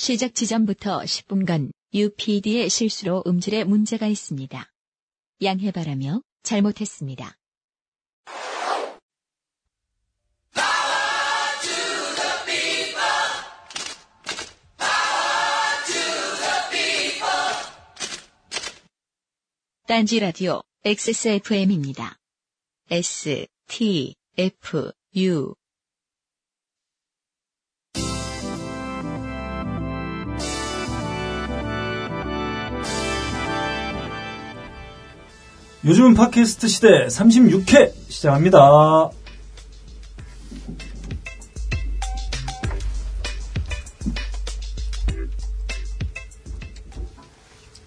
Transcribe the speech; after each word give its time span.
시작 0.00 0.36
지점부터 0.36 1.00
10분간 1.00 1.72
UPD의 1.92 2.70
실수로 2.70 3.24
음질에 3.26 3.64
문제가 3.64 4.06
있습니다. 4.06 4.72
양해 5.42 5.72
바라며 5.72 6.22
잘못했습니다. 6.44 7.36
딴지 19.88 20.20
라디오 20.20 20.62
XSFM입니다. 20.84 22.18
S, 22.88 23.48
T, 23.66 24.14
F, 24.38 24.92
U. 25.16 25.54
요즘은 35.88 36.12
팟캐스트 36.12 36.68
시대 36.68 37.06
36회 37.06 37.94
시작합니다. 38.10 39.08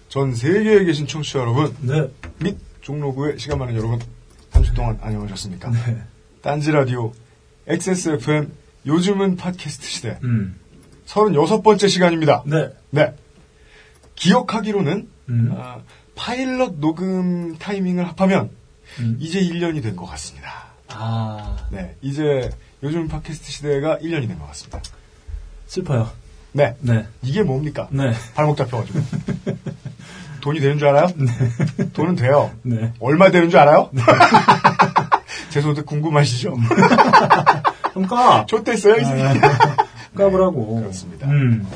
전 0.08 0.34
세계에 0.34 0.84
계신 0.84 1.06
청취자 1.06 1.38
여러분, 1.38 1.74
네. 1.80 2.10
및 2.40 2.58
종로구의 2.82 3.38
시간 3.38 3.58
많은 3.58 3.74
여러분, 3.76 3.98
한 4.50 4.62
주 4.62 4.74
동안 4.74 4.98
안녕하셨습니까? 5.00 5.70
네. 5.70 6.02
딴지 6.42 6.70
라디오, 6.70 7.12
XSFM, 7.66 8.52
요즘은 8.84 9.36
팟캐스트 9.36 9.86
시대, 9.86 10.18
음. 10.24 10.58
36번째 11.06 11.88
시간입니다. 11.88 12.42
네. 12.46 12.70
네. 12.90 13.14
기억하기로는, 14.16 15.08
음. 15.30 15.54
아, 15.56 15.80
파일럿 16.22 16.74
녹음 16.78 17.58
타이밍을 17.58 18.06
합하면, 18.08 18.50
음. 19.00 19.16
이제 19.18 19.40
1년이 19.40 19.82
된 19.82 19.96
것 19.96 20.06
같습니다. 20.06 20.66
아, 20.88 21.56
네. 21.70 21.96
이제, 22.00 22.48
요즘 22.82 23.08
팟캐스트 23.08 23.50
시대가 23.50 23.98
1년이 23.98 24.28
된 24.28 24.38
것 24.38 24.46
같습니다. 24.48 24.80
슬퍼요. 25.66 26.08
네. 26.52 26.76
네. 26.80 27.06
이게 27.22 27.42
뭡니까? 27.42 27.88
네. 27.90 28.12
발목 28.34 28.56
잡혀가지고. 28.56 29.00
돈이 30.42 30.60
되는 30.60 30.78
줄 30.78 30.88
알아요? 30.88 31.08
돈은 31.92 32.14
돼요. 32.14 32.52
네. 32.62 32.92
얼마 33.00 33.30
되는 33.32 33.50
줄 33.50 33.58
알아요? 33.58 33.90
제 35.50 35.60
소득 35.60 35.86
궁금하시죠? 35.86 36.54
그럼 37.94 38.06
까! 38.08 38.46
좆됐어요, 38.46 38.94
이 38.96 39.04
새끼. 39.04 39.40
까보라고. 40.16 40.80
그렇습니다. 40.82 41.26
음. 41.28 41.66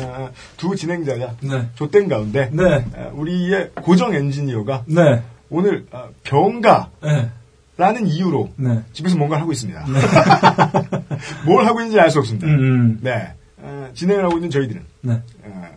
아, 0.00 0.30
두 0.56 0.74
진행자가 0.76 1.36
네. 1.40 1.68
좆된 1.74 2.08
가운데 2.08 2.50
네. 2.52 2.84
아, 2.96 3.10
우리의 3.12 3.70
고정 3.82 4.14
엔지니어가 4.14 4.84
네. 4.86 5.22
오늘 5.50 5.86
아, 5.90 6.08
병가라는 6.24 6.90
네. 7.02 8.00
이유로 8.04 8.52
네. 8.56 8.80
집에서 8.92 9.16
뭔가를 9.16 9.42
하고 9.42 9.52
있습니다. 9.52 9.84
뭘 11.46 11.64
하고 11.66 11.80
있는지 11.80 11.98
알 12.00 12.10
수 12.10 12.18
없습니다. 12.18 12.46
음, 12.46 12.58
음. 12.58 12.98
네. 13.02 13.32
아, 13.62 13.88
진행을 13.94 14.24
하고 14.24 14.36
있는 14.36 14.50
저희들은 14.50 14.82
네. 15.02 15.20
아, 15.44 15.68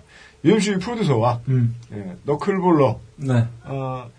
UMC 0.44 0.78
프로듀서와 0.80 1.42
음. 1.48 1.76
예, 1.94 2.16
너클볼러 2.24 3.00
네. 3.18 3.46
어, 3.64 4.10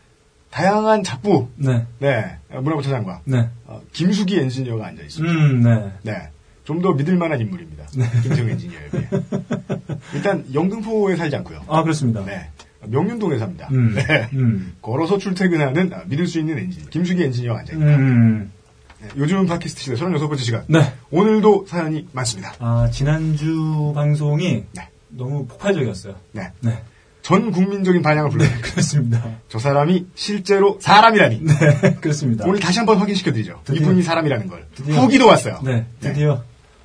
다양한 0.51 1.03
작부 1.05 1.49
네. 1.57 1.87
네, 1.99 2.39
문화부 2.51 2.83
차장과 2.83 3.21
네. 3.25 3.49
어, 3.67 3.81
김수기 3.93 4.39
엔지니어가 4.41 4.87
앉아 4.87 5.03
있습니다. 5.03 5.35
음, 5.35 5.61
네. 5.63 5.93
네. 6.03 6.29
좀 6.65 6.83
더 6.83 6.93
믿을 6.95 7.17
만한 7.17 7.41
인물입니다. 7.41 7.85
김태형 8.25 8.51
엔지니어에 8.51 8.89
비해. 8.91 9.09
일단, 10.15 10.45
영등포에 10.53 11.17
살지 11.17 11.37
않고요. 11.37 11.63
아, 11.69 11.83
그렇습니다. 11.83 12.25
네. 12.25 12.51
명륜동에 12.89 13.39
삽니다. 13.39 13.69
음. 13.73 13.95
네. 13.95 14.29
음. 14.35 14.75
걸어서 14.81 15.19
출퇴근하는 15.19 15.93
아, 15.93 16.03
믿을 16.07 16.27
수 16.27 16.39
있는 16.39 16.59
엔지니어. 16.59 16.89
김수기 16.91 17.23
엔지니어가 17.25 17.59
음, 17.59 17.61
앉아있습니다. 17.61 17.97
음. 17.97 18.53
네, 19.01 19.09
요즘은 19.17 19.47
팟캐스트 19.47 19.81
시대 19.83 19.97
36번째 19.97 20.39
시간. 20.39 20.65
네. 20.69 20.93
오늘도 21.11 21.67
사연이 21.69 22.07
많습니다. 22.13 22.55
아, 22.61 22.89
지난주 22.93 23.93
방송이 23.95 24.65
네. 24.73 24.89
너무 25.09 25.47
폭발적이었어요. 25.47 26.15
네. 26.33 26.51
네. 26.61 26.79
전 27.23 27.51
국민적인 27.51 28.03
반향을 28.03 28.31
불러요. 28.31 28.49
그렇습니다. 28.63 29.25
저 29.49 29.59
사람이 29.59 30.07
실제로 30.15 30.79
사람이라니. 30.81 31.41
네, 31.43 31.95
그렇습니다. 32.01 32.45
오늘 32.47 32.61
다시 32.61 32.79
한번 32.79 32.99
확인시켜드리죠. 32.99 33.63
드디어. 33.65 33.83
이분이 33.83 34.03
사람이라는 34.03 34.47
걸. 34.47 34.67
드디어. 34.77 35.01
후기도 35.01 35.27
왔어요. 35.27 35.61
네, 35.65 35.87
드디어 35.99 36.45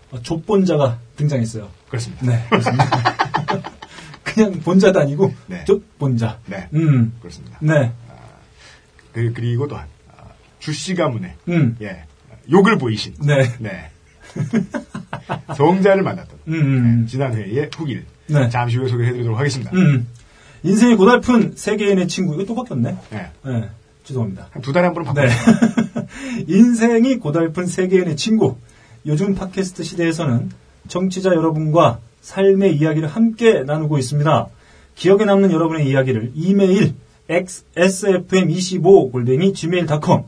어, 0.09 0.19
족본자가 0.21 0.97
등장했어요. 1.15 1.69
그렇습니다. 1.91 2.25
네, 2.25 2.45
그렇습니다. 2.49 2.85
그냥 4.23 4.51
본자도 4.61 4.99
아니고 5.01 5.33
네. 5.47 5.65
족본자. 5.65 6.39
네. 6.45 6.69
음, 6.73 7.13
그렇습니다. 7.19 7.57
네, 7.61 7.91
그, 9.11 9.33
그리고 9.33 9.67
또한, 9.67 9.87
아, 10.09 10.23
주씨 10.59 10.95
가문에, 10.95 11.35
음, 11.49 11.75
예, 11.81 12.05
욕을 12.49 12.77
보이신, 12.77 13.15
네, 13.19 13.53
네. 13.59 13.89
성자를 15.57 16.01
만났던, 16.03 16.39
음, 16.47 16.53
음, 16.53 17.07
지난 17.07 17.33
회의 17.33 17.69
후기를 17.75 18.05
네, 18.27 18.49
잠시 18.49 18.77
후에 18.77 18.87
소개해드리도록 18.87 19.37
하겠습니다. 19.37 19.71
음. 19.75 20.07
인생이 20.63 20.95
고달픈 20.95 21.53
세계인의 21.55 22.07
친구. 22.07 22.35
이거 22.35 22.45
또 22.45 22.55
바뀌었네. 22.55 22.95
네. 23.09 23.31
네, 23.43 23.69
죄송합니다. 24.05 24.47
한 24.51 24.61
두 24.61 24.71
달에 24.71 24.85
한 24.85 24.93
번은 24.93 25.13
네. 25.13 25.27
바꿔요. 25.27 26.07
인생이 26.47 27.17
고달픈 27.17 27.65
세계인의 27.65 28.15
친구. 28.15 28.55
요즘 29.05 29.35
팟캐스트 29.35 29.83
시대에서는 29.83 30.51
정치자 30.87 31.31
여러분과 31.31 31.99
삶의 32.21 32.75
이야기를 32.77 33.07
함께 33.07 33.63
나누고 33.63 33.97
있습니다. 33.97 34.47
기억에 34.95 35.25
남는 35.25 35.51
여러분의 35.51 35.87
이야기를 35.87 36.31
이메일 36.35 36.93
xsfm25 37.29 39.11
골뱅이 39.11 39.53
gmail.com 39.53 40.23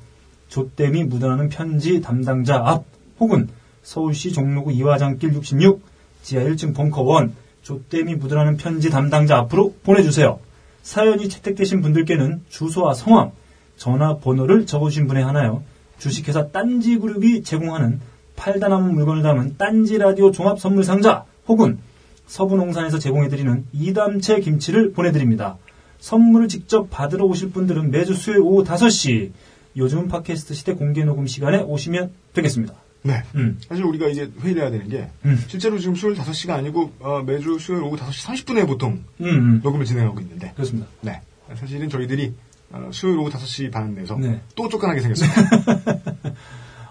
조땜이 0.47 1.05
묻어나는 1.05 1.49
편지 1.49 2.01
담당자 2.01 2.61
앞 2.63 2.85
혹은 3.19 3.49
서울시 3.81 4.31
종로구 4.31 4.71
이화장길 4.71 5.33
66 5.33 5.81
지하 6.21 6.43
1층 6.43 6.75
벙커 6.75 7.21
1 7.21 7.31
조땜이 7.63 8.15
묻어나는 8.15 8.57
편지 8.57 8.89
담당자 8.89 9.37
앞으로 9.37 9.73
보내주세요. 9.83 10.39
사연이 10.81 11.29
채택되신 11.29 11.81
분들께는 11.81 12.43
주소와 12.49 12.93
성함, 12.93 13.31
전화번호를 13.77 14.65
적어주신 14.65 15.07
분에 15.07 15.21
하나요. 15.21 15.63
주식회사 15.97 16.49
딴지그룹이 16.49 17.43
제공하는 17.43 18.01
팔다 18.43 18.67
남은 18.67 18.93
물건을 18.93 19.23
담은 19.23 19.55
딴지 19.57 19.97
라디오 19.97 20.31
종합 20.31 20.59
선물 20.59 20.83
상자 20.83 21.23
혹은 21.47 21.77
서부농산에서 22.25 22.99
제공해드리는 22.99 23.67
이담채 23.71 24.41
김치를 24.41 24.91
보내드립니다. 24.91 25.57
선물을 25.99 26.49
직접 26.49 26.89
받으러 26.89 27.23
오실 27.23 27.51
분들은 27.51 27.89
매주 27.91 28.13
수요일 28.13 28.41
오후 28.41 28.65
5시 28.65 29.31
요즘 29.77 30.09
팟캐스트 30.09 30.55
시대 30.55 30.73
공개 30.73 31.05
녹음 31.05 31.25
시간에 31.25 31.61
오시면 31.61 32.11
되겠습니다. 32.33 32.73
네. 33.03 33.23
음, 33.35 33.59
사실 33.65 33.85
우리가 33.85 34.09
이제 34.09 34.29
회의를 34.41 34.63
해야 34.63 34.71
되는 34.71 34.89
게, 34.89 35.07
음, 35.23 35.41
실제로 35.47 35.79
지금 35.79 35.95
수요일 35.95 36.17
5시가 36.17 36.51
아니고, 36.51 36.91
어, 36.99 37.23
매주 37.25 37.57
수요일 37.59 37.83
오후 37.83 37.95
5시 37.95 38.45
30분에 38.45 38.67
보통 38.67 39.03
음, 39.21 39.25
음. 39.25 39.61
녹음을 39.63 39.85
진행하고 39.85 40.19
있는데, 40.19 40.51
그렇습니다. 40.53 40.87
네. 40.99 41.21
사실은 41.55 41.87
저희들이, 41.87 42.33
어, 42.71 42.89
수요일 42.91 43.19
오후 43.19 43.29
5시 43.29 43.71
반 43.71 43.95
내서 43.95 44.17
네. 44.17 44.41
또 44.55 44.67
쫓겨나게 44.67 44.99
생겼습니다. 44.99 46.01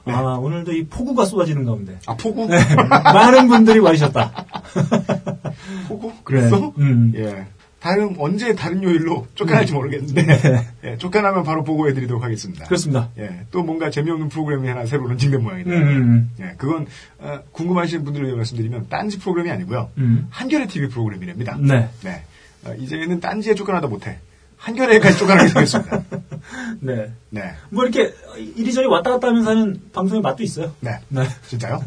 네. 0.04 0.12
아, 0.12 0.34
오늘도 0.34 0.72
이 0.72 0.86
폭우가 0.86 1.24
쏟아지는 1.24 1.64
가운데 1.64 1.98
아, 2.06 2.16
폭우? 2.16 2.48
네, 2.48 2.58
많은 2.88 3.48
분들이 3.48 3.78
와주셨다. 3.78 4.32
폭우? 5.88 6.12
그랬어? 6.24 6.58
네, 6.58 6.72
음. 6.78 7.12
예. 7.16 7.46
다음, 7.82 8.14
언제 8.18 8.54
다른 8.54 8.80
요일로 8.84 9.26
쫓겨날지 9.34 9.72
모르겠는데, 9.72 10.22
네. 10.22 10.68
예, 10.84 10.96
쫓겨나면 10.98 11.42
바로 11.42 11.64
보고해드리도록 11.64 12.22
하겠습니다. 12.22 12.64
그렇습니다. 12.66 13.08
예, 13.18 13.40
또 13.50 13.64
뭔가 13.64 13.90
재미없는 13.90 14.28
프로그램이 14.28 14.68
하나 14.68 14.86
새로 14.86 15.08
런칭된 15.08 15.42
모양이네요. 15.42 15.76
음, 15.76 15.86
음, 15.88 16.30
예, 16.40 16.54
그건 16.58 16.86
어, 17.18 17.40
궁금하신 17.50 18.04
분들을 18.04 18.26
위해 18.26 18.36
말씀드리면 18.36 18.86
딴지 18.88 19.18
프로그램이 19.18 19.50
아니고요. 19.50 19.90
음. 19.98 20.28
한겨레 20.30 20.68
TV 20.68 20.90
프로그램이랍니다. 20.90 21.56
네. 21.60 21.88
네. 22.04 22.22
어, 22.64 22.72
이제는 22.78 23.18
딴지에 23.18 23.56
쫓겨나다 23.56 23.88
못해 23.88 24.18
한겨레까지 24.58 25.18
쫓겨나게 25.18 25.48
생겼습니다. 25.48 26.02
네. 26.80 27.12
네. 27.30 27.54
뭐 27.70 27.84
이렇게 27.84 28.14
이리저리 28.36 28.86
왔다 28.86 29.10
갔다 29.10 29.28
하면서 29.28 29.50
하는 29.50 29.80
방송의 29.92 30.22
맛도 30.22 30.42
있어요. 30.42 30.74
네. 30.80 30.98
네. 31.08 31.22
진짜요? 31.48 31.84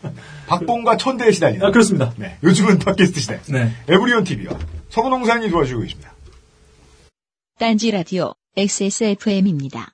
박봉과 0.46 0.96
천대에 0.96 1.32
시달리는. 1.32 1.64
아, 1.64 1.70
그렇습니다. 1.70 2.12
네. 2.16 2.38
요즘은 2.42 2.78
팟캐스트 2.78 3.20
시대. 3.20 3.40
네. 3.48 3.72
에브리온 3.88 4.24
TV와 4.24 4.58
서구농산이 4.90 5.50
도와주고 5.50 5.82
계십니다. 5.82 6.12
딴지 7.58 7.90
라디오 7.90 8.34
XSFM입니다. 8.56 9.92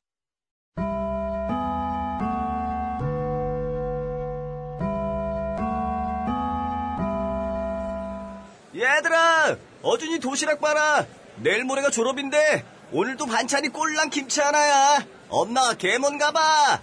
얘들아, 8.75 9.57
어준이 9.83 10.19
도시락 10.19 10.61
봐라. 10.61 11.07
내일 11.37 11.65
모레가 11.65 11.91
졸업인데 11.91 12.65
오늘도 12.93 13.27
반찬이 13.27 13.69
꼴랑 13.69 14.11
김치 14.11 14.41
하나야. 14.41 15.05
엄마가 15.29 15.75
개먼 15.75 16.19
가봐. 16.19 16.81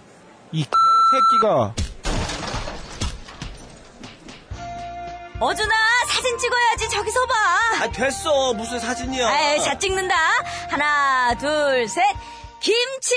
이 0.52 0.64
새끼가 0.64 1.74
어준아, 5.38 5.74
살 6.08 6.16
사진 6.20 6.36
찍어야지. 6.38 6.88
저기서 6.90 7.26
봐. 7.26 7.34
아, 7.84 7.90
됐어. 7.90 8.52
무슨 8.52 8.78
사진이야. 8.78 9.26
아이, 9.26 9.60
자 9.62 9.78
찍는다. 9.78 10.14
하나, 10.68 11.34
둘, 11.38 11.88
셋. 11.88 12.02
김치! 12.60 13.14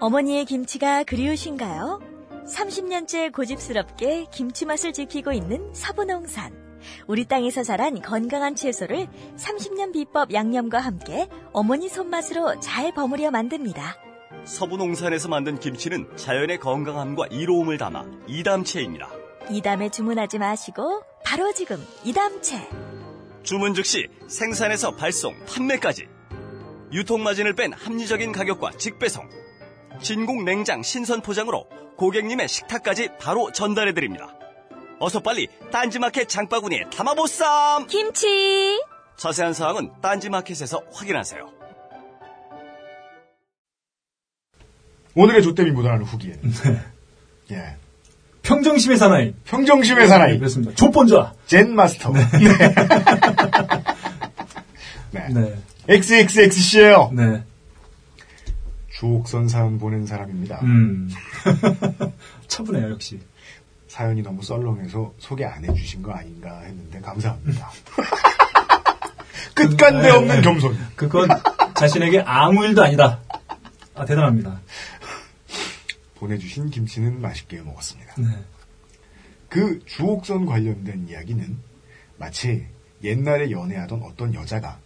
어머니의 0.00 0.46
김치가 0.46 1.04
그리우신가요? 1.04 2.00
30년째 2.46 3.30
고집스럽게 3.32 4.28
김치 4.32 4.64
맛을 4.64 4.94
지키고 4.94 5.32
있는 5.32 5.70
서부농산. 5.74 6.59
우리 7.06 7.24
땅에서 7.24 7.62
자란 7.62 8.00
건강한 8.00 8.54
채소를 8.54 9.08
30년 9.36 9.92
비법 9.92 10.32
양념과 10.32 10.78
함께 10.78 11.28
어머니 11.52 11.88
손맛으로 11.88 12.60
잘 12.60 12.92
버무려 12.92 13.30
만듭니다. 13.30 13.96
서부 14.44 14.76
농산에서 14.76 15.28
만든 15.28 15.58
김치는 15.58 16.16
자연의 16.16 16.58
건강함과 16.58 17.26
이로움을 17.30 17.78
담아 17.78 18.04
이담채입니다. 18.26 19.10
이담에 19.50 19.90
주문하지 19.90 20.38
마시고 20.38 21.02
바로 21.24 21.52
지금 21.52 21.84
이담채. 22.04 22.68
주문 23.42 23.74
즉시 23.74 24.06
생산에서 24.28 24.96
발송, 24.96 25.34
판매까지. 25.46 26.06
유통마진을 26.92 27.54
뺀 27.54 27.72
합리적인 27.72 28.32
가격과 28.32 28.72
직배송. 28.72 29.28
진공 30.00 30.44
냉장 30.44 30.82
신선 30.82 31.20
포장으로 31.20 31.66
고객님의 31.96 32.48
식탁까지 32.48 33.10
바로 33.20 33.52
전달해드립니다. 33.52 34.34
어서 35.00 35.18
빨리 35.20 35.48
딴지마켓 35.72 36.28
장바구니에 36.28 36.84
담아보쌈! 36.94 37.86
김치! 37.86 38.78
자세한 39.16 39.54
사항은 39.54 39.90
딴지마켓에서 40.02 40.82
확인하세요. 40.92 41.50
오늘의 45.14 45.42
조땜이 45.42 45.70
묻어나는 45.72 46.04
후기에는 46.04 46.40
예. 47.52 47.76
평정심의 48.42 48.98
사나이. 48.98 49.32
평정심의 49.44 50.06
사나이 50.06 50.32
네, 50.32 50.38
그렇습니다. 50.38 50.74
족본좌. 50.74 51.32
젠 51.46 51.74
마스터 51.74 52.12
네. 52.12 52.20
네. 55.12 55.28
네. 55.32 55.58
XXXC예요 55.88 57.10
네. 57.14 57.42
주옥선 58.90 59.48
사연 59.48 59.78
보낸 59.78 60.06
사람입니다 60.06 60.60
음. 60.62 61.10
차분해요, 62.48 62.90
역시. 62.90 63.18
사연이 64.00 64.22
너무 64.22 64.42
썰렁해서 64.42 65.12
소개 65.18 65.44
안 65.44 65.62
해주신 65.62 66.00
거 66.00 66.10
아닌가 66.12 66.60
했는데 66.60 66.98
감사합니다 67.02 67.70
끝간데 69.54 70.08
네, 70.08 70.10
없는 70.10 70.36
네. 70.36 70.40
겸손 70.40 70.78
그건 70.96 71.28
자신에게 71.78 72.20
아무 72.20 72.64
일도 72.64 72.82
아니다. 72.82 73.20
아, 73.94 74.06
대단합니다. 74.06 74.58
보내주신 76.14 76.70
김치는 76.70 77.20
맛있게 77.20 77.60
먹었습니다 77.60 78.14
네. 78.16 78.24
그 79.50 79.84
주옥선 79.84 80.46
관련된 80.46 81.06
이야기는 81.06 81.58
마치 82.16 82.66
옛날에 83.04 83.50
연애하던 83.50 84.02
어떤 84.02 84.32
여자가 84.32 84.78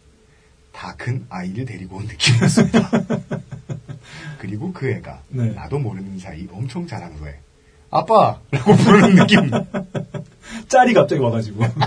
다 0.72 0.92
큰 0.96 1.24
아이를 1.28 1.66
데리고 1.66 1.98
온 1.98 2.06
느낌이었습니다. 2.06 2.90
그리고 4.40 4.72
그 4.72 4.90
애가 4.90 5.22
네. 5.28 5.52
나도 5.52 5.78
모르는 5.78 6.18
사이 6.18 6.48
엄청 6.50 6.84
후에 7.12 7.43
아빠라고 7.94 8.76
부르는 8.76 9.14
느낌. 9.14 9.50
짤이 10.68 10.92
갑자기 10.94 11.20
와가지고. 11.20 11.64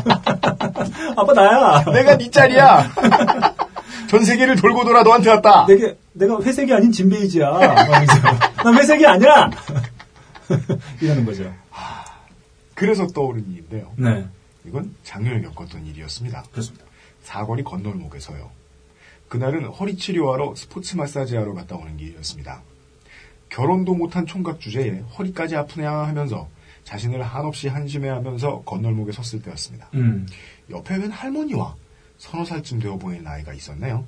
아빠 1.17 1.33
나야. 1.33 1.83
내가 1.91 2.17
네 2.17 2.31
짤이야. 2.31 2.91
전 4.09 4.23
세계를 4.23 4.55
돌고 4.55 4.85
돌아 4.85 5.03
너한테 5.03 5.29
왔다. 5.29 5.65
내게, 5.65 5.97
내가 6.13 6.41
회색이 6.41 6.73
아닌 6.73 6.91
진베이지야. 6.93 7.51
난 8.63 8.77
회색이 8.77 9.05
아니야! 9.05 9.49
이러는 11.01 11.25
거죠. 11.25 11.53
그래서 12.73 13.05
떠오른 13.07 13.45
일인데요. 13.51 13.91
네. 13.97 14.25
이건 14.65 14.95
작년에 15.03 15.41
겪었던 15.41 15.85
일이었습니다. 15.85 16.43
그렇습니다. 16.51 16.85
사거리 17.23 17.63
건널목에서요. 17.63 18.49
그날은 19.27 19.65
허리 19.65 19.97
치료하러 19.97 20.55
스포츠 20.55 20.95
마사지하러 20.95 21.53
갔다 21.53 21.75
오는 21.75 21.97
길이었습니다. 21.97 22.61
결혼도 23.49 23.95
못한 23.95 24.25
총각 24.25 24.59
주제에 24.59 24.99
허리까지 25.17 25.55
아프냐 25.55 25.91
하면서 25.91 26.47
자신을 26.83 27.21
한없이 27.21 27.67
한심해하면서 27.67 28.63
건널목에 28.65 29.11
섰을 29.11 29.41
때였습니다. 29.41 29.89
음. 29.95 30.25
옆에 30.69 30.95
웬 30.97 31.11
할머니와 31.11 31.75
서너 32.17 32.45
살쯤 32.45 32.79
되어 32.79 32.97
보이는 32.97 33.27
아이가 33.27 33.53
있었네요. 33.53 34.05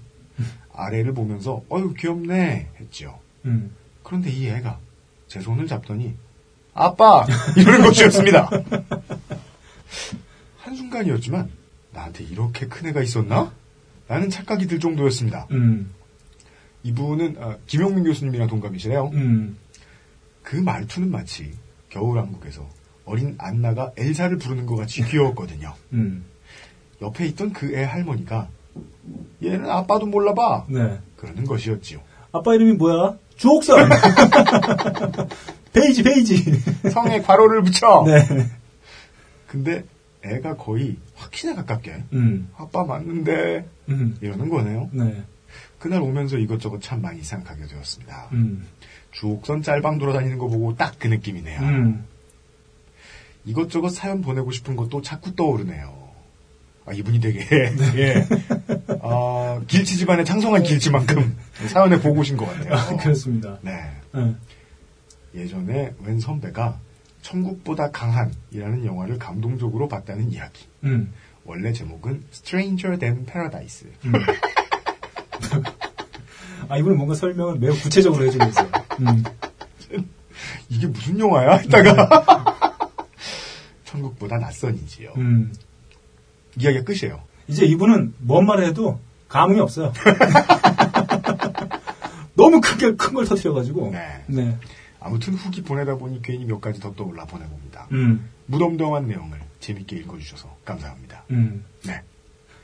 아래를 0.73 1.13
보면서 1.13 1.61
어유 1.71 1.93
귀엽네 1.93 2.69
했지요. 2.79 3.19
음. 3.45 3.75
그런데 4.03 4.29
이 4.31 4.47
애가 4.47 4.79
제 5.27 5.41
손을 5.41 5.67
잡더니 5.67 6.15
아빠 6.73 7.25
이러는 7.57 7.81
것이었습니다. 7.83 8.49
한 10.57 10.75
순간이었지만 10.75 11.49
나한테 11.91 12.23
이렇게 12.23 12.67
큰 12.67 12.87
애가 12.89 13.01
있었나? 13.01 13.51
라는 14.07 14.29
착각이 14.29 14.67
들 14.67 14.79
정도였습니다. 14.79 15.47
음. 15.51 15.91
이분은 16.83 17.35
아, 17.39 17.57
김용민 17.67 18.03
교수님이랑 18.05 18.47
동갑이시래요. 18.47 19.11
음. 19.13 19.57
그 20.43 20.55
말투는 20.55 21.11
마치 21.11 21.51
겨울왕국에서 21.89 22.67
어린 23.05 23.35
안나가 23.37 23.91
엘사를 23.97 24.37
부르는 24.37 24.65
것 24.65 24.75
같이 24.75 25.03
귀여웠거든요. 25.03 25.73
음. 25.93 26.25
옆에 27.01 27.25
있던 27.27 27.53
그 27.53 27.73
애 27.75 27.83
할머니가 27.83 28.49
얘는 29.43 29.69
아빠도 29.69 30.05
몰라봐 30.05 30.65
네. 30.69 30.99
그러는 31.17 31.45
것이었지요. 31.45 31.99
아빠 32.31 32.53
이름이 32.53 32.73
뭐야? 32.73 33.17
주옥선! 33.37 33.89
베이지, 35.73 36.03
베이지! 36.03 36.89
성에 36.91 37.21
괄호를 37.21 37.63
붙여. 37.63 38.03
네. 38.05 38.47
근데 39.47 39.83
애가 40.23 40.57
거의 40.57 40.97
확신에 41.15 41.55
가깝게 41.55 42.03
음. 42.13 42.49
아빠 42.57 42.83
맞는데 42.83 43.65
음. 43.89 44.17
이러는 44.21 44.49
거네요. 44.49 44.89
네. 44.91 45.23
그날 45.79 46.01
오면서 46.01 46.37
이것저것 46.37 46.81
참 46.81 47.01
많이 47.01 47.23
생각하게 47.23 47.65
되었습니다. 47.67 48.29
음. 48.33 48.67
주옥선 49.11 49.63
짤방 49.63 49.97
돌아다니는 49.97 50.37
거 50.37 50.47
보고 50.47 50.75
딱 50.75 50.95
그 50.99 51.07
느낌이네요. 51.07 51.61
음. 51.61 52.05
이것저것 53.45 53.89
사연 53.89 54.21
보내고 54.21 54.51
싶은 54.51 54.75
것도 54.75 55.01
자꾸 55.01 55.33
떠오르네요. 55.35 55.97
아, 56.85 56.91
이분이 56.93 57.19
되게, 57.19 57.39
예. 57.95 58.27
아, 59.01 59.61
길치 59.67 59.95
집안의 59.97 60.25
창성한 60.25 60.63
길치만큼 60.63 61.37
사연에 61.67 61.99
보고 62.01 62.19
오신 62.19 62.35
것 62.35 62.45
같아요. 62.45 62.73
아, 62.73 62.97
그렇습니다. 62.97 63.57
네. 63.61 63.89
네. 64.13 64.35
예전에 65.35 65.93
웬 66.03 66.19
선배가 66.19 66.79
천국보다 67.21 67.91
강한이라는 67.91 68.85
영화를 68.85 69.17
감동적으로 69.19 69.87
봤다는 69.87 70.31
이야기. 70.31 70.67
음. 70.83 71.13
원래 71.45 71.71
제목은 71.71 72.23
Stranger 72.33 72.97
Than 72.99 73.25
Paradise. 73.25 73.87
음. 74.05 74.13
아, 76.69 76.77
이분은 76.77 76.95
뭔가 76.97 77.15
설명을 77.15 77.59
매우 77.59 77.73
구체적으로 77.73 78.25
해주고 78.25 78.45
있어요. 78.45 78.69
음. 79.01 79.23
이게 80.69 80.87
무슨 80.87 81.19
영화야? 81.19 81.57
했다가 81.57 82.55
천국보다 83.85 84.37
낯선이지요. 84.37 85.13
음. 85.17 85.53
이야기가 86.57 86.83
끝이에요. 86.85 87.21
이제 87.47 87.65
이분은 87.65 88.13
뭔 88.19 88.45
말을 88.45 88.65
해도 88.65 88.99
감흥이 89.27 89.59
없어요. 89.59 89.91
너무 92.35 92.61
크게 92.61 92.95
큰 92.95 93.13
걸 93.15 93.25
터뜨려가지고. 93.25 93.91
네. 93.91 94.23
네. 94.27 94.57
아무튼 94.99 95.33
후기 95.33 95.63
보내다 95.63 95.95
보니 95.95 96.21
괜히 96.21 96.45
몇 96.45 96.61
가지 96.61 96.79
더 96.79 96.93
떠올라 96.93 97.25
보내봅니다. 97.25 97.87
음. 97.91 98.29
무덤덤한 98.45 99.07
내용을 99.07 99.39
재밌게 99.59 99.95
읽어주셔서 99.97 100.55
감사합니다. 100.65 101.23
음. 101.31 101.65
네. 101.85 102.01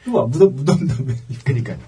우와, 0.07 0.27
무덤, 0.27 0.55
무덤덤에. 0.55 1.15
그니까요. 1.43 1.79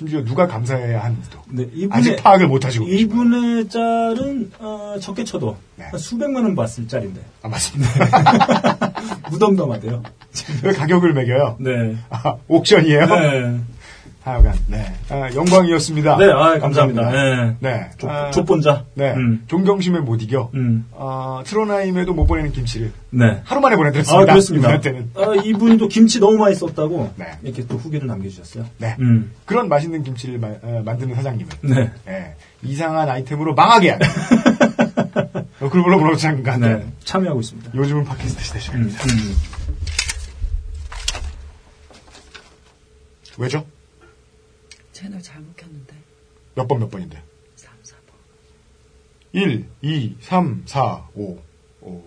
심지어 0.00 0.24
누가 0.24 0.46
감사해야 0.46 1.04
하는지도 1.04 1.38
네, 1.50 1.64
아직 1.90 2.08
이분의, 2.08 2.16
파악을 2.16 2.48
못하시고. 2.48 2.88
이분의 2.88 3.68
짤은, 3.68 4.52
어, 4.58 4.94
적게 4.98 5.24
쳐도 5.24 5.58
네. 5.76 5.84
한 5.84 5.98
수백만 5.98 6.42
원 6.42 6.54
봤을 6.54 6.88
짤인데. 6.88 7.20
아, 7.42 7.48
맞습니다. 7.48 7.92
무덤덤하대요. 9.30 10.02
왜 10.64 10.72
가격을 10.72 11.12
매겨요? 11.12 11.58
네. 11.60 11.96
아, 12.08 12.36
옥션이에요? 12.48 13.06
네. 13.06 13.60
하여간, 14.22 14.54
네. 14.66 14.84
아, 15.08 15.30
영광이었습니다. 15.34 16.18
네, 16.18 16.26
아, 16.30 16.58
감사합니다. 16.58 17.10
네. 17.10 17.56
네. 17.60 17.90
조, 17.96 18.10
아, 18.10 18.30
족본자. 18.30 18.84
네. 18.94 19.14
음. 19.14 19.44
존경심에 19.46 20.00
못 20.00 20.20
이겨. 20.22 20.50
음. 20.54 20.84
아, 20.94 21.42
트로나임에도 21.46 22.12
못 22.12 22.26
보내는 22.26 22.52
김치를 22.52 22.92
네. 23.10 23.40
하루 23.44 23.62
만에 23.62 23.76
보내드렸습니다. 23.76 24.22
아, 24.22 24.26
그렇습니다. 24.26 24.68
이분한테는. 24.74 25.10
아, 25.16 25.34
이분도 25.42 25.88
김치 25.88 26.20
너무 26.20 26.36
많이 26.36 26.54
썼다고. 26.54 27.14
네. 27.16 27.26
이렇게 27.42 27.66
또 27.66 27.76
후기를 27.76 28.06
남겨주셨어요. 28.08 28.66
네. 28.76 28.94
음. 29.00 29.32
그런 29.46 29.70
맛있는 29.70 30.02
김치를 30.02 30.38
마- 30.38 30.48
어, 30.62 30.82
만드는 30.84 31.14
사장님은 31.14 31.50
네. 31.62 31.90
예, 32.08 32.34
이상한 32.62 33.08
아이템으로 33.08 33.54
망하게 33.54 33.90
하는 33.96 34.06
어, 35.60 35.68
글로벌 35.70 35.98
브로드장 35.98 36.42
같은 36.42 36.60
네. 36.60 36.86
참여하고 37.04 37.40
있습니다. 37.40 37.70
요즘은 37.74 38.04
팟캐스트 38.04 38.42
시대 38.44 38.58
음, 38.58 38.60
시간입니다. 38.60 39.04
음. 39.04 39.36
왜죠? 43.38 43.64
채널 45.00 45.22
잘못 45.22 45.56
켰는데. 45.56 45.94
몇 46.54 46.68
번 46.68 46.78
몇 46.80 46.90
번인데? 46.90 47.22
3, 47.56 47.72
4번. 47.82 48.12
1, 49.32 49.66
2, 49.80 50.16
3, 50.20 50.62
4, 50.66 51.08
5. 51.14 51.42
5. 51.80 52.04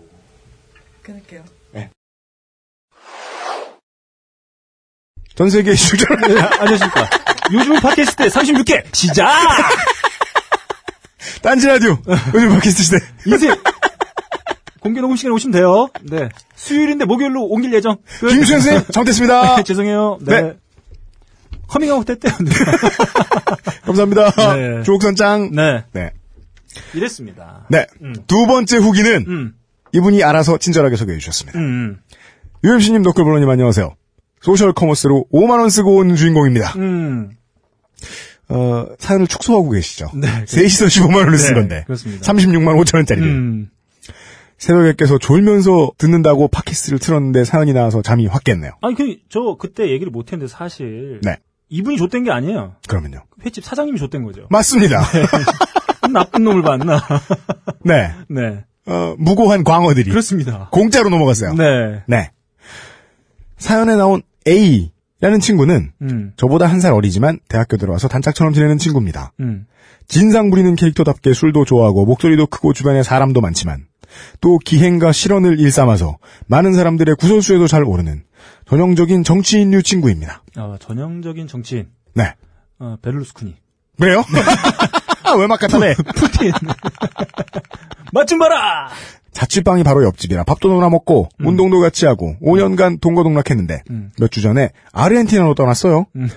끊을게요. 1.02 1.44
네. 1.72 1.90
전 5.34 5.50
세계 5.50 5.74
시청자 5.74 6.06
네, 6.28 6.40
안녕하십니까. 6.40 7.10
요즘 7.54 7.80
팟캐스트 7.80 8.28
36회 8.28 8.96
시작! 8.96 9.26
딴지 11.42 11.66
라디오 11.68 11.98
요즘 12.36 12.50
팟캐스트 12.50 12.84
시대 12.84 12.98
인생 13.26 13.56
공개 14.82 15.02
녹음 15.02 15.16
시간에 15.16 15.34
오시면 15.34 15.52
돼요. 15.54 15.90
네. 16.04 16.30
수요일인데 16.56 17.06
목요일로 17.06 17.44
옮길 17.46 17.74
예정. 17.74 17.98
끝. 18.20 18.28
김수현 18.30 18.62
선생님 18.62 18.86
잘못했습니다. 18.92 19.56
네, 19.58 19.64
죄송해요. 19.68 20.20
네. 20.22 20.42
네. 20.42 20.58
커밍아웃 21.74 22.10
했대요. 22.10 22.34
네. 22.40 22.52
감사합니다. 23.86 24.32
네. 24.56 24.84
주옥선 24.84 25.16
짱. 25.16 25.52
네. 25.52 25.84
네. 25.92 26.12
이랬습니다. 26.94 27.66
네. 27.70 27.86
음. 28.02 28.14
두 28.28 28.46
번째 28.48 28.78
후기는 28.78 29.26
음, 29.28 29.54
이분이 29.92 30.24
알아서 30.24 30.58
친절하게 30.58 30.96
소개해 30.96 31.18
주셨습니다. 31.20 31.60
음, 31.60 32.00
UMC님, 32.64 33.02
너클볼러님 33.02 33.50
안녕하세요. 33.50 33.96
social 34.42 34.74
commerce로 34.74 35.26
5만원 35.34 35.70
쓰고 35.70 35.98
온 35.98 36.16
주인공입니다. 36.16 36.74
음. 36.78 37.32
어, 38.50 38.86
사연을 39.00 39.28
축소하고 39.28 39.70
계시죠. 39.72 40.10
네. 40.16 40.28
셋이서 40.46 40.86
15만원을 40.86 41.38
쓴 41.38 41.54
네, 41.54 41.60
건데. 41.60 41.84
그렇습니다. 41.86 42.32
36만 42.32 42.84
5천원짜리를. 42.84 43.22
음. 43.22 43.70
새벽에 44.58 44.94
깨서 44.98 45.18
졸면서 45.18 45.92
듣는다고 45.98 46.48
팟캐스트를 46.48 47.00
틀었는데 47.00 47.44
사연이 47.44 47.74
나와서 47.74 48.02
잠이 48.02 48.28
확 48.28 48.44
깼네요. 48.44 48.72
아니, 48.82 48.96
그, 48.96 49.18
저, 49.30 49.58
그때 49.60 49.90
얘기를 49.90 50.12
못 50.12 50.32
했는데, 50.32 50.48
사실. 50.48 51.20
네. 51.22 51.38
이분이 51.74 51.98
줬댄 51.98 52.24
게 52.24 52.32
아니에요. 52.32 52.76
그러면요. 52.88 53.24
횟집 53.44 53.64
사장님이 53.66 53.98
줬댄 53.98 54.24
거죠. 54.24 54.46
맞습니다. 54.52 55.02
나쁜 56.14 56.44
놈을 56.44 56.62
봤나. 56.62 57.02
네. 57.84 58.12
네. 58.30 58.64
어, 58.86 59.16
무고한 59.18 59.64
광어들이. 59.64 60.12
그렇습니다. 60.12 60.68
공짜로 60.72 61.10
넘어갔어요. 61.10 61.56
네. 61.56 62.04
네. 62.08 62.30
사연에 63.58 63.96
나온 63.96 64.22
A라는 64.48 65.40
친구는 65.40 65.94
음, 66.04 66.34
저보다 66.38 66.68
한 66.68 66.80
살 66.80 66.94
어리지만 66.94 67.40
대학교 67.48 67.78
들어와서 67.78 68.08
단짝처럼 68.08 68.54
지내는 68.54 68.78
친구입니다. 68.78 69.32
음. 69.40 69.66
진상 70.08 70.52
부리는 70.52 70.76
캐릭터답게 70.76 71.34
술도 71.34 71.66
좋아하고 71.66 72.06
목소리도 72.06 72.48
크고 72.48 72.74
주변에 72.74 73.02
사람도 73.04 73.42
많지만 73.42 73.86
또 74.42 74.58
기행과 74.58 75.12
실언을 75.12 75.60
일삼아서 75.60 76.18
많은 76.48 76.74
사람들의 76.74 77.16
구설수에도 77.16 77.68
잘 77.68 77.84
오르는 77.84 78.24
전형적인 78.68 79.24
정치인류 79.24 79.84
친구입니다. 79.84 80.44
어, 80.58 80.76
전형적인 80.80 81.48
정치인. 81.48 81.88
네. 82.14 82.34
어, 82.80 82.98
베를루스쿠니. 83.02 83.56
그래요? 84.00 84.24
외막 85.38 85.60
같다네. 85.60 85.96
푸틴. 86.16 86.52
맛좀 88.14 88.40
봐라! 88.40 88.90
자취방이 89.32 89.84
바로 89.84 90.04
옆집이라 90.04 90.44
밥도 90.44 90.70
놀아 90.70 90.90
먹고 90.90 91.28
운동도 91.40 91.80
같이 91.80 92.06
하고 92.06 92.36
5년간 92.42 93.02
동거동락했는데 93.02 93.82
음. 93.90 94.12
몇주 94.20 94.42
전에 94.42 94.70
아르헨티나로 94.92 95.56
떠났어요. 95.56 96.06
음. 96.16 96.30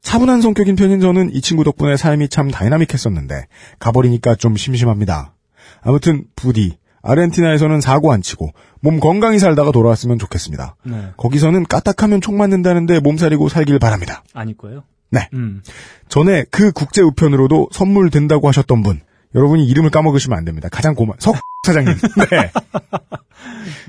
차분한 0.00 0.40
성격인 0.40 0.74
편인 0.74 1.00
저는 1.00 1.30
이 1.32 1.40
친구 1.40 1.64
덕분에 1.64 1.96
삶이 1.96 2.28
참 2.28 2.50
다이나믹했었는데 2.50 3.46
가버리니까 3.78 4.34
좀 4.34 4.56
심심합니다. 4.56 5.34
아무튼 5.82 6.24
부디 6.34 6.78
아르헨티나에서는 7.08 7.80
사고 7.80 8.12
안 8.12 8.22
치고 8.22 8.50
몸 8.80 9.00
건강히 9.00 9.38
살다가 9.38 9.72
돌아왔으면 9.72 10.18
좋겠습니다. 10.18 10.76
네. 10.84 11.08
거기서는 11.16 11.64
까딱하면 11.64 12.20
총 12.20 12.36
맞는다는데 12.36 13.00
몸살이고 13.00 13.48
살길 13.48 13.78
바랍니다. 13.78 14.22
아닐 14.34 14.56
거예요? 14.56 14.84
네. 15.10 15.28
음. 15.32 15.62
전에 16.08 16.44
그 16.50 16.70
국제 16.72 17.00
우편으로도 17.00 17.70
선물 17.72 18.10
된다고 18.10 18.46
하셨던 18.48 18.82
분 18.82 19.00
여러분이 19.34 19.66
이름을 19.66 19.90
까먹으시면 19.90 20.36
안 20.36 20.44
됩니다. 20.44 20.68
가장 20.70 20.94
고마 20.94 21.14
석 21.18 21.36
사장님. 21.66 21.94
네. 22.30 22.50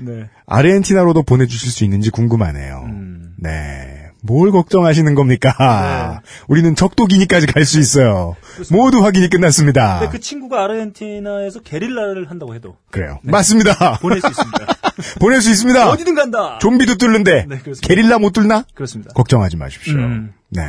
네. 0.00 0.28
아르헨티나로도 0.46 1.22
보내주실 1.22 1.70
수 1.70 1.84
있는지 1.84 2.10
궁금하네요. 2.10 2.82
음. 2.86 3.34
네. 3.38 3.99
뭘 4.22 4.50
걱정하시는 4.52 5.14
겁니까? 5.14 6.20
우리는 6.48 6.74
적도기니까지 6.76 7.46
갈 7.46 7.64
수 7.64 7.78
있어요. 7.78 8.36
모두 8.70 9.04
확인이 9.04 9.28
끝났습니다. 9.30 10.00
근데 10.00 10.12
그 10.12 10.20
친구가 10.20 10.64
아르헨티나에서 10.64 11.60
게릴라를 11.60 12.30
한다고 12.30 12.54
해도 12.54 12.76
그래요. 12.90 13.18
맞습니다. 13.22 13.98
보낼 14.00 14.20
수 14.20 14.28
있습니다. 14.28 14.66
보낼 15.20 15.40
수 15.40 15.50
있습니다. 15.50 15.88
어디든 15.90 16.14
간다! 16.14 16.58
좀비도 16.60 16.96
뚫는데 16.96 17.46
네, 17.48 17.58
그렇습니다. 17.58 17.86
게릴라 17.86 18.18
못 18.18 18.32
뚫나? 18.32 18.64
그렇습니다. 18.74 19.12
걱정하지 19.14 19.56
마십시오. 19.56 19.94
음. 19.98 20.32
네. 20.50 20.62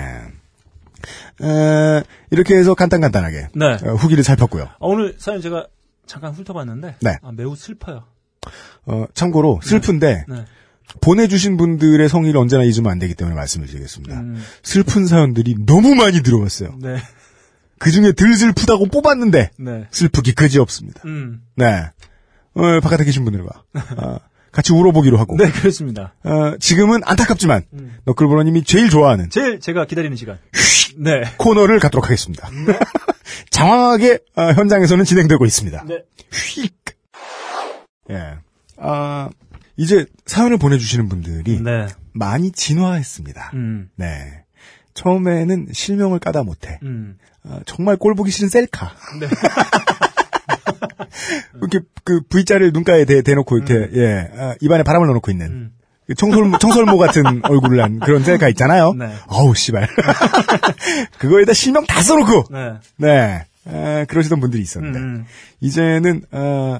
에, 1.41 2.03
이렇게 2.29 2.55
해서 2.55 2.73
간단간단하게 2.75 3.47
네. 3.55 3.65
어, 3.65 3.95
후기를 3.95 4.23
살폈고요. 4.23 4.63
아, 4.63 4.75
오늘 4.79 5.15
사연 5.17 5.41
제가 5.41 5.65
잠깐 6.05 6.33
훑어봤는데 6.33 6.95
네. 7.01 7.17
아, 7.23 7.31
매우 7.33 7.55
슬퍼요. 7.55 8.03
어, 8.85 9.05
참고로 9.13 9.59
슬픈데 9.63 10.25
네. 10.27 10.45
보내주신 10.99 11.57
분들의 11.57 12.07
성의를 12.09 12.39
언제나 12.39 12.63
잊으면 12.63 12.91
안 12.91 12.99
되기 12.99 13.13
때문에 13.13 13.35
말씀을 13.35 13.67
드리겠습니다. 13.67 14.19
음, 14.19 14.43
슬픈 14.63 15.05
사연들이 15.05 15.55
너무 15.65 15.95
많이 15.95 16.21
들어왔어요. 16.21 16.77
네. 16.81 16.97
그 17.79 17.89
중에 17.91 18.11
덜 18.13 18.33
슬프다고 18.35 18.87
뽑았는데 18.87 19.51
네. 19.57 19.87
슬프기 19.91 20.33
그지 20.33 20.59
없습니다. 20.59 21.01
음. 21.05 21.41
네. 21.55 21.89
어, 22.53 22.79
바깥에 22.81 23.05
계신 23.05 23.23
분들과 23.23 23.63
어, 23.97 24.17
같이 24.51 24.73
울어보기로 24.73 25.17
하고 25.17 25.37
네, 25.37 25.49
그렇습니다. 25.49 26.13
어, 26.23 26.57
지금은 26.59 27.01
안타깝지만 27.05 27.63
음. 27.73 27.95
너클브러님이 28.05 28.65
제일 28.65 28.89
좋아하는 28.89 29.29
제일 29.29 29.59
제가 29.59 29.85
기다리는 29.85 30.15
시간. 30.17 30.37
네. 30.97 31.23
코너를 31.37 31.79
갖도록 31.79 32.05
하겠습니다. 32.05 32.49
장황하게 33.49 34.19
어, 34.35 34.51
현장에서는 34.51 35.05
진행되고 35.05 35.45
있습니다. 35.45 35.85
네. 35.87 36.03
휙. 36.31 36.73
예. 38.09 38.35
아, 38.77 39.29
이제 39.81 40.05
사연을 40.27 40.59
보내주시는 40.59 41.09
분들이 41.09 41.59
네. 41.59 41.87
많이 42.13 42.51
진화했습니다. 42.51 43.49
음. 43.55 43.89
네. 43.95 44.43
처음에는 44.93 45.69
실명을 45.71 46.19
까다 46.19 46.43
못해. 46.43 46.77
음. 46.83 47.17
어, 47.43 47.61
정말 47.65 47.97
꼴 47.97 48.13
보기 48.13 48.29
싫은 48.29 48.49
셀카. 48.49 48.91
네. 49.19 49.27
이렇게 51.57 51.79
그 52.03 52.21
V자를 52.29 52.71
눈가에 52.73 53.05
대, 53.05 53.23
대놓고 53.23 53.57
이렇게 53.57 53.89
예 53.95 54.29
아, 54.37 54.53
입안에 54.61 54.83
바람을 54.83 55.07
넣어놓고 55.07 55.31
있는 55.31 55.47
음. 55.47 55.71
그 56.05 56.13
청솔 56.13 56.51
청설모 56.59 56.99
같은 56.99 57.41
얼굴을 57.43 57.81
한 57.81 57.99
그런 57.99 58.23
셀카 58.23 58.49
있잖아요. 58.49 58.93
네. 58.93 59.11
어우 59.27 59.55
씨발. 59.55 59.87
그거에다 61.17 61.53
실명 61.53 61.87
다 61.87 62.03
써놓고 62.03 62.43
네. 62.51 62.73
네 62.97 63.45
아, 63.65 64.05
그러시던 64.07 64.39
분들이 64.39 64.61
있었는데 64.61 64.99
음. 64.99 65.25
이제는 65.59 66.21
어, 66.31 66.79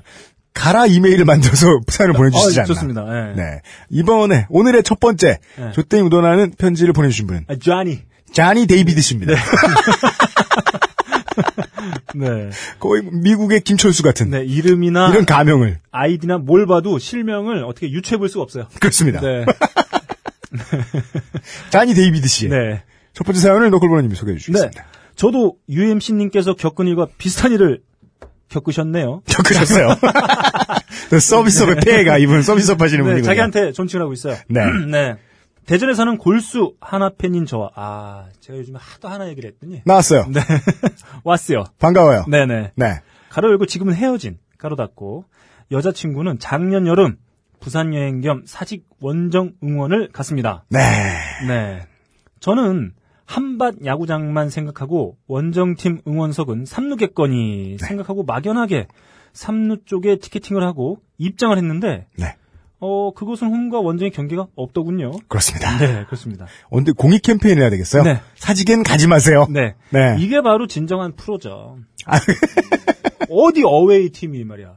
가라 0.53 0.85
이메일을 0.85 1.25
만들어서 1.25 1.65
사연을 1.87 2.13
보내주시지 2.13 2.59
어, 2.59 2.63
않나. 2.63 2.67
좋습니다. 2.67 3.03
네. 3.05 3.33
네 3.35 3.61
이번에 3.89 4.47
오늘의 4.49 4.83
첫 4.83 4.99
번째 4.99 5.39
네. 5.57 5.71
조땡이 5.71 6.03
묻어나는 6.03 6.53
편지를 6.57 6.93
보내주신 6.93 7.27
분은 7.27 7.45
아, 7.47 7.55
쟈니. 7.55 8.01
자니 8.33 8.65
데이비드 8.65 9.01
씨입니다. 9.01 9.33
네. 12.15 12.49
거의 12.79 13.03
미국의 13.03 13.61
김철수 13.61 14.03
같은 14.03 14.29
네, 14.29 14.43
이름이나 14.43 15.09
이런 15.09 15.25
가명을 15.25 15.79
아이디나 15.91 16.37
뭘 16.37 16.65
봐도 16.65 16.97
실명을 16.99 17.63
어떻게 17.63 17.89
유추해 17.89 18.17
볼 18.17 18.29
수가 18.29 18.43
없어요. 18.43 18.67
그렇습니다. 18.79 19.19
네. 19.21 19.45
자니 21.71 21.93
데이비드 21.93 22.27
씨의 22.27 22.51
네. 22.51 22.83
첫 23.13 23.25
번째 23.25 23.41
사연을 23.41 23.69
너클볼러님이 23.69 24.15
소개해 24.15 24.35
네. 24.35 24.39
주시겠습니다. 24.39 24.85
저도 25.15 25.57
UMC님께서 25.69 26.55
겪은 26.55 26.87
일과 26.87 27.07
비슷한 27.17 27.51
일을 27.51 27.81
겪으셨네요. 28.51 29.21
겪으셨어요. 29.27 29.95
그 31.09 31.19
서비스업의 31.19 31.77
폐해가 31.83 32.17
이분 32.17 32.41
서비스업 32.41 32.81
하시는 32.81 33.03
네, 33.03 33.09
분이군요. 33.09 33.25
자기한테 33.25 33.71
존칭을 33.71 34.03
하고 34.03 34.13
있어요. 34.13 34.35
네. 34.47 34.61
네. 34.89 35.15
대전에 35.65 35.93
사는 35.93 36.17
골수 36.17 36.73
한화 36.81 37.09
팬인 37.15 37.45
저와, 37.45 37.69
아, 37.75 38.25
제가 38.39 38.59
요즘에 38.59 38.79
하도 38.81 39.07
한화 39.09 39.29
얘기를 39.29 39.51
했더니, 39.51 39.81
나왔어요. 39.85 40.25
네. 40.29 40.41
왔어요. 41.23 41.63
반가워요. 41.79 42.25
네네. 42.27 42.71
네. 42.75 43.01
가로 43.29 43.49
열고 43.51 43.67
지금은 43.67 43.93
헤어진, 43.93 44.37
가로 44.57 44.75
닫고, 44.75 45.25
여자친구는 45.71 46.39
작년 46.39 46.87
여름, 46.87 47.17
부산 47.59 47.93
여행 47.93 48.21
겸 48.21 48.41
사직 48.45 48.85
원정 48.99 49.53
응원을 49.63 50.09
갔습니다. 50.11 50.65
네. 50.69 50.79
네. 51.47 51.85
저는 52.39 52.93
한밭 53.31 53.85
야구장만 53.85 54.49
생각하고 54.49 55.15
원정팀 55.27 56.01
응원석은 56.05 56.65
삼루겠거니 56.65 57.77
네. 57.79 57.87
생각하고 57.87 58.23
막연하게 58.23 58.87
삼루 59.31 59.85
쪽에 59.85 60.17
티켓팅을 60.17 60.63
하고 60.63 60.97
입장을 61.17 61.57
했는데 61.57 62.07
네. 62.17 62.35
어 62.81 63.13
그곳은 63.13 63.47
홈과 63.47 63.79
원정의 63.79 64.11
경계가 64.11 64.47
없더군요. 64.55 65.11
그렇습니다. 65.29 65.77
네, 65.77 66.03
그렇습니다. 66.07 66.47
언제 66.69 66.91
공익 66.91 67.21
캠페인을 67.21 67.61
해야 67.61 67.69
되겠어요? 67.69 68.03
네. 68.03 68.19
사직엔 68.35 68.83
가지 68.83 69.07
마세요. 69.07 69.47
네. 69.49 69.75
네. 69.91 70.17
이게 70.19 70.41
바로 70.41 70.67
진정한 70.67 71.15
프로죠. 71.15 71.77
아. 72.05 72.19
어디 73.29 73.63
어웨이 73.63 74.09
팀이 74.09 74.43
말이야. 74.43 74.73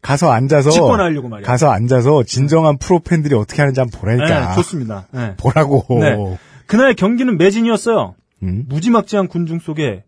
가서 0.00 0.32
앉아서 0.32 0.70
집권하려고 0.70 1.28
말이야. 1.28 1.46
가서 1.46 1.70
앉아서 1.70 2.22
진정한 2.24 2.78
프로 2.78 3.00
팬들이 3.00 3.34
어떻게 3.34 3.60
하는지 3.60 3.80
한번 3.80 4.00
보라니까. 4.00 4.48
네, 4.48 4.54
좋습니다. 4.54 5.08
네. 5.12 5.34
보라고. 5.36 5.84
네. 6.00 6.38
그날 6.72 6.94
경기는 6.94 7.36
매진이었어요. 7.36 8.14
음. 8.44 8.64
무지막지한 8.66 9.28
군중 9.28 9.58
속에 9.58 10.04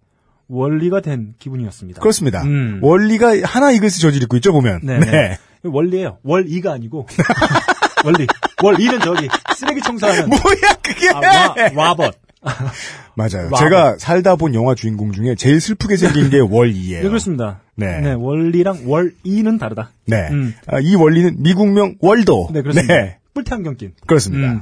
원리가 0.49 1.03
된 1.03 1.35
기분이었습니다. 1.39 2.01
그렇습니다. 2.01 2.43
음. 2.45 2.81
원리가 2.83 3.35
하나 3.45 3.71
이글스 3.71 4.01
저지르고 4.01 4.37
있죠 4.37 4.51
보면. 4.53 4.81
네, 4.83 4.99
네. 4.99 5.37
원리예요. 5.63 6.21
월이가 6.23 6.73
아니고 6.73 7.07
원리. 8.07 8.27
월 8.63 8.77
2는 8.77 9.05
저기 9.05 9.29
쓰레기 9.55 9.83
청소하는 9.83 10.31
뭐야 10.31 10.75
그게? 10.83 11.11
아, 11.11 11.21
와, 11.75 11.89
와벗. 11.91 12.15
맞아요. 13.15 13.45
와버. 13.53 13.57
제가 13.59 13.97
살다 13.99 14.37
본 14.37 14.55
영화 14.55 14.75
주인공 14.75 15.13
중에 15.13 15.35
제일 15.35 15.61
슬프게 15.61 15.99
생긴 15.99 16.31
게월 16.31 16.73
2예요. 16.73 17.03
네, 17.03 17.03
그렇습니다. 17.03 17.61
네. 17.75 18.15
월리랑 18.15 18.85
월 18.87 19.13
2는 19.27 19.61
다르다. 19.61 19.91
네. 20.07 20.29
음. 20.31 20.55
아, 20.67 20.81
이 20.81 20.95
원리는 20.95 21.43
미국명 21.43 21.97
월도. 22.01 22.49
네, 22.55 22.63
그렇습니다. 22.63 22.95
네, 22.95 23.19
뿔테 23.35 23.55
안경 23.55 23.77
낀. 23.77 23.93
그렇습니다. 24.07 24.53
음. 24.53 24.61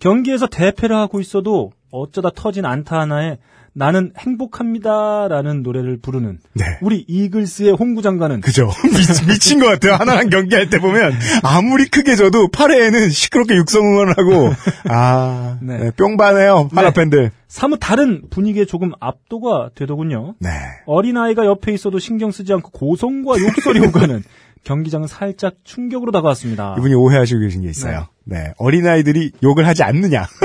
경기에서 0.00 0.46
대패를 0.46 0.94
하고 0.96 1.20
있어도 1.20 1.72
어쩌다 1.90 2.30
터진 2.34 2.64
안타 2.64 3.00
하나에 3.00 3.38
나는 3.74 4.12
행복합니다라는 4.18 5.62
노래를 5.62 5.98
부르는 5.98 6.38
네. 6.54 6.64
우리 6.82 7.04
이글스의 7.06 7.72
홍구 7.72 8.02
장관은 8.02 8.40
그죠. 8.40 8.70
미, 9.28 9.38
친것 9.38 9.68
같아요. 9.68 9.94
하나랑 9.94 10.30
경기할 10.30 10.68
때 10.68 10.78
보면 10.80 11.12
아무리 11.44 11.86
크게 11.86 12.16
져도 12.16 12.48
8회에는 12.48 13.10
시끄럽게 13.10 13.54
육성 13.54 13.82
응원을 13.82 14.14
하고 14.18 14.52
아 14.90 15.58
네. 15.62 15.78
네, 15.78 15.90
뿅바네요. 15.92 16.70
하나 16.72 16.88
네. 16.88 16.92
팬들. 16.94 17.30
사뭇 17.46 17.78
다른 17.80 18.22
분위기에 18.30 18.64
조금 18.64 18.90
압도가 18.98 19.70
되더군요. 19.76 20.34
네. 20.40 20.50
어린아이가 20.86 21.46
옆에 21.46 21.72
있어도 21.72 22.00
신경 22.00 22.32
쓰지 22.32 22.52
않고 22.52 22.70
고성과 22.70 23.38
욕설이 23.38 23.78
오가는 23.86 24.22
경기장은 24.64 25.06
살짝 25.06 25.56
충격으로 25.64 26.12
다가왔습니다. 26.12 26.76
이분이 26.78 26.94
오해하시고 26.94 27.40
계신 27.40 27.62
게 27.62 27.68
있어요. 27.68 28.08
네. 28.24 28.52
어린아이들이 28.58 29.32
욕을 29.42 29.66
하지 29.66 29.82
않느냐. 29.82 30.26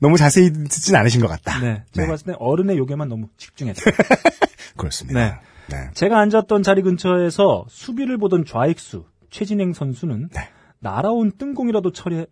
너무 0.00 0.16
자세히 0.16 0.52
듣진 0.52 0.96
않으신 0.96 1.20
것 1.20 1.28
같다. 1.28 1.60
네, 1.60 1.84
제가 1.92 2.06
네. 2.06 2.10
봤을 2.10 2.26
때 2.26 2.32
어른의 2.38 2.76
욕에만 2.76 3.08
너무 3.08 3.28
집중했어요. 3.36 3.94
그렇습니다. 4.76 5.20
네. 5.20 5.76
네. 5.76 5.90
제가 5.94 6.18
앉았던 6.18 6.64
자리 6.64 6.82
근처에서 6.82 7.64
수비를 7.68 8.18
보던 8.18 8.44
좌익수 8.44 9.04
최진행 9.30 9.72
선수는 9.72 10.28
네. 10.34 10.48
날아온 10.80 11.32
뜬공이라도 11.38 11.92
처리하면 11.92 12.26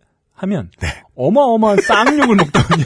네. 0.79 0.87
어마어마한 1.15 1.81
쌍욕을 1.81 2.35
먹더군요. 2.35 2.85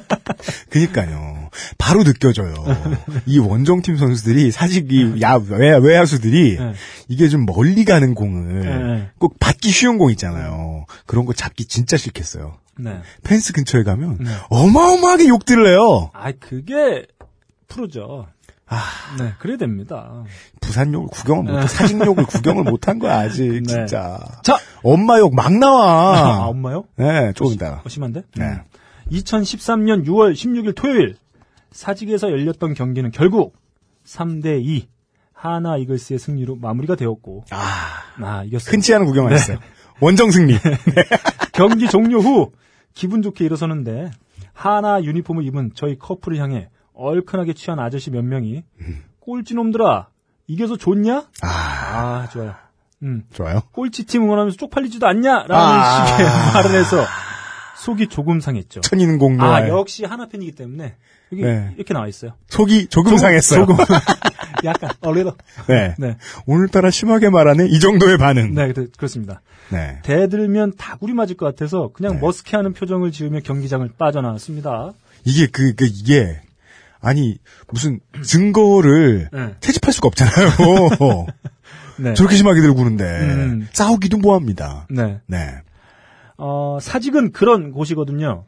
그니까요. 0.70 1.37
바로 1.78 2.04
느껴져요. 2.04 2.54
이 3.26 3.38
원정팀 3.38 3.96
선수들이 3.96 4.50
사실 4.50 4.90
이 4.90 5.20
야, 5.22 5.34
외, 5.34 5.76
외야수들이 5.78 6.58
네. 6.58 6.72
이게 7.08 7.28
좀 7.28 7.46
멀리 7.46 7.84
가는 7.84 8.14
공을 8.14 8.60
네. 8.60 9.10
꼭 9.18 9.38
받기 9.38 9.70
쉬운 9.70 9.98
공 9.98 10.10
있잖아요. 10.10 10.86
그런 11.06 11.24
거 11.24 11.32
잡기 11.32 11.64
진짜 11.64 11.96
싫겠어요. 11.96 12.56
네. 12.78 13.00
펜스 13.24 13.52
근처에 13.52 13.82
가면 13.82 14.18
네. 14.20 14.30
어마어마하게 14.50 15.28
욕들을 15.28 15.66
해요. 15.66 16.10
아, 16.12 16.32
그게 16.32 17.06
프로죠. 17.66 18.26
아, 18.70 18.82
네, 19.18 19.32
그래야 19.38 19.56
됩니다. 19.56 20.24
부산 20.60 20.92
욕을 20.92 21.08
구경을 21.08 21.52
못, 21.52 21.66
사직 21.68 22.04
욕을 22.04 22.26
구경을 22.26 22.64
못한 22.64 22.98
거야, 22.98 23.20
아직, 23.20 23.48
네. 23.48 23.62
진짜. 23.62 24.18
자, 24.42 24.58
엄마 24.82 25.18
욕막 25.18 25.46
아, 25.46 25.50
나와. 25.50 26.46
엄마요? 26.48 26.84
네, 26.96 27.32
조금. 27.34 27.56
어, 27.66 27.88
심한데? 27.88 28.22
네. 28.36 28.44
음. 28.44 28.60
2013년 29.10 30.06
6월 30.06 30.34
16일 30.34 30.74
토요일 30.74 31.16
사직에서 31.70 32.30
열렸던 32.30 32.74
경기는 32.74 33.10
결국 33.10 33.56
3대 34.04 34.64
2 34.64 34.88
하나 35.32 35.76
이글스의 35.76 36.18
승리로 36.18 36.56
마무리가 36.56 36.96
되었고 36.96 37.44
아, 37.50 38.22
아 38.22 38.42
이겼어요. 38.44 38.72
흔치 38.72 38.94
않은 38.94 39.06
네. 39.06 39.10
구경을 39.10 39.32
했어요. 39.32 39.58
원정 40.00 40.30
승리. 40.30 40.56
경기 41.52 41.88
종료 41.88 42.18
후 42.18 42.52
기분 42.94 43.22
좋게 43.22 43.44
일어서는데 43.44 44.10
하나 44.52 45.02
유니폼을 45.02 45.44
입은 45.44 45.72
저희 45.74 45.96
커플을 45.96 46.38
향해 46.38 46.68
얼큰하게 46.94 47.52
취한 47.52 47.78
아저씨 47.78 48.10
몇 48.10 48.24
명이 48.24 48.64
꼴찌놈들아 49.20 50.08
이겨서 50.48 50.76
좋냐? 50.76 51.26
아, 51.42 51.48
아 51.48 52.28
좋아요. 52.32 52.54
음 53.04 53.22
좋아요. 53.32 53.60
꼴찌팀 53.72 54.22
응원하면서 54.24 54.56
쪽팔리지도 54.56 55.06
않냐라는 55.06 55.54
아. 55.54 56.06
식의 56.06 56.26
말을 56.54 56.80
해서 56.80 57.04
속이 57.80 58.08
조금 58.08 58.40
상했죠. 58.40 58.80
천인공노. 58.80 59.44
아 59.44 59.68
역시 59.68 60.04
하나 60.04 60.26
팬이기 60.28 60.52
때문에 60.52 60.94
여기 61.32 61.42
네. 61.42 61.72
이렇게 61.76 61.94
나와 61.94 62.08
있어요. 62.08 62.32
속이 62.48 62.88
조금 62.88 63.16
상했어요. 63.18 63.66
조금 63.66 63.76
약간 64.64 64.90
얼레더. 65.00 65.36
네. 65.68 65.94
네, 65.98 66.16
오늘따라 66.46 66.90
심하게 66.90 67.28
말하네. 67.30 67.66
이 67.66 67.78
정도의 67.80 68.18
반응. 68.18 68.54
네 68.54 68.72
그- 68.72 68.90
그렇습니다. 68.96 69.40
네. 69.70 69.98
대들면 70.02 70.74
다구리 70.76 71.12
맞을 71.12 71.36
것 71.36 71.46
같아서 71.46 71.90
그냥 71.92 72.14
네. 72.14 72.20
머스케하는 72.20 72.72
표정을 72.72 73.12
지으며 73.12 73.40
경기장을 73.40 73.88
빠져나왔습니다. 73.98 74.92
이게 75.24 75.46
그, 75.46 75.74
그, 75.74 75.84
이게, 75.84 76.40
아니, 77.00 77.36
무슨 77.70 78.00
증거를 78.24 79.28
네. 79.30 79.54
채집할 79.60 79.92
수가 79.92 80.08
없잖아요. 80.08 81.26
네, 82.00 82.14
저렇게 82.14 82.34
심하게 82.36 82.60
들고 82.62 82.80
오는데. 82.80 83.04
음. 83.04 83.68
싸우기도 83.72 84.16
뭐합니다. 84.18 84.86
네. 84.88 85.20
네. 85.26 85.56
어, 86.38 86.78
사직은 86.80 87.32
그런 87.32 87.72
곳이거든요. 87.72 88.44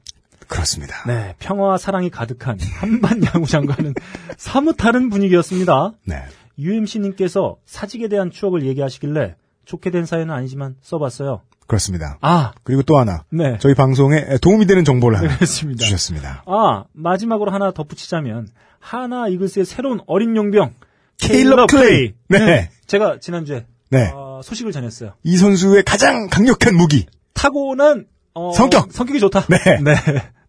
그렇습니다. 0.49 1.05
네, 1.07 1.35
평화와 1.39 1.77
사랑이 1.79 2.11
가득한 2.11 2.59
한반 2.61 3.23
야구장과는 3.23 3.95
사뭇 4.37 4.77
다른 4.77 5.11
분위기였습니다. 5.11 5.93
네. 6.05 6.25
UMC님께서 6.59 7.57
사직에 7.67 8.09
대한 8.09 8.31
추억을 8.31 8.67
얘기하시길래 8.67 9.37
좋게 9.65 9.91
된 9.91 10.07
사연은 10.07 10.35
아니지만 10.35 10.77
써봤어요. 10.83 11.43
그렇습니다. 11.67 12.19
아, 12.21 12.53
그리고 12.65 12.83
또 12.83 12.99
하나. 12.99 13.25
네. 13.31 13.57
저희 13.61 13.75
방송에 13.75 14.39
도움이 14.43 14.67
되는 14.67 14.85
정보를 14.85 15.19
하나 15.19 15.37
그렇습니다. 15.37 15.85
주셨습니다. 15.85 16.43
아, 16.47 16.85
마지막으로 16.93 17.53
하나 17.53 17.71
덧붙이자면, 17.71 18.49
한화 18.81 19.29
이글스의 19.29 19.65
새로운 19.65 20.01
어린 20.07 20.35
용병, 20.35 20.75
케일럽 21.19 21.67
클레이. 21.67 22.15
네. 22.29 22.71
제가 22.87 23.21
지난주에, 23.21 23.67
네. 23.91 24.11
어, 24.13 24.41
소식을 24.43 24.73
전했어요. 24.73 25.13
이 25.23 25.37
선수의 25.37 25.85
가장 25.85 26.29
강력한 26.29 26.75
무기. 26.75 27.07
타고난, 27.35 28.07
어, 28.35 28.53
성격! 28.53 28.93
성격이 28.93 29.21
좋다. 29.21 29.45
네. 29.49 29.59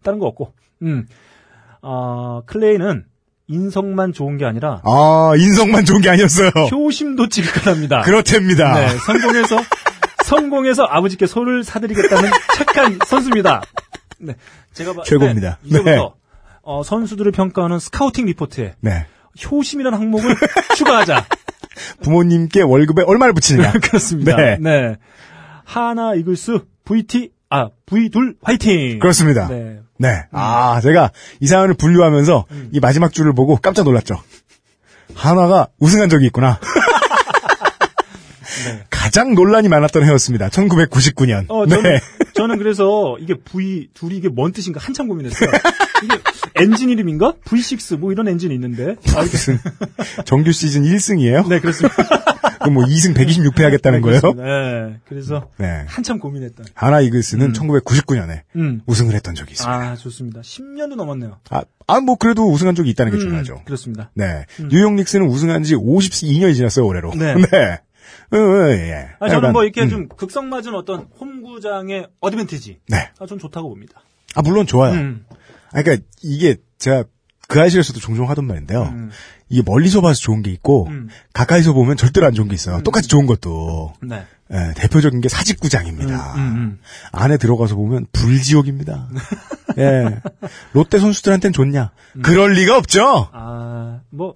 다른 0.02 0.18
거 0.18 0.26
없고. 0.26 0.52
음. 0.82 1.06
어, 1.82 2.42
클레이는 2.46 3.04
인성만 3.48 4.12
좋은 4.12 4.36
게 4.38 4.44
아니라, 4.44 4.80
아, 4.84 5.32
인성만 5.36 5.84
좋은 5.84 6.00
게 6.00 6.08
아니었어요. 6.10 6.50
효심도 6.70 7.28
지극하답니다. 7.28 8.02
그렇답니다. 8.02 8.74
네, 8.74 8.88
성공해서, 8.98 9.56
성공해서 10.24 10.84
아버지께 10.84 11.26
소를 11.26 11.64
사드리겠다는 11.64 12.30
착한 12.56 12.98
선수입니다. 13.06 13.62
네. 14.18 14.34
제가 14.72 14.92
봐- 14.94 15.02
최고입니다. 15.04 15.58
네, 15.62 15.68
이제부터, 15.68 15.90
네. 15.90 15.98
어, 16.62 16.82
선수들을 16.84 17.32
평가하는 17.32 17.78
스카우팅 17.80 18.26
리포트에 18.26 18.74
네. 18.80 19.06
효심이라는 19.50 19.98
항목을 19.98 20.34
추가하자. 20.76 21.26
부모님께 22.02 22.62
월급에 22.62 23.02
얼마를 23.02 23.34
붙이느냐. 23.34 23.72
그렇습니다. 23.72 24.36
네. 24.36 24.56
네. 24.60 24.96
하나 25.64 26.14
이글스 26.14 26.60
VT 26.84 27.30
아 27.50 27.68
V2 27.86 28.36
화이팅. 28.42 28.98
그렇습니다. 28.98 29.48
네. 29.48 29.80
네. 29.98 30.24
아, 30.32 30.80
제가 30.80 31.10
이 31.40 31.46
사연을 31.46 31.74
분류하면서 31.74 32.46
이 32.72 32.80
마지막 32.80 33.12
줄을 33.12 33.34
보고 33.34 33.56
깜짝 33.56 33.84
놀랐죠. 33.84 34.16
한화가 35.14 35.68
우승한 35.78 36.08
적이 36.08 36.26
있구나. 36.26 36.58
가장 38.90 39.34
논란이 39.34 39.68
많았던 39.68 40.04
해였습니다. 40.04 40.48
1999년. 40.48 41.44
어, 41.48 41.66
저는, 41.66 41.82
네. 41.82 42.00
저는 42.34 42.58
그래서 42.58 43.16
이게 43.20 43.34
V 43.34 43.88
둘이 43.94 44.16
이게 44.16 44.28
뭔 44.28 44.52
뜻인가 44.52 44.80
한참 44.80 45.08
고민했어요. 45.08 45.50
이게 46.04 46.16
엔진 46.56 46.88
이름인가? 46.88 47.34
V6 47.44 47.98
뭐 47.98 48.12
이런 48.12 48.28
엔진이 48.28 48.54
있는데. 48.54 48.96
아, 49.14 50.22
정규 50.24 50.52
시즌 50.52 50.84
1승이에요? 50.84 51.48
네, 51.48 51.60
그렇습니다. 51.60 52.21
그럼 52.62 52.74
뭐 52.74 52.84
2승 52.84 53.14
126패 53.14 53.62
하겠다는 53.62 54.00
네, 54.00 54.02
거예요? 54.02 54.20
네. 54.34 55.00
그래서 55.06 55.48
네. 55.58 55.84
한참 55.86 56.18
고민했던. 56.18 56.66
하나 56.74 57.00
이글스는 57.00 57.52
1999년에 57.52 58.42
음. 58.56 58.80
우승을 58.86 59.14
했던 59.14 59.34
적이 59.34 59.52
있습니다. 59.52 59.74
아, 59.74 59.96
좋습니다. 59.96 60.40
10년도 60.40 60.96
넘었네요. 60.96 61.38
아, 61.50 61.62
아, 61.86 62.00
뭐 62.00 62.16
그래도 62.16 62.50
우승한 62.50 62.74
적이 62.74 62.90
있다는 62.90 63.12
게 63.12 63.18
음, 63.18 63.20
중요하죠. 63.20 63.62
그렇습니다. 63.64 64.10
네. 64.14 64.46
뉴욕 64.70 64.94
닉스는 64.94 65.26
우승한 65.26 65.62
지 65.64 65.74
52년이 65.74 66.54
지났어요, 66.54 66.86
올해로. 66.86 67.12
네. 67.18 67.34
어, 68.32 68.36
어, 68.36 68.70
예. 68.70 69.08
아, 69.20 69.28
저는 69.28 69.38
약간, 69.38 69.52
뭐 69.52 69.64
이렇게 69.64 69.82
음. 69.82 69.88
좀 69.88 70.08
극성맞은 70.08 70.74
어떤 70.74 71.08
홈구장의 71.20 72.08
어드밴티지. 72.20 72.80
네. 72.88 73.10
아, 73.18 73.26
전 73.26 73.38
좋다고 73.38 73.68
봅니다. 73.68 74.02
아, 74.34 74.42
물론 74.42 74.66
좋아요. 74.66 74.94
음. 74.94 75.24
아, 75.72 75.82
그러니까 75.82 76.04
이게 76.22 76.56
제가 76.78 77.04
그 77.48 77.60
아실에서도 77.60 78.00
종종 78.00 78.30
하던 78.30 78.46
말인데요. 78.46 78.84
음. 78.84 79.10
이게 79.52 79.62
멀리서 79.64 80.00
봐서 80.00 80.18
좋은 80.18 80.42
게 80.42 80.50
있고 80.50 80.86
음. 80.88 81.08
가까이서 81.34 81.74
보면 81.74 81.98
절대로 81.98 82.26
안 82.26 82.32
좋은 82.32 82.48
게 82.48 82.54
있어요. 82.54 82.80
똑같이 82.82 83.06
좋은 83.06 83.26
것도 83.26 83.92
네. 84.00 84.24
예, 84.50 84.72
대표적인 84.74 85.20
게 85.20 85.28
사직구장입니다. 85.28 86.34
음, 86.36 86.40
음. 86.40 86.78
안에 87.12 87.36
들어가서 87.36 87.76
보면 87.76 88.06
불지옥입니다. 88.12 89.08
예, 89.78 90.20
롯데 90.72 90.98
선수들한테는 90.98 91.52
좋냐? 91.52 91.90
음. 92.16 92.22
그럴 92.22 92.52
리가 92.52 92.78
없죠. 92.78 93.28
아, 93.32 94.00
뭐, 94.08 94.34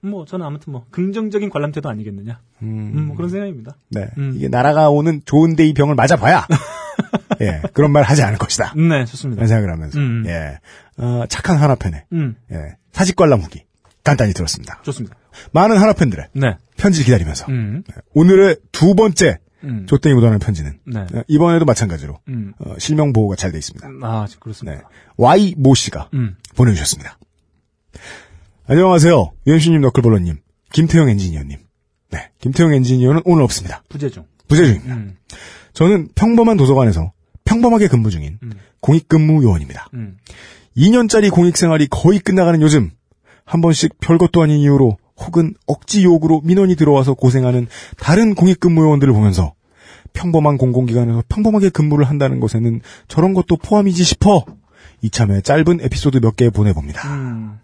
뭐, 0.00 0.24
저는 0.24 0.46
아무튼 0.46 0.72
뭐, 0.72 0.86
긍정적인 0.90 1.50
관람태도 1.50 1.88
아니겠느냐. 1.88 2.40
음, 2.62 3.06
뭐 3.06 3.16
그런 3.16 3.30
생각입니다. 3.30 3.76
네, 3.90 4.08
음. 4.18 4.34
이게 4.36 4.48
나라가 4.48 4.88
오는 4.88 5.20
좋은데 5.24 5.66
이 5.66 5.74
병을 5.74 5.96
맞아봐야 5.96 6.46
예, 7.40 7.60
그런 7.72 7.90
말 7.90 8.04
하지 8.04 8.22
않을 8.22 8.38
것이다. 8.38 8.74
네, 8.76 9.04
좋습니다. 9.04 9.40
그런 9.40 9.48
생각을 9.48 9.70
하면서 9.72 9.98
음. 9.98 10.24
예, 10.26 10.58
어, 10.96 11.24
착한 11.28 11.56
하나팬의 11.56 12.04
음, 12.12 12.36
예, 12.52 12.76
사직관람 12.92 13.40
후기 13.40 13.64
간단히 14.04 14.32
들었습니다. 14.34 14.80
좋습니다. 14.82 15.16
많은 15.52 15.78
하나 15.78 15.92
팬들의 15.94 16.28
네. 16.34 16.56
편지를 16.76 17.06
기다리면서 17.06 17.46
음, 17.48 17.82
오늘의 18.14 18.58
두 18.70 18.94
번째 18.94 19.38
음. 19.64 19.86
조땡이 19.86 20.14
묻어나는 20.14 20.38
편지는 20.38 20.78
네. 20.84 21.00
어, 21.00 21.24
이번에도 21.26 21.64
마찬가지로 21.64 22.20
음. 22.28 22.52
어, 22.58 22.74
실명 22.78 23.12
보호가 23.12 23.34
잘 23.34 23.50
돼 23.50 23.58
있습니다. 23.58 23.88
아, 24.02 24.26
그렇습니다. 24.38 24.78
네. 24.78 24.84
Y 25.16 25.54
모 25.56 25.74
씨가 25.74 26.10
음. 26.14 26.36
보내주셨습니다. 26.54 27.18
안녕하세요. 28.66 29.32
유현수님, 29.46 29.80
너클볼러님, 29.80 30.36
김태형 30.72 31.08
엔지니어님. 31.10 31.58
네, 32.10 32.30
김태형 32.40 32.74
엔지니어는 32.74 33.22
오늘 33.24 33.42
없습니다. 33.42 33.82
부재중. 33.88 34.24
부재중입니다. 34.48 34.94
음. 34.94 35.16
저는 35.72 36.08
평범한 36.14 36.56
도서관에서 36.56 37.12
평범하게 37.44 37.88
근무 37.88 38.10
중인 38.10 38.38
음. 38.42 38.52
공익근무 38.80 39.42
요원입니다. 39.42 39.88
음. 39.94 40.18
2년짜리 40.76 41.30
공익 41.30 41.56
생활이 41.56 41.86
거의 41.90 42.18
끝나가는 42.18 42.60
요즘 42.60 42.90
한 43.44 43.60
번씩 43.60 43.98
별것도 44.00 44.42
아닌 44.42 44.58
이유로 44.58 44.96
혹은 45.16 45.54
억지 45.66 46.04
요구로 46.04 46.40
민원이 46.44 46.76
들어와서 46.76 47.14
고생하는 47.14 47.66
다른 47.98 48.34
공익근무 48.34 48.82
요원들을 48.82 49.12
보면서 49.12 49.54
평범한 50.12 50.58
공공기관에서 50.58 51.22
평범하게 51.28 51.70
근무를 51.70 52.08
한다는 52.08 52.40
것에는 52.40 52.80
저런 53.08 53.34
것도 53.34 53.56
포함이지 53.56 54.02
싶어 54.04 54.44
이참에 55.02 55.40
짧은 55.42 55.80
에피소드 55.82 56.18
몇 56.18 56.36
개 56.36 56.50
보내봅니다. 56.50 57.08
음. 57.14 57.58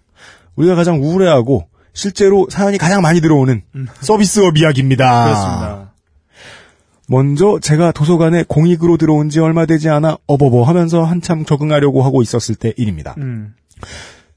우리가 0.56 0.74
가장 0.74 1.00
우울해하고 1.02 1.66
실제로 1.92 2.46
사연이 2.50 2.76
가장 2.78 3.02
많이 3.02 3.20
들어오는 3.20 3.62
서비스업 4.00 4.58
이야기입니다. 4.58 5.04
음. 5.06 5.24
그렇습니다. 5.26 5.92
먼저 7.08 7.58
제가 7.60 7.90
도서관에 7.92 8.44
공익으로 8.46 8.96
들어온 8.96 9.28
지 9.30 9.40
얼마 9.40 9.66
되지 9.66 9.88
않아 9.88 10.18
어버버 10.28 10.62
하면서 10.62 11.02
한참 11.02 11.44
적응하려고 11.44 12.02
하고 12.04 12.22
있었을 12.22 12.54
때 12.54 12.72
일입니다. 12.76 13.14
음. 13.18 13.54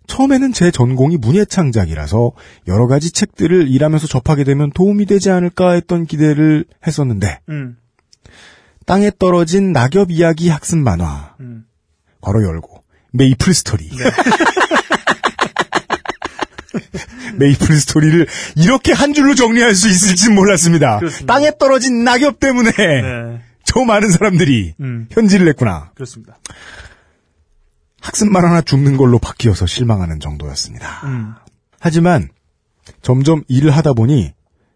처음에는 0.08 0.54
제 0.54 0.72
전공이 0.72 1.18
문예창작이라서 1.18 2.32
여러 2.68 2.88
가지 2.88 3.12
책들을 3.12 3.70
일하면서 3.70 4.08
접하게 4.08 4.44
되면 4.44 4.72
도움이 4.72 5.06
되지 5.06 5.30
않을까 5.30 5.72
했던 5.72 6.06
기대를 6.06 6.66
했었는데 6.86 7.40
음. 7.50 7.78
땅에 8.86 9.12
떨어진 9.18 9.72
낙엽 9.72 10.12
이야기 10.12 10.50
학습 10.50 10.78
만화 10.78 11.36
음. 11.40 11.66
괄호 12.22 12.44
열고 12.44 12.84
메이플 13.12 13.54
스토리 13.54 13.90
네. 13.90 13.98
메이플 17.38 17.80
스토리를 17.80 18.28
이렇게 18.56 18.94
한 18.94 19.14
줄로 19.14 19.36
정리할 19.36 19.74
수 19.74 19.90
있을지 19.90 20.30
몰랐습니다. 20.30 21.00
그렇습니다. 21.00 21.34
땅에 21.34 21.52
떨어진 21.58 22.04
낙엽 22.04 22.40
때문에 22.40 22.72
네. 22.72 23.42
저 23.64 23.82
많은 23.82 24.12
사람들이 24.12 24.76
음. 24.80 25.08
현질을 25.12 25.48
했구나. 25.50 25.92
그렇습니다. 25.96 26.38
학습만화나 28.04 28.62
주는 28.62 28.98
걸로 28.98 29.18
바뀌어서 29.18 29.66
실망하는 29.66 30.20
정도였습니다. 30.20 31.02
음. 31.06 31.34
하지만 31.80 32.30
점점 33.02 33.44
일을 33.48 33.72
하다 33.72 33.94
보니 33.94 34.34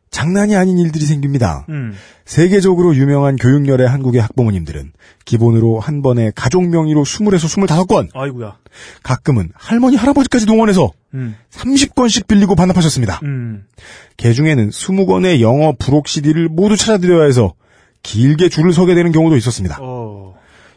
장난이 0.10 0.56
아닌 0.56 0.78
일들이 0.78 1.06
생깁니다. 1.06 1.66
음. 1.68 1.94
세계적으로 2.24 2.96
유명한 2.96 3.36
교육열의 3.36 3.88
한국의 3.88 4.22
학부모님들은 4.22 4.94
기본으로 5.26 5.82
한 5.82 6.02
번에 6.02 6.32
가족 6.34 6.66
명의로 6.66 7.04
20에서 7.04 7.68
25건, 7.68 8.10
아이고야. 8.14 8.58
가끔은 9.04 9.52
할머니, 9.54 9.98
할아버지까지 9.98 10.46
동원해서 10.46 10.92
음. 11.14 11.36
30권씩 11.52 12.28
빌리고 12.28 12.56
반납하셨습니다. 12.56 13.20
음. 13.24 13.66
개 14.16 14.32
중에는 14.32 14.70
20권의 14.70 15.42
영어 15.42 15.74
부록 15.78 16.08
CD를 16.08 16.48
모두 16.48 16.78
찾아드려야 16.78 17.26
해서 17.26 17.54
길게 18.04 18.48
줄을 18.48 18.72
서게 18.72 18.96
되는 18.96 19.12
경우도 19.12 19.36
있었습니다. 19.36 19.80
어. 19.82 20.36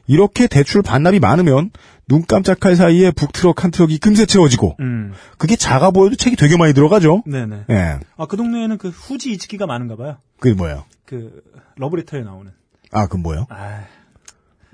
이렇게 0.08 0.48
대출 0.48 0.82
반납이 0.82 1.20
많으면 1.20 1.70
눈 2.10 2.26
깜짝할 2.26 2.74
사이에 2.74 3.12
book 3.12 3.34
truck 3.34 3.62
한 3.62 3.70
트럭이 3.70 3.98
금세 3.98 4.26
채워지고 4.26 4.74
음. 4.80 5.12
그게 5.38 5.54
작아 5.54 5.92
보여도 5.92 6.16
책이 6.16 6.34
되게 6.34 6.56
많이 6.56 6.74
들어가죠. 6.74 7.22
네네. 7.24 7.66
예. 7.70 8.00
아, 8.16 8.26
그 8.26 8.36
동네에는 8.36 8.78
그 8.78 8.88
후지 8.88 9.30
이츠키가 9.30 9.66
많은가 9.66 9.94
봐요. 9.94 10.16
그게 10.40 10.52
뭐예요? 10.56 10.84
그, 11.06 11.40
러브레터에 11.76 12.22
나오는. 12.22 12.50
아, 12.90 13.06
그건 13.06 13.22
뭐예요? 13.22 13.46
아, 13.48 13.84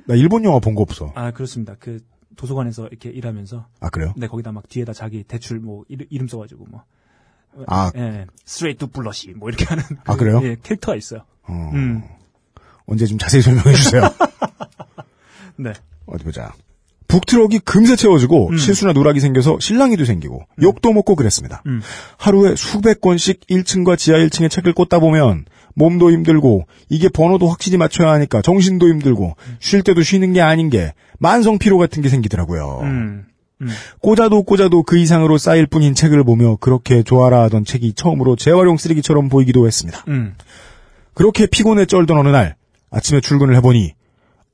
나 0.07 0.15
일본 0.15 0.45
영화 0.45 0.61
본 0.61 0.75
거 0.75 0.81
없어. 0.81 1.13
아, 1.15 1.31
그렇습니다. 1.33 1.77
그, 1.79 2.01
도서관에서 2.37 2.87
이렇게 2.87 3.11
일하면서. 3.11 3.67
아, 3.81 3.91
그래요? 3.91 4.15
네, 4.17 4.29
거기다 4.29 4.53
막 4.53 4.67
뒤에다 4.71 4.95
자기 4.95 5.23
대출 5.23 5.59
뭐, 5.61 5.85
이름, 5.91 6.07
이름 6.09 6.29
써가지고 6.29 6.65
뭐. 6.71 6.85
아, 7.67 7.91
예, 7.97 8.25
스트레이트 8.47 8.87
블러시 8.87 9.33
뭐 9.37 9.51
이렇게 9.51 9.67
하는. 9.67 9.83
아, 10.07 10.15
그, 10.15 10.21
그래요? 10.21 10.41
예, 10.43 10.57
캐릭터가 10.63 10.97
있어요. 10.97 11.21
어, 11.43 11.71
음. 11.75 12.03
언제 12.87 13.05
좀 13.05 13.19
자세히 13.19 13.43
설명해 13.43 13.75
주세요. 13.75 14.03
네. 15.57 15.75
어디 16.07 16.25
보자. 16.25 16.55
북트럭이 17.09 17.61
금세 17.61 17.97
채워지고 17.97 18.51
음. 18.51 18.57
실수나 18.59 18.93
누락이 18.93 19.21
생겨서 19.21 19.59
실랑이도 19.61 20.05
생기고 20.05 20.47
욕도 20.63 20.93
먹고 20.93 21.15
그랬습니다. 21.17 21.63
음. 21.67 21.81
하루에 22.19 22.57
수백 22.57 23.01
권씩 23.01 23.47
1층과 23.49 23.97
지하 23.99 24.19
1층에 24.19 24.51
책을 24.51 24.73
꽂다 24.73 24.99
보면 24.99 25.45
몸도 25.75 26.11
힘들고 26.11 26.67
이게 26.89 27.09
번호도 27.09 27.49
확실히 27.49 27.77
맞춰야 27.77 28.11
하니까 28.13 28.43
정신도 28.43 28.89
힘들고 28.89 29.37
쉴 29.61 29.83
때도 29.83 30.03
쉬는 30.03 30.33
게 30.33 30.41
아닌 30.41 30.71
게 30.71 30.95
만성 31.19 31.59
피로 31.59 31.79
같은 31.79 32.03
게 32.03 32.09
생기더라고요. 32.09 32.81
음. 32.83 33.27
음. 33.63 33.69
꽂아도 34.01 34.43
꽂아도 34.43 34.83
그 34.83 34.99
이상으로 34.99 35.39
쌓일 35.39 35.67
뿐인 35.67 35.95
책을 35.95 36.25
보며 36.25 36.57
그렇게 36.57 37.03
좋아라 37.03 37.43
하던 37.45 37.65
책이 37.65 37.95
처음으로 37.95 38.37
재활용 38.37 38.77
쓰레기처럼 38.77 39.29
보이기도 39.29 39.67
했습니다. 39.67 40.05
음. 40.09 40.35
그렇게 41.15 41.47
피곤에 41.47 41.87
쩔던 41.87 42.19
어느 42.19 42.29
날 42.29 42.57
아침에 42.91 43.21
출근을 43.21 43.57
해보니 43.57 43.95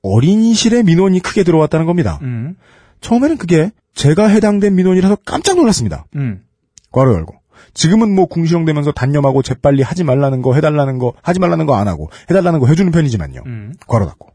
어린이실에 0.03 0.83
민원이 0.83 1.21
크게 1.21 1.45
들어왔다는 1.45 1.87
겁니다. 1.87 2.19
음. 2.23 2.57
처음에는 3.01 3.37
그게 3.37 3.71
제가 3.95 4.29
해당된 4.29 4.75
민원이라서 4.75 5.19
깜짝 5.25 5.57
놀랐습니다. 5.57 6.07
음. 6.17 6.43
괄호 6.91 7.13
열고. 7.15 7.35
지금은 7.75 8.15
뭐 8.15 8.27
궁시렁대면서 8.27 8.93
단념하고 8.93 9.43
재빨리 9.43 9.83
하지 9.83 10.05
말라는 10.05 10.43
거 10.43 10.55
해달라는 10.55 10.99
거 10.99 11.15
하지 11.23 11.41
말라는 11.41 11.67
거 11.67 11.75
안 11.75 11.89
하고 11.89 12.11
해달라는 12.31 12.61
거 12.61 12.67
해주는 12.67 12.91
편이지만요. 12.93 13.43
음. 13.47 13.75
괄호 13.87 14.07
닫고. 14.07 14.29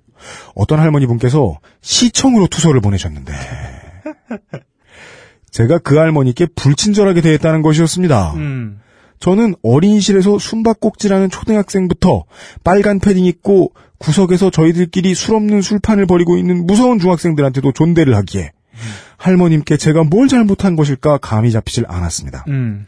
어떤 0.55 0.79
할머니 0.79 1.05
분께서 1.05 1.59
시청으로 1.81 2.47
투서를 2.47 2.81
보내셨는데 2.81 3.33
제가 5.51 5.79
그 5.79 5.97
할머니께 5.97 6.47
불친절하게 6.55 7.21
대했다는 7.21 7.61
것이었습니다. 7.61 8.33
음. 8.35 8.79
저는 9.19 9.55
어린이실에서 9.63 10.37
숨바꼭질하는 10.37 11.29
초등학생부터 11.29 12.25
빨간 12.63 12.99
패딩 12.99 13.25
입고 13.25 13.73
구석에서 13.99 14.49
저희들끼리 14.49 15.15
술 15.15 15.35
없는 15.35 15.61
술판을 15.61 16.05
벌이고 16.05 16.37
있는 16.37 16.65
무서운 16.65 16.99
중학생들한테도 16.99 17.71
존대를 17.71 18.15
하기에 18.15 18.51
할머님께 19.17 19.77
제가 19.77 20.03
뭘 20.03 20.27
잘못한 20.27 20.75
것일까 20.75 21.17
감이 21.17 21.51
잡히질 21.51 21.85
않았습니다. 21.87 22.45
음. 22.49 22.85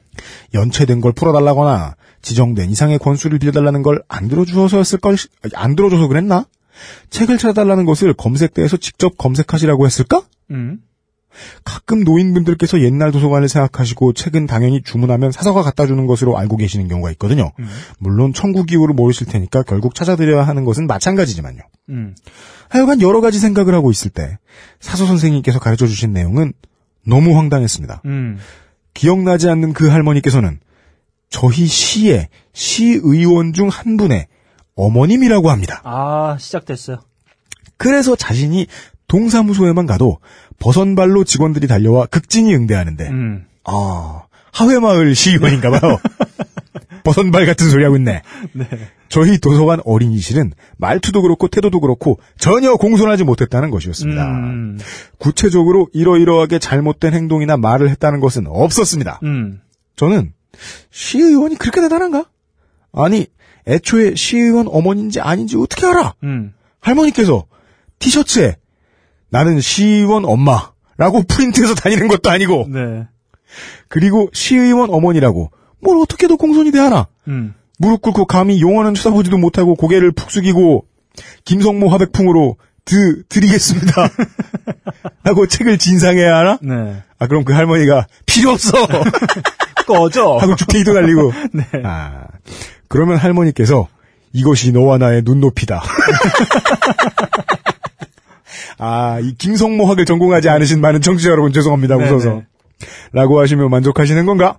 연체된 0.54 1.02
걸 1.02 1.14
풀어달라거나 1.14 1.96
지정된 2.22 2.70
이상의 2.70 3.00
권수를 3.00 3.40
빌려달라는 3.40 3.82
걸 3.82 4.02
안 4.08 4.28
들어주어서였을 4.28 5.00
걸, 5.00 5.16
안 5.56 5.76
들어줘서 5.76 6.08
그랬나? 6.08 6.46
책을 7.10 7.38
찾아달라는 7.38 7.86
것을 7.86 8.14
검색대에서 8.14 8.78
직접 8.78 9.18
검색하시라고 9.18 9.86
했을까? 9.86 10.22
음. 10.52 10.80
가끔 11.64 12.04
노인분들께서 12.04 12.82
옛날 12.82 13.12
도서관을 13.12 13.50
생각하시고 13.50 14.14
책은 14.14 14.48
당연히 14.48 14.82
주문하면 14.82 15.32
사서가 15.32 15.62
갖다 15.64 15.86
주는 15.86 16.06
것으로 16.08 16.38
알고 16.38 16.58
계시는 16.58 16.88
경우가 16.88 17.12
있거든요. 17.12 17.52
음. 17.60 17.68
물론 18.00 18.34
천국 18.34 18.72
이후를 18.72 18.94
모르실 18.96 19.28
테니까 19.28 19.64
결국 19.64 19.96
찾아드려야 19.96 20.44
하는 20.44 20.66
것은 20.66 20.88
마찬가지지만요. 20.88 21.62
음. 21.90 22.16
하여간 22.70 23.02
여러 23.02 23.22
가지 23.22 23.40
생각을 23.40 23.74
하고 23.74 23.92
있을 23.92 24.12
때 24.12 24.38
사서 24.80 25.06
선생님께서 25.06 25.60
가르쳐 25.60 25.88
주신 25.88 26.14
내용은 26.14 26.54
너무 27.06 27.38
황당했습니다. 27.38 28.02
음. 28.06 28.40
기억나지 28.94 29.50
않는 29.50 29.74
그 29.74 29.88
할머니께서는 29.88 30.60
저희 31.30 31.68
시의 31.68 32.28
시의원 32.54 33.54
중 33.54 33.70
한 33.70 33.98
분의 33.98 34.28
어머님이라고 34.76 35.50
합니다. 35.52 35.82
아, 35.84 36.38
시작됐어요. 36.40 37.00
그래서 37.78 38.16
자신이 38.16 38.68
동사무소에만 39.10 39.86
가도 39.86 40.20
버선발로 40.60 41.26
직원들이 41.26 41.68
달려와 41.68 42.06
극진히 42.06 42.56
응대하는데 42.56 43.10
음. 43.10 43.46
아 43.66 44.24
하회마을 44.54 45.14
시의원인가 45.16 45.72
봐요. 45.72 46.00
버선발 47.04 47.46
같은 47.46 47.70
소리 47.70 47.84
하고 47.84 47.98
있네. 47.98 48.22
네. 48.54 48.68
저희 49.10 49.40
도서관 49.40 49.80
어린이실은 49.84 50.54
말투도 50.78 51.22
그렇고 51.22 51.48
태도도 51.48 51.80
그렇고 51.80 52.20
전혀 52.38 52.76
공손하지 52.76 53.24
못했다는 53.24 53.72
것이었습니다. 53.72 54.26
음. 54.26 54.80
구체적으로 55.18 55.88
이러이러하게 55.94 56.60
잘못된 56.60 57.14
행동이나 57.14 57.58
말을 57.58 57.90
했다는 57.90 58.20
것은 58.20 58.46
없었습니다. 58.48 59.20
음. 59.24 59.62
저는 59.96 60.34
시의원이 60.92 61.56
그렇게 61.56 61.82
대단한가? 61.82 62.26
아니 62.94 63.28
애초에 63.68 64.16
시의원 64.16 64.68
어머니인지 64.68 65.20
아닌지 65.20 65.58
어떻게 65.58 65.86
알아? 65.88 66.14
음. 66.24 66.54
할머니께서 66.80 67.46
티셔츠에 67.98 68.56
나는 69.30 69.60
시의원 69.60 70.26
엄마라고 70.26 71.24
프린트해서 71.28 71.76
다니는 71.76 72.08
것도 72.08 72.30
아니고 72.30 72.68
네. 72.70 73.08
그리고 73.88 74.30
시의원 74.34 74.90
어머니라고 74.92 75.52
뭘 75.82 75.98
어떻게도 75.98 76.38
공손이 76.38 76.72
대하나? 76.72 77.08
음. 77.28 77.54
무릎 77.78 78.02
꿇고 78.02 78.26
감히 78.26 78.62
용어는 78.62 78.94
쳐다보지도 78.96 79.38
못하고 79.38 79.76
고개를 79.76 80.12
푹 80.12 80.32
숙이고 80.32 80.86
김성모 81.46 81.90
화백풍으로 81.90 82.58
드 82.86 83.24
드리겠습니다. 83.30 84.10
하고 85.24 85.48
책을 85.48 85.78
진상해야 85.78 86.38
하나? 86.38 86.58
네. 86.62 87.04
아 87.20 87.28
그럼 87.28 87.44
그 87.46 87.54
할머니가 87.54 88.08
필요 88.26 88.52
없어 88.52 88.72
꺼져. 89.88 90.38
하고 90.38 90.56
주케이도 90.56 90.94
날리고 90.94 91.32
네. 91.54 91.64
아 91.84 92.26
그러면 92.88 93.18
할머니께서 93.18 93.88
이것이 94.34 94.72
너와 94.72 94.98
나의 94.98 95.22
눈높이다. 95.24 95.82
아, 98.80 99.20
이 99.22 99.34
김성모학을 99.36 100.06
전공하지 100.06 100.50
않으신 100.50 100.82
많은 100.82 101.02
청취자 101.02 101.30
여러분 101.30 101.52
죄송합니다. 101.54 101.98
네네. 101.98 102.10
웃어서. 102.10 102.42
라고 103.12 103.40
하시며 103.40 103.68
만족하시는 103.70 104.26
건가? 104.26 104.58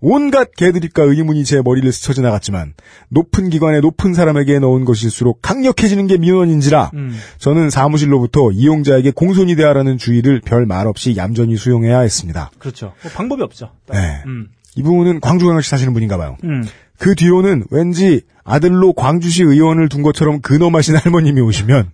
온갖 0.00 0.52
개드립과 0.56 1.02
의문이 1.02 1.44
제 1.44 1.60
머리를 1.60 1.90
스쳐 1.90 2.12
지나갔지만 2.12 2.74
높은 3.08 3.48
기관에 3.50 3.80
높은 3.80 4.14
사람에게 4.14 4.60
넣은 4.60 4.84
것일수록 4.84 5.42
강력해지는 5.42 6.06
게 6.06 6.18
민원인지라 6.18 6.92
음. 6.94 7.18
저는 7.38 7.68
사무실로부터 7.70 8.52
이용자에게 8.52 9.10
공손히 9.10 9.56
대하라는 9.56 9.98
주의를 9.98 10.40
별 10.44 10.66
말 10.66 10.86
없이 10.86 11.16
얌전히 11.16 11.56
수용해야 11.56 11.98
했습니다. 12.00 12.50
그렇죠. 12.58 12.92
뭐 13.02 13.10
방법이 13.12 13.42
없죠. 13.42 13.70
네. 13.92 14.22
음. 14.26 14.48
이분은 14.76 15.18
광주광역시 15.20 15.68
사시는 15.70 15.94
분인가 15.94 16.16
봐요. 16.16 16.36
음. 16.44 16.62
그 16.98 17.14
뒤로는 17.16 17.64
왠지 17.70 18.20
아들로 18.44 18.92
광주시 18.92 19.42
의원을 19.42 19.88
둔 19.88 20.02
것처럼 20.02 20.40
근엄하신 20.42 20.94
할머님이 21.02 21.40
오시면 21.40 21.90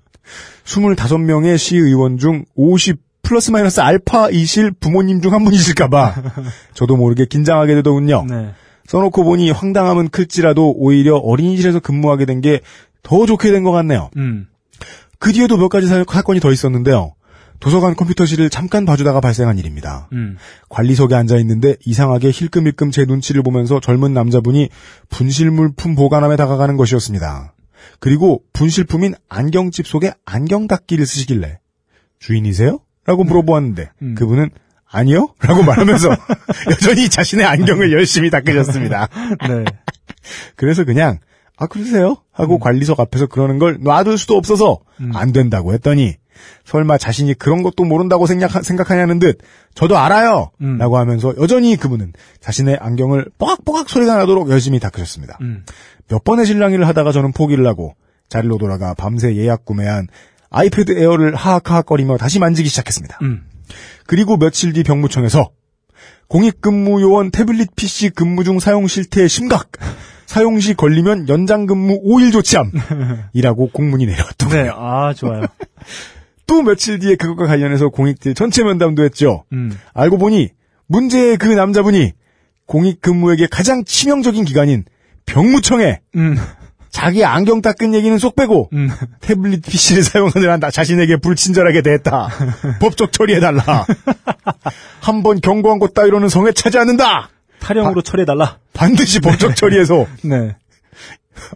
25명의 0.64 1.58
시의원 1.58 2.18
중 2.18 2.44
50 2.54 2.98
플러스 3.22 3.50
마이너스 3.50 3.80
알파이실 3.80 4.72
부모님 4.72 5.20
중 5.22 5.32
한 5.32 5.44
분이실까봐 5.44 6.14
저도 6.74 6.96
모르게 6.96 7.24
긴장하게 7.26 7.74
되더군요. 7.76 8.26
네. 8.28 8.50
써놓고 8.86 9.24
보니 9.24 9.50
황당함은 9.50 10.08
클지라도 10.10 10.72
오히려 10.76 11.16
어린이실에서 11.16 11.80
근무하게 11.80 12.26
된 12.26 12.40
게 12.42 12.60
더 13.02 13.24
좋게 13.26 13.50
된 13.50 13.64
것 13.64 13.70
같네요. 13.72 14.10
음. 14.16 14.46
그 15.18 15.32
뒤에도 15.32 15.56
몇 15.56 15.68
가지 15.68 15.86
사- 15.86 16.04
사건이 16.06 16.40
더 16.40 16.50
있었는데요. 16.52 17.14
도서관 17.60 17.94
컴퓨터실을 17.94 18.50
잠깐 18.50 18.84
봐주다가 18.84 19.20
발생한 19.22 19.58
일입니다. 19.58 20.08
음. 20.12 20.36
관리석에 20.68 21.14
앉아 21.14 21.36
있는데 21.38 21.76
이상하게 21.86 22.30
힐끔힐끔 22.30 22.90
제 22.90 23.04
눈치를 23.06 23.42
보면서 23.42 23.80
젊은 23.80 24.12
남자분이 24.12 24.68
분실물품 25.08 25.94
보관함에 25.94 26.36
다가가는 26.36 26.76
것이었습니다. 26.76 27.53
그리고 28.00 28.42
분실품인 28.52 29.14
안경집 29.28 29.86
속에 29.86 30.12
안경 30.24 30.66
닦기를 30.66 31.06
쓰시길래 31.06 31.58
주인이세요? 32.18 32.80
라고 33.06 33.24
물어보았는데 33.24 33.90
음. 34.02 34.14
그분은 34.14 34.50
아니요? 34.86 35.34
라고 35.40 35.62
말하면서 35.64 36.08
여전히 36.70 37.08
자신의 37.08 37.44
안경을 37.44 37.92
열심히 37.92 38.30
닦으셨습니다. 38.30 39.08
네. 39.48 39.64
그래서 40.56 40.84
그냥 40.84 41.18
아 41.56 41.66
그러세요? 41.66 42.16
하고 42.32 42.58
관리석 42.58 42.98
앞에서 42.98 43.26
그러는 43.26 43.58
걸 43.58 43.78
놔둘 43.80 44.18
수도 44.18 44.36
없어서 44.36 44.80
음. 45.00 45.10
안 45.14 45.32
된다고 45.32 45.72
했더니 45.72 46.14
설마 46.64 46.98
자신이 46.98 47.34
그런 47.34 47.62
것도 47.62 47.84
모른다고 47.84 48.26
생각, 48.26 48.64
생각하냐는 48.64 49.18
듯 49.18 49.38
저도 49.74 49.98
알아요! 49.98 50.50
음. 50.60 50.78
라고 50.78 50.98
하면서 50.98 51.34
여전히 51.38 51.76
그분은 51.76 52.12
자신의 52.40 52.78
안경을 52.80 53.26
뽀각뽀각 53.38 53.88
소리가 53.88 54.16
나도록 54.16 54.50
열심히 54.50 54.78
닦으셨습니다. 54.80 55.38
음. 55.40 55.64
몇 56.08 56.24
번의 56.24 56.46
실랑이를 56.46 56.86
하다가 56.88 57.12
저는 57.12 57.32
포기를 57.32 57.66
하고 57.66 57.94
자리로 58.28 58.58
돌아가 58.58 58.94
밤새 58.94 59.34
예약 59.36 59.64
구매한 59.64 60.08
아이패드 60.50 60.92
에어를 60.98 61.34
하악하악거리며 61.34 62.16
다시 62.16 62.38
만지기 62.38 62.68
시작했습니다. 62.68 63.18
음. 63.22 63.44
그리고 64.06 64.36
며칠 64.36 64.72
뒤 64.72 64.82
병무청에서 64.82 65.50
공익근무 66.28 67.00
요원 67.02 67.30
태블릿 67.30 67.76
PC 67.76 68.10
근무 68.10 68.44
중 68.44 68.60
사용 68.60 68.86
실태 68.86 69.26
심각. 69.28 69.70
사용 70.26 70.58
시 70.58 70.74
걸리면 70.74 71.28
연장 71.28 71.66
근무 71.66 72.00
5일 72.02 72.32
조치함. 72.32 72.72
이라고 73.34 73.68
공문이 73.70 74.06
내려왔더군요. 74.06 74.62
네. 74.62 74.70
아, 74.72 75.12
좋아요. 75.14 75.42
또 76.46 76.62
며칠 76.62 76.98
뒤에 76.98 77.16
그것과 77.16 77.46
관련해서 77.46 77.88
공익들 77.88 78.34
전체 78.34 78.62
면담도 78.62 79.02
했죠. 79.04 79.44
음. 79.52 79.76
알고 79.94 80.18
보니 80.18 80.50
문제의 80.86 81.36
그 81.38 81.46
남자분이 81.48 82.12
공익 82.66 83.00
근무에게 83.00 83.46
가장 83.50 83.84
치명적인 83.84 84.44
기관인 84.44 84.84
병무청에 85.26 86.00
음. 86.16 86.36
자기 86.90 87.24
안경 87.24 87.60
닦은 87.60 87.92
얘기는 87.94 88.16
쏙 88.18 88.36
빼고 88.36 88.68
음. 88.72 88.88
태블릿 89.20 89.64
PC를 89.66 90.02
사용하느라 90.04 90.58
나 90.58 90.70
자신에게 90.70 91.16
불친절하게 91.16 91.82
대했다. 91.82 92.28
법적 92.80 93.10
처리해달라. 93.12 93.84
한 95.00 95.22
번 95.22 95.40
경고한 95.40 95.78
것 95.78 95.92
따위로는 95.94 96.28
성에 96.28 96.52
차지 96.52 96.78
않는다. 96.78 97.30
타령으로 97.60 98.02
처리해달라. 98.02 98.58
반드시 98.74 99.20
법적 99.20 99.56
처리해서 99.56 100.06
네. 100.22 100.54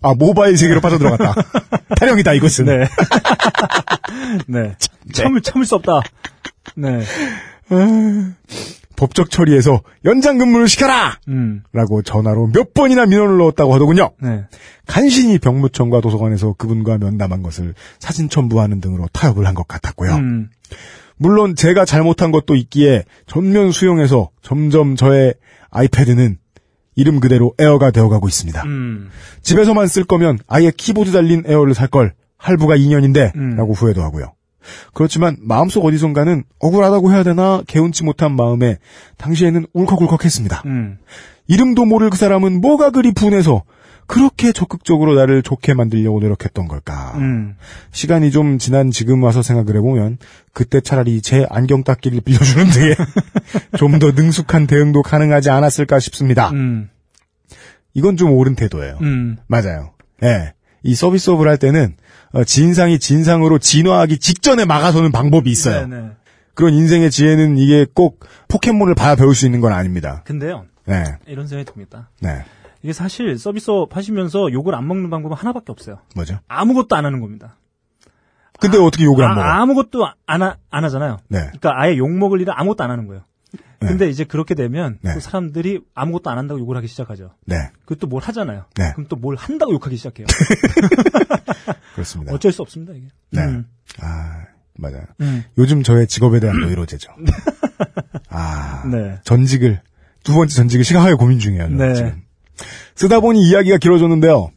아 0.02 0.14
모바일 0.14 0.56
세계로 0.56 0.80
빠져들어갔다. 0.80 1.34
타령이다 1.98 2.34
이것은. 2.34 2.64
네. 2.66 2.86
네. 4.46 4.74
참을, 5.12 5.40
참을 5.42 5.64
수 5.66 5.74
없다. 5.76 6.00
네. 6.76 7.00
법적 8.96 9.30
처리해서 9.30 9.82
연장 10.04 10.38
근무를 10.38 10.68
시켜라. 10.68 11.18
음. 11.28 11.62
라고 11.72 12.02
전화로 12.02 12.48
몇 12.52 12.74
번이나 12.74 13.06
민원을 13.06 13.36
넣었다고 13.38 13.72
하더군요. 13.74 14.10
네. 14.20 14.44
간신히 14.86 15.38
병무청과 15.38 16.00
도서관에서 16.00 16.54
그분과 16.54 16.98
면담한 16.98 17.42
것을 17.42 17.74
사진 18.00 18.28
첨부하는 18.28 18.80
등으로 18.80 19.06
타협을 19.12 19.46
한 19.46 19.54
것 19.54 19.68
같았고요. 19.68 20.14
음. 20.16 20.50
물론 21.16 21.54
제가 21.56 21.84
잘못한 21.84 22.30
것도 22.32 22.54
있기에 22.54 23.04
전면 23.26 23.70
수용해서 23.72 24.30
점점 24.42 24.96
저의 24.96 25.34
아이패드는 25.70 26.38
이름 26.98 27.20
그대로 27.20 27.54
에어가 27.58 27.92
되어가고 27.92 28.26
있습니다. 28.26 28.62
음. 28.64 29.08
집에서만 29.42 29.86
쓸 29.86 30.02
거면 30.04 30.38
아예 30.48 30.72
키보드 30.76 31.12
달린 31.12 31.44
에어를 31.46 31.74
살 31.74 31.88
걸 31.88 32.12
할부가 32.36 32.76
2년인데 32.76 33.34
음. 33.36 33.56
라고 33.56 33.72
후회도 33.72 34.02
하고요. 34.02 34.32
그렇지만 34.92 35.36
마음속 35.40 35.84
어디선가는 35.84 36.44
억울하다고 36.58 37.10
해야 37.12 37.22
되나 37.22 37.62
개운치 37.66 38.04
못한 38.04 38.34
마음에 38.36 38.78
당시에는 39.16 39.66
울컥울컥했습니다. 39.72 40.62
음. 40.66 40.98
이름도 41.46 41.84
모를 41.86 42.10
그 42.10 42.18
사람은 42.18 42.60
뭐가 42.60 42.90
그리 42.90 43.12
분해서 43.12 43.62
그렇게 44.08 44.52
적극적으로 44.52 45.14
나를 45.14 45.42
좋게 45.42 45.74
만들려고 45.74 46.18
노력했던 46.18 46.66
걸까. 46.66 47.12
음. 47.18 47.56
시간이 47.92 48.30
좀 48.30 48.58
지난 48.58 48.90
지금 48.90 49.22
와서 49.22 49.42
생각을 49.42 49.76
해보면 49.76 50.16
그때 50.52 50.80
차라리 50.80 51.20
제 51.20 51.46
안경 51.50 51.84
닦기를 51.84 52.22
빌려주는 52.22 52.70
등의 52.70 52.96
좀 53.78 53.98
더 53.98 54.10
능숙한 54.12 54.66
대응도 54.66 55.02
가능하지 55.02 55.50
않았을까 55.50 56.00
싶습니다. 56.00 56.50
음. 56.50 56.88
이건 57.94 58.16
좀 58.16 58.32
옳은 58.32 58.54
태도예요. 58.54 58.98
음. 59.02 59.36
맞아요. 59.46 59.92
예. 60.22 60.54
이 60.82 60.94
서비스업을 60.94 61.46
할 61.46 61.58
때는 61.58 61.96
어, 62.32 62.44
진상이 62.44 62.98
진상으로 62.98 63.58
진화하기 63.58 64.18
직전에 64.18 64.64
막아서는 64.64 65.12
방법이 65.12 65.50
있어요. 65.50 65.86
네네. 65.86 66.10
그런 66.54 66.74
인생의 66.74 67.10
지혜는 67.10 67.58
이게 67.58 67.86
꼭 67.92 68.20
포켓몬을 68.48 68.94
봐야 68.94 69.16
배울 69.16 69.34
수 69.34 69.44
있는 69.46 69.60
건 69.60 69.72
아닙니다. 69.72 70.22
근데요. 70.24 70.64
네. 70.86 71.04
이런 71.26 71.46
생각이 71.46 71.70
듭니다. 71.70 72.08
네. 72.20 72.44
이게 72.82 72.92
사실 72.92 73.36
서비스업 73.38 73.96
하시면서 73.96 74.52
욕을 74.52 74.74
안 74.74 74.86
먹는 74.86 75.10
방법은 75.10 75.36
하나밖에 75.36 75.72
없어요. 75.72 75.98
뭐죠? 76.14 76.38
아무것도 76.48 76.94
안 76.96 77.04
하는 77.04 77.20
겁니다. 77.20 77.56
근데 78.60 78.76
어떻게 78.78 79.04
욕을 79.04 79.24
안 79.24 79.34
먹어? 79.36 79.46
아, 79.46 79.64
무것도 79.66 80.06
안, 80.26 80.42
하, 80.42 80.56
안 80.70 80.84
하잖아요. 80.84 81.18
네. 81.28 81.38
그러니까 81.40 81.72
아예 81.80 81.96
욕 81.96 82.10
먹을 82.10 82.40
일은 82.40 82.52
아무것도 82.56 82.82
안 82.84 82.90
하는 82.90 83.06
거예요. 83.06 83.22
네. 83.80 83.86
근데 83.88 84.08
이제 84.08 84.24
그렇게 84.24 84.54
되면 84.56 84.98
네. 85.02 85.14
또 85.14 85.20
사람들이 85.20 85.80
아무것도 85.94 86.28
안 86.30 86.38
한다고 86.38 86.58
욕을 86.60 86.76
하기 86.78 86.88
시작하죠. 86.88 87.34
네. 87.46 87.56
그것도 87.84 88.08
뭘 88.08 88.22
하잖아요. 88.24 88.64
네. 88.74 88.92
그럼 88.94 89.06
또 89.08 89.16
뭘 89.16 89.36
한다고 89.36 89.72
욕하기 89.72 89.96
시작해요. 89.96 90.26
그렇습니다. 91.94 92.32
어쩔 92.32 92.52
수 92.52 92.62
없습니다, 92.62 92.92
이게. 92.94 93.06
네. 93.30 93.42
음. 93.44 93.66
아, 94.00 94.44
맞아요. 94.76 95.02
음. 95.20 95.44
요즘 95.56 95.82
저의 95.82 96.06
직업에 96.06 96.40
대한 96.40 96.58
노이로제죠. 96.60 97.12
아, 98.30 98.84
네. 98.90 99.18
전직을 99.24 99.80
두 100.24 100.34
번째 100.34 100.54
전직을 100.54 100.84
심각하게 100.84 101.14
고민 101.14 101.38
중이에요. 101.38 101.68
네. 101.68 101.94
지금. 101.94 102.22
쓰다 102.94 103.20
보니 103.20 103.40
이야기가 103.48 103.78
길어졌는데요. 103.78 104.50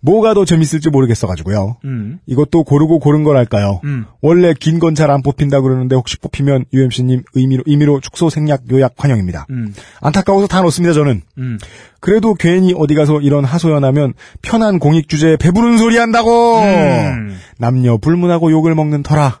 뭐가 0.00 0.34
더 0.34 0.44
재밌을지 0.44 0.90
모르겠어가지고요. 0.90 1.78
음. 1.86 2.18
이것도 2.26 2.64
고르고 2.64 2.98
고른 2.98 3.24
거랄까요. 3.24 3.80
음. 3.84 4.04
원래 4.20 4.52
긴 4.52 4.78
건 4.78 4.94
잘 4.94 5.10
안 5.10 5.22
뽑힌다 5.22 5.62
그러는데 5.62 5.96
혹시 5.96 6.18
뽑히면 6.18 6.66
UMC님 6.74 7.22
의미로, 7.32 7.62
의미로 7.66 8.00
축소 8.00 8.28
생략 8.28 8.64
요약 8.70 8.92
환영입니다. 8.98 9.46
음. 9.48 9.72
안타까워서 10.02 10.46
다 10.46 10.60
넣습니다 10.60 10.92
저는. 10.92 11.22
음. 11.38 11.58
그래도 12.00 12.34
괜히 12.34 12.74
어디 12.76 12.94
가서 12.94 13.22
이런 13.22 13.46
하소연하면 13.46 14.12
편한 14.42 14.78
공익 14.78 15.08
주제에 15.08 15.38
배부른 15.38 15.78
소리 15.78 15.96
한다고. 15.96 16.58
음. 16.60 17.38
남녀 17.58 17.96
불문하고 17.96 18.50
욕을 18.50 18.74
먹는 18.74 19.02
터라. 19.04 19.40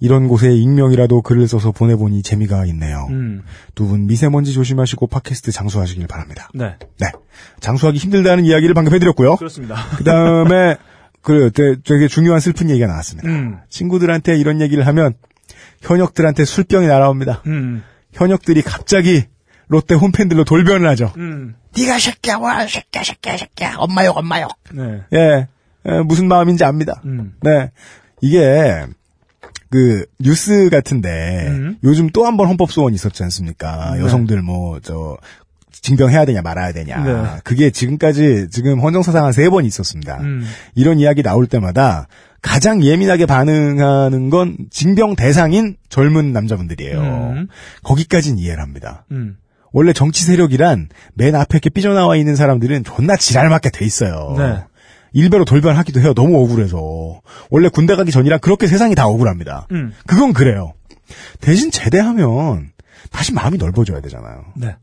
이런 0.00 0.28
곳에 0.28 0.52
익명이라도 0.52 1.20
글을 1.22 1.46
써서 1.46 1.72
보내보니 1.72 2.22
재미가 2.22 2.64
있네요. 2.66 3.06
음. 3.10 3.42
두분 3.74 4.06
미세먼지 4.06 4.52
조심하시고 4.54 5.06
팟캐스트 5.06 5.52
장수하시길 5.52 6.06
바랍니다. 6.06 6.48
네. 6.54 6.74
네. 6.98 7.06
장수하기 7.60 7.98
힘들다는 7.98 8.46
이야기를 8.46 8.74
방금 8.74 8.94
해드렸고요. 8.94 9.36
그렇습니다. 9.36 9.76
그 9.98 10.04
다음에, 10.04 10.76
그, 11.20 11.50
되게, 11.54 11.76
되게 11.84 12.08
중요한 12.08 12.40
슬픈 12.40 12.70
얘기가 12.70 12.86
나왔습니다. 12.86 13.28
음. 13.28 13.58
친구들한테 13.68 14.38
이런 14.38 14.62
얘기를 14.62 14.86
하면, 14.86 15.12
현역들한테 15.82 16.46
술병이 16.46 16.86
날아옵니다. 16.86 17.42
음. 17.46 17.82
현역들이 18.14 18.62
갑자기 18.62 19.24
롯데 19.68 19.94
홈팬들로 19.94 20.44
돌변을 20.44 20.88
하죠. 20.90 21.12
음. 21.18 21.54
네가 21.76 21.98
새끼야, 21.98 22.38
와, 22.38 22.66
새끼야, 22.66 23.04
새끼야, 23.04 23.36
새끼야. 23.36 23.74
엄마욕, 23.76 24.16
엄마욕. 24.16 24.50
네. 24.72 25.02
예, 25.12 25.46
예, 25.86 26.00
무슨 26.00 26.26
마음인지 26.26 26.64
압니다. 26.64 27.02
음. 27.04 27.34
네. 27.42 27.70
이게, 28.22 28.86
그, 29.70 30.04
뉴스 30.18 30.68
같은데, 30.70 31.46
음. 31.48 31.76
요즘 31.84 32.10
또 32.10 32.24
한 32.24 32.36
번 32.36 32.48
헌법 32.48 32.72
소원 32.72 32.92
있었지 32.94 33.22
않습니까? 33.22 33.94
네. 33.96 34.02
여성들 34.02 34.42
뭐, 34.42 34.80
저, 34.80 35.16
징병해야 35.82 36.24
되냐 36.26 36.42
말아야 36.42 36.72
되냐. 36.72 37.04
네. 37.04 37.40
그게 37.44 37.70
지금까지 37.70 38.48
지금 38.50 38.80
헌정사상 38.80 39.24
한 39.24 39.32
세 39.32 39.48
번 39.48 39.64
있었습니다. 39.64 40.18
음. 40.20 40.44
이런 40.74 40.98
이야기 40.98 41.22
나올 41.22 41.46
때마다 41.46 42.06
가장 42.42 42.82
예민하게 42.82 43.24
반응하는 43.26 44.28
건 44.30 44.56
징병 44.70 45.14
대상인 45.16 45.76
젊은 45.88 46.32
남자분들이에요. 46.32 47.00
음. 47.00 47.48
거기까진 47.82 48.38
이해를 48.38 48.62
합니다. 48.62 49.06
음. 49.12 49.36
원래 49.72 49.92
정치 49.92 50.24
세력이란 50.24 50.88
맨 51.14 51.34
앞에 51.36 51.48
이렇게 51.54 51.70
삐져나와 51.70 52.16
있는 52.16 52.34
사람들은 52.34 52.84
존나 52.84 53.16
지랄맞게 53.16 53.70
돼 53.70 53.84
있어요. 53.84 54.34
네. 54.36 54.64
일배로 55.12 55.44
돌변하기도 55.44 56.00
해요. 56.00 56.14
너무 56.14 56.42
억울해서. 56.42 57.20
원래 57.50 57.68
군대 57.68 57.96
가기 57.96 58.10
전이랑 58.10 58.38
그렇게 58.40 58.66
세상이 58.66 58.94
다 58.94 59.06
억울합니다. 59.06 59.66
음. 59.72 59.92
그건 60.06 60.32
그래요. 60.32 60.72
대신 61.40 61.70
제대하면 61.70 62.70
다시 63.10 63.32
마음이 63.32 63.58
넓어져야 63.58 64.00
되잖아요. 64.00 64.44
네. 64.56 64.76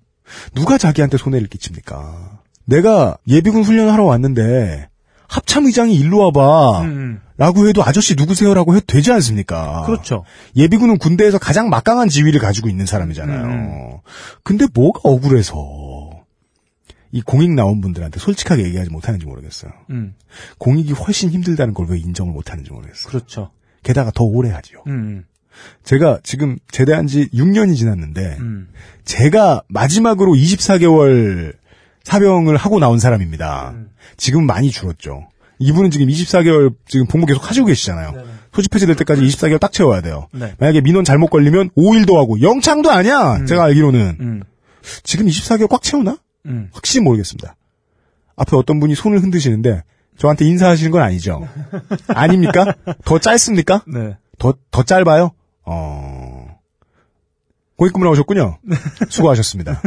누가 0.54 0.78
자기한테 0.78 1.18
손해를 1.18 1.48
끼칩니까? 1.48 2.40
내가 2.66 3.18
예비군 3.28 3.64
훈련하러 3.64 4.04
왔는데 4.04 4.90
합참의장이 5.28 5.96
일로 5.96 6.20
와봐. 6.20 6.82
음. 6.82 7.22
라고 7.38 7.68
해도 7.68 7.84
아저씨 7.84 8.16
누구세요라고 8.16 8.76
해도 8.76 8.86
되지 8.88 9.12
않습니까? 9.12 9.84
그렇죠. 9.86 10.24
예비군은 10.56 10.98
군대에서 10.98 11.38
가장 11.38 11.70
막강한 11.70 12.10
지위를 12.10 12.40
가지고 12.40 12.68
있는 12.68 12.88
사람이잖아요. 12.88 13.44
음. 13.44 13.98
근데 14.44 14.66
뭐가 14.74 15.02
억울해서 15.04 15.56
이 17.12 17.22
공익 17.22 17.52
나온 17.52 17.82
분들한테 17.82 18.20
솔직하게 18.20 18.64
얘기하지 18.66 18.90
못하는지 18.90 19.26
모르겠어요. 19.26 19.72
음. 19.90 20.14
공익이 20.58 20.94
훨씬 20.94 21.30
힘들다는 21.30 21.74
걸 21.74 21.88
왜 21.90 21.98
인정을 22.00 22.34
못하는지 22.34 22.72
모르겠어요. 22.72 23.08
그렇죠. 23.10 23.52
게다가 23.84 24.12
더 24.12 24.24
오래 24.26 24.50
하지요. 24.52 24.84
음. 24.88 25.24
제가 25.84 26.20
지금 26.24 26.58
제대한 26.70 27.08
지 27.08 27.28
6년이 27.30 27.76
지났는데 27.78 28.38
음. 28.40 28.68
제가 29.06 29.64
마지막으로 29.70 30.34
24개월 30.34 31.54
사병을 32.04 32.58
하고 32.58 32.80
나온 32.80 33.00
사람입니다. 33.00 33.72
음. 33.72 33.90
지금 34.18 34.46
많이 34.46 34.70
줄었죠. 34.72 35.28
이분은 35.60 35.90
지금 35.92 36.08
24개월 36.08 36.76
지금 36.88 37.08
복무 37.08 37.26
계속 37.26 37.50
하시고 37.50 37.66
계시잖아요. 37.68 38.12
네네. 38.12 38.24
소집 38.54 38.74
해제될 38.76 38.96
때까지 38.98 39.22
24개월 39.24 39.60
딱 39.60 39.72
채워야 39.72 40.02
돼요. 40.02 40.28
네. 40.32 40.54
만약에 40.60 40.82
민원 40.82 41.04
잘못 41.06 41.28
걸리면 41.30 41.70
5일도 41.72 42.16
하고 42.16 42.40
영창도 42.42 42.92
아니야. 42.92 43.44
제가 43.46 43.64
알기로는 43.66 44.18
음. 44.20 44.44
지금 45.04 45.26
24개월 45.26 45.68
꽉 45.70 45.82
채우나? 45.82 46.18
음. 46.48 46.70
확실히 46.74 47.04
모르겠습니다. 47.04 47.56
앞에 48.36 48.56
어떤 48.56 48.80
분이 48.80 48.96
손을 48.96 49.20
흔드시는데 49.22 49.84
저한테 50.18 50.46
인사하시는 50.46 50.92
건 50.92 51.02
아니죠. 51.02 51.48
아닙니까? 52.10 52.74
더 53.06 53.20
짧습니까? 53.20 53.84
네. 53.88 54.18
더, 54.40 54.54
더 54.72 54.84
짧아요? 54.84 55.32
어, 55.66 56.48
고객근무 57.78 58.06
나오셨군요. 58.06 58.58
수고하셨습니다. 59.10 59.82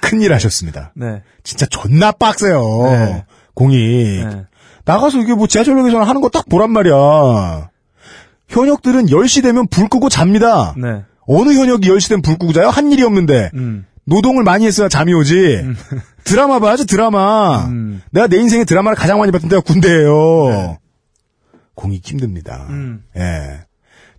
큰일 0.00 0.32
하셨습니다. 0.34 0.92
네. 0.94 1.22
진짜 1.42 1.66
존나 1.66 2.12
빡세요. 2.12 2.62
네. 2.90 3.24
공이. 3.54 4.24
네. 4.24 4.46
나가서 4.84 5.18
이게 5.20 5.34
뭐 5.34 5.46
지하철역에서는 5.46 6.06
하는 6.06 6.20
거 6.20 6.28
딱 6.28 6.48
보란 6.48 6.70
말이야. 6.70 7.70
현역들은 8.48 9.06
10시 9.06 9.42
되면 9.42 9.66
불 9.68 9.88
끄고 9.88 10.08
잡니다. 10.08 10.74
네. 10.76 11.02
어느 11.26 11.52
현역이 11.54 11.88
10시 11.88 12.08
되면 12.10 12.22
불 12.22 12.36
끄고 12.36 12.52
자요? 12.52 12.68
한 12.68 12.92
일이 12.92 13.02
없는데. 13.02 13.50
음. 13.54 13.86
노동을 14.04 14.42
많이 14.44 14.66
했어야 14.66 14.88
잠이 14.88 15.12
오지. 15.14 15.64
드라마 16.24 16.58
봐야지, 16.58 16.86
드라마. 16.86 17.66
음. 17.66 18.02
내가 18.10 18.26
내 18.26 18.36
인생에 18.38 18.64
드라마를 18.64 18.96
가장 18.96 19.18
많이 19.18 19.32
봤던 19.32 19.48
데가 19.48 19.62
군대예요. 19.62 20.78
공이 21.74 22.00
힘듭니다. 22.04 22.66
음. 22.70 23.02
예. 23.16 23.60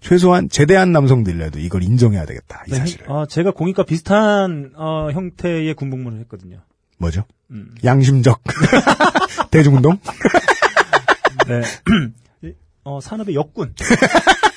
최소한 0.01 0.49
제대한 0.49 0.91
남성들이라도 0.91 1.59
이걸 1.59 1.81
인정해야 1.83 2.25
되겠다. 2.25 2.63
이 2.67 2.71
네, 2.71 2.77
사실을. 2.77 3.09
어, 3.09 3.25
제가 3.25 3.51
공익과 3.51 3.83
비슷한 3.85 4.71
어, 4.75 5.09
형태의 5.11 5.73
군복무를 5.73 6.19
했거든요. 6.21 6.59
뭐죠? 6.99 7.23
음. 7.51 7.73
양심적 7.83 8.41
대중운동? 9.51 9.97
네. 11.47 11.61
어, 12.83 12.99
산업의 13.01 13.33
역군. 13.35 13.73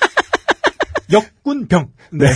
역군병. 1.12 1.90
네. 2.12 2.26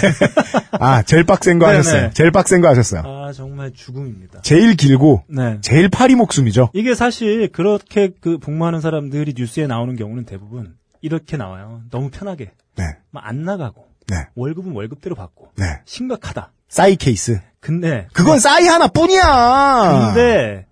아, 0.73 1.03
제일 1.03 1.25
빡센 1.25 1.59
거 1.59 1.67
네네. 1.67 1.79
하셨어요. 1.79 2.11
제일 2.15 2.31
빡센 2.31 2.61
거 2.61 2.69
하셨어요. 2.69 3.03
아, 3.05 3.33
정말 3.33 3.73
죽음입니다. 3.73 4.41
제일 4.43 4.75
길고 4.77 5.25
네. 5.29 5.59
제일 5.61 5.89
파리 5.89 6.15
목숨이죠. 6.15 6.71
이게 6.73 6.95
사실 6.95 7.49
그렇게 7.53 8.11
그 8.21 8.39
복무하는 8.39 8.81
사람들이 8.81 9.35
뉴스에 9.37 9.67
나오는 9.67 9.97
경우는 9.97 10.25
대부분 10.25 10.75
이렇게 11.01 11.37
나와요. 11.37 11.83
너무 11.91 12.11
편하게. 12.11 12.53
네. 12.77 12.85
막안 13.11 13.43
나가고. 13.43 13.87
네. 14.09 14.17
월급은 14.35 14.73
월급대로 14.73 15.15
받고. 15.15 15.51
네. 15.57 15.81
심각하다. 15.85 16.53
싸이 16.69 16.97
케이스. 16.97 17.41
근데 17.61 18.09
그건 18.13 18.39
싸이 18.41 18.67
하나뿐이야. 18.67 20.13
근데 20.15 20.67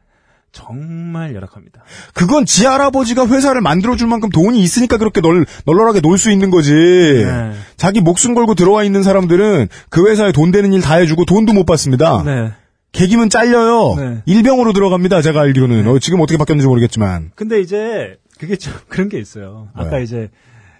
정말 0.52 1.34
열악합니다. 1.34 1.82
그건 2.14 2.44
지 2.44 2.66
할아버지가 2.66 3.26
회사를 3.28 3.60
만들어줄 3.60 4.08
만큼 4.08 4.30
돈이 4.30 4.60
있으니까 4.60 4.96
그렇게 4.98 5.20
널, 5.20 5.46
널널하게 5.64 6.00
놀 6.00 6.18
수 6.18 6.30
있는 6.30 6.50
거지. 6.50 6.72
네. 6.72 7.52
자기 7.76 8.00
목숨 8.00 8.34
걸고 8.34 8.54
들어와 8.54 8.82
있는 8.84 9.02
사람들은 9.02 9.68
그 9.90 10.08
회사에 10.08 10.32
돈 10.32 10.50
되는 10.50 10.72
일 10.72 10.80
다 10.80 10.96
해주고 10.96 11.24
돈도 11.24 11.52
못 11.52 11.64
받습니다. 11.66 12.22
네. 12.24 12.52
계기면 12.92 13.30
잘려요. 13.30 13.94
네. 13.96 14.22
일병으로 14.26 14.72
들어갑니다. 14.72 15.22
제가 15.22 15.40
알기로는. 15.42 15.86
어, 15.86 15.98
지금 16.00 16.20
어떻게 16.20 16.36
바뀌었는지 16.36 16.66
모르겠지만. 16.66 17.30
근데 17.36 17.60
이제 17.60 18.16
그게 18.38 18.56
좀 18.56 18.72
그런 18.88 19.08
게 19.08 19.18
있어요. 19.20 19.68
아까? 19.74 20.00
이제 20.00 20.30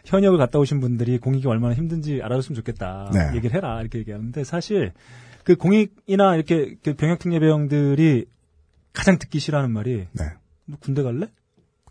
현역을 0.07 0.37
갔다 0.39 0.59
오신 0.59 0.81
분들이 0.81 1.19
공익이 1.19 1.47
얼마나 1.47 1.75
힘든지 1.75 2.21
알아줬으면 2.25 2.57
좋겠다. 2.57 3.11
네. 3.15 3.37
얘기를 3.37 3.55
해라. 3.55 3.81
이렇게 3.81 3.99
얘기하는데 4.01 4.43
사실 4.43 4.93
그 5.45 5.55
공익이나 5.55 6.35
이렇게 6.35 6.75
그 6.83 6.95
병역 6.95 7.21
특례 7.21 7.39
병들이 7.39 8.25
가장 8.93 9.19
듣기 9.19 9.39
싫어하는 9.39 9.71
말이 9.71 10.07
네. 10.13 10.25
너 10.67 10.77
군대 10.81 11.03
갈래? 11.03 11.27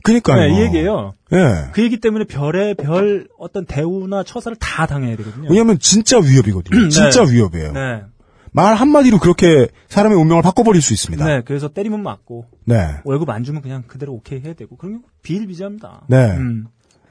그니까요. 0.04 0.40
네, 0.40 0.58
이 0.58 0.62
얘기예요. 0.62 1.14
예. 1.34 1.72
그 1.74 1.84
얘기 1.84 2.00
때문에 2.00 2.24
별의 2.26 2.76
별 2.76 3.28
어떤 3.38 3.66
대우나 3.66 4.24
처사를 4.24 4.56
다 4.58 4.86
당해야 4.88 5.18
되거든요. 5.18 5.50
왜냐면 5.50 5.78
진짜 5.80 6.18
위협이거든요. 6.20 6.88
진짜 6.90 7.24
위협이에요. 7.24 7.74
네. 7.74 8.04
말 8.52 8.76
한마디로 8.76 9.20
그렇게 9.20 9.68
사람의 9.90 10.18
운명을 10.18 10.42
바꿔버릴 10.42 10.82
수 10.82 10.94
있습니다. 10.94 11.24
네, 11.26 11.42
그래서 11.46 11.68
때리면 11.68 12.02
맞고 12.02 12.46
네. 12.66 12.96
월급 13.04 13.30
안 13.30 13.44
주면 13.44 13.62
그냥 13.62 13.84
그대로 13.86 14.14
오케이 14.14 14.40
해야 14.40 14.54
되고 14.54 14.76
그런 14.76 15.02
게 15.02 15.08
비일비재합니다. 15.22 16.06
네. 16.08 16.32
음. 16.38 16.66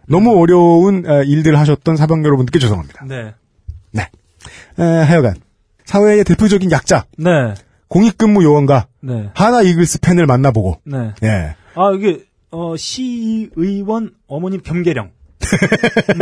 너무 0.09 0.37
어려운 0.41 1.05
에, 1.07 1.25
일들을 1.27 1.57
하셨던 1.59 1.97
사병 1.97 2.25
여러분들께 2.25 2.59
죄송합니다. 2.59 3.05
네. 3.05 3.35
네. 3.93 4.09
에, 4.79 4.83
하여간 4.83 5.35
사회의 5.85 6.25
대표적인 6.25 6.71
약자 6.73 7.05
네. 7.19 7.55
공익근무 7.89 8.43
요원과 8.43 8.88
네. 9.01 9.31
하나 9.35 9.63
이글스 9.63 10.01
팬을 10.01 10.27
만나보고 10.27 10.81
네. 10.85 11.13
예. 11.23 11.57
아, 11.75 11.93
이게, 11.95 12.25
어, 12.51 12.77
시의원 12.77 14.15
어머님 14.27 14.61
겸계령. 14.63 15.13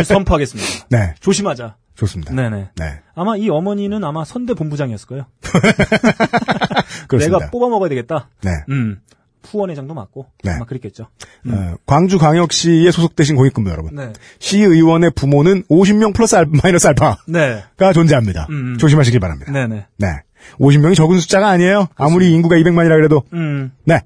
선포하겠습니다. 0.04 0.86
네. 0.90 1.14
조심하자. 1.20 1.76
좋습니다. 1.94 2.34
네네. 2.34 2.70
네. 2.76 3.00
아마 3.14 3.36
이 3.36 3.48
어머니는 3.48 4.04
아마 4.04 4.24
선대 4.24 4.52
본부장이었을 4.54 5.08
거예요. 5.08 5.26
그렇습니다. 7.08 7.38
내가 7.38 7.50
뽑아 7.50 7.68
먹어야 7.68 7.88
되겠다. 7.88 8.28
네. 8.42 8.50
음. 8.68 9.00
후원회장도 9.42 9.94
맞고. 9.94 10.26
네. 10.44 10.52
아마 10.52 10.64
그랬겠죠. 10.66 11.06
음. 11.46 11.54
어, 11.54 11.76
광주광역시에 11.86 12.90
소속되신 12.90 13.36
공익근무 13.36 13.70
여러분. 13.70 13.94
네. 13.94 14.12
시의원의 14.40 15.12
부모는 15.14 15.62
50명 15.64 16.14
플러스 16.14 16.36
알, 16.36 16.46
마이너스 16.46 16.86
알파가 16.88 17.18
네. 17.28 17.64
존재합니다. 17.94 18.46
음, 18.50 18.72
음. 18.74 18.78
조심하시길 18.78 19.20
바랍니다. 19.20 19.50
네네. 19.52 19.86
네. 19.96 20.22
50명이 20.58 20.94
적은 20.94 21.18
숫자가 21.20 21.48
아니에요. 21.48 21.88
아무리 21.96 22.32
인구가 22.32 22.56
200만이라 22.56 22.88
그래도. 22.90 23.22
음. 23.32 23.72
네. 23.84 24.00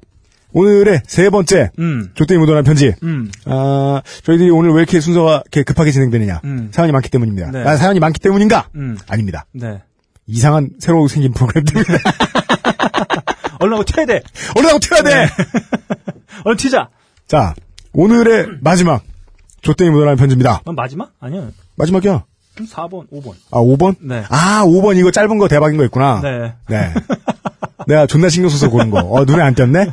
오늘의 0.53 1.03
세 1.07 1.31
번째 1.31 1.71
음. 1.79 2.11
조태이 2.15 2.37
묻어난 2.37 2.65
편지. 2.65 2.93
음. 3.03 3.31
아, 3.45 4.03
저희들이 4.25 4.51
오늘 4.51 4.71
왜 4.71 4.79
이렇게 4.79 5.01
순서가 5.01 5.43
이렇게 5.45 5.63
급하게 5.63 5.93
진행되느냐. 5.93 6.41
음. 6.45 6.71
사연이 6.73 6.93
많기 6.93 7.09
때문입니다. 7.09 7.51
네. 7.53 7.63
아, 7.63 7.77
사연이 7.77 8.01
많기 8.01 8.19
때문인가? 8.19 8.69
음. 8.75 8.99
아닙니다. 9.09 9.47
네. 9.53 9.83
이상한 10.27 10.71
새로 10.79 11.07
생긴 11.09 11.33
프로그램 11.33 11.65
때문에. 11.65 11.87
얼른 13.61 13.75
하고 13.75 13.85
튀어야 13.85 14.07
돼! 14.07 14.23
얼른 14.57 14.81
튀어야 14.81 15.03
돼! 15.03 15.29
얼른 16.45 16.57
튀자! 16.57 16.89
자, 17.27 17.55
오늘의 17.93 18.47
마지막 18.63 19.03
조태이 19.61 19.91
묻어난 19.91 20.17
편지입니다. 20.17 20.63
어, 20.65 20.73
마지막? 20.73 21.13
아니야. 21.21 21.51
마지막이야. 21.77 22.25
그럼 22.55 22.69
4번, 22.69 23.09
5번. 23.11 23.33
아, 23.51 23.59
5번? 23.61 23.97
네. 24.01 24.23
아, 24.29 24.63
5번 24.65 24.97
이거 24.97 25.11
짧은 25.11 25.39
거 25.39 25.49
대박인 25.49 25.77
거 25.79 25.85
있구나. 25.85 26.21
네. 26.23 26.53
네. 26.69 26.93
내가 27.87 28.07
존나 28.07 28.29
신경 28.29 28.51
써서 28.51 28.69
고른 28.69 28.91
거. 28.91 28.99
어, 29.01 29.25
눈에 29.25 29.43
안 29.43 29.55
띄었네? 29.55 29.87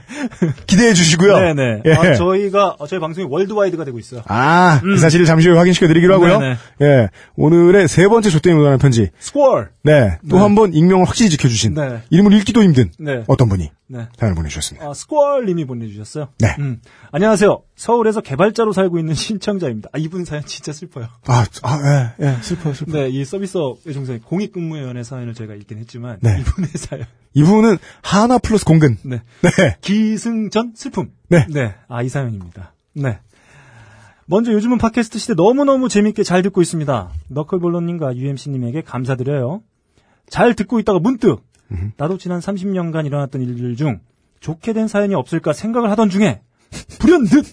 기대해 0.68 0.93
주시고요. 0.93 1.39
네네. 1.39 1.82
예. 1.86 1.93
아, 1.93 2.14
저희가, 2.16 2.76
어, 2.80 2.86
저희 2.86 2.99
방송이 2.99 3.26
월드와이드가 3.30 3.86
되고 3.86 3.97
있어요. 3.97 4.22
아, 4.28 4.82
그 4.84 4.97
사실을 4.97 5.26
잠시 5.26 5.47
후에 5.47 5.58
확인시켜 5.58 5.88
드리기로 5.88 6.16
하고요. 6.16 6.39
네네. 6.39 6.55
예. 6.82 7.10
오늘의 7.38 7.88
세 7.88 8.08
번째 8.08 8.30
조땡이 8.30 8.55
묻어난 8.55 8.78
편지. 8.78 9.10
스콜! 9.20 9.70
네. 9.84 10.18
또 10.30 10.38
한 10.39 10.53
번 10.55 10.74
익명을 10.74 11.05
확실히 11.08 11.30
지켜주신. 11.30 11.76
네. 11.76 12.01
이름을 12.10 12.34
읽기도 12.34 12.62
힘든. 12.62 12.91
네. 12.99 13.24
어떤 13.28 13.47
분이 13.49 13.72
네. 13.89 14.07
사연을 14.17 14.35
보내주셨습니다. 14.35 14.88
아, 14.88 14.93
스콜님이 14.93 15.65
보내주셨어요. 15.65 16.27
네. 16.39 16.55
음. 16.59 16.81
안녕하세요. 17.11 17.63
서울에서 17.75 18.21
개발자로 18.21 18.73
살고 18.73 18.99
있는 18.99 19.13
신청자입니다. 19.13 19.89
아, 19.93 19.97
이분 19.97 20.25
사연 20.25 20.45
진짜 20.45 20.73
슬퍼요. 20.73 21.07
아, 21.25 21.45
아, 21.63 22.13
예, 22.19 22.25
예. 22.25 22.38
슬퍼, 22.41 22.73
슬퍼. 22.73 22.91
네, 22.91 23.09
이 23.09 23.23
서비스업 23.23 23.83
중에서 23.83 24.17
공익근무요원의 24.25 25.03
사연을 25.03 25.33
제가 25.33 25.55
읽긴 25.55 25.77
했지만 25.79 26.19
네. 26.21 26.39
이분의 26.41 26.69
사연. 26.75 27.05
이분은 27.33 27.77
하나 28.01 28.38
플러스 28.38 28.65
공근. 28.65 28.97
네. 29.03 29.21
네. 29.41 29.77
기승전 29.81 30.73
슬픔. 30.75 31.11
네. 31.29 31.45
네. 31.49 31.75
아, 31.88 32.01
이 32.01 32.09
사연입니다. 32.09 32.73
네. 32.93 33.19
먼저 34.25 34.51
요즘은 34.51 34.77
팟캐스트 34.77 35.17
시대 35.19 35.33
너무너무 35.35 35.88
재밌게 35.88 36.23
잘 36.23 36.41
듣고 36.41 36.61
있습니다. 36.61 37.09
너클볼로님과 37.29 38.17
UMC님에게 38.17 38.81
감사드려요. 38.81 39.61
잘 40.29 40.53
듣고 40.53 40.79
있다가 40.79 40.99
문득, 40.99 41.43
나도 41.97 42.18
지난 42.18 42.39
30년간 42.39 43.05
일어났던 43.05 43.41
일들 43.41 43.76
중 43.76 43.99
좋게 44.39 44.74
된 44.74 44.88
사연이 44.88 45.15
없을까 45.15 45.53
생각을 45.53 45.89
하던 45.91 46.09
중에, 46.09 46.41
불현듯! 46.99 47.45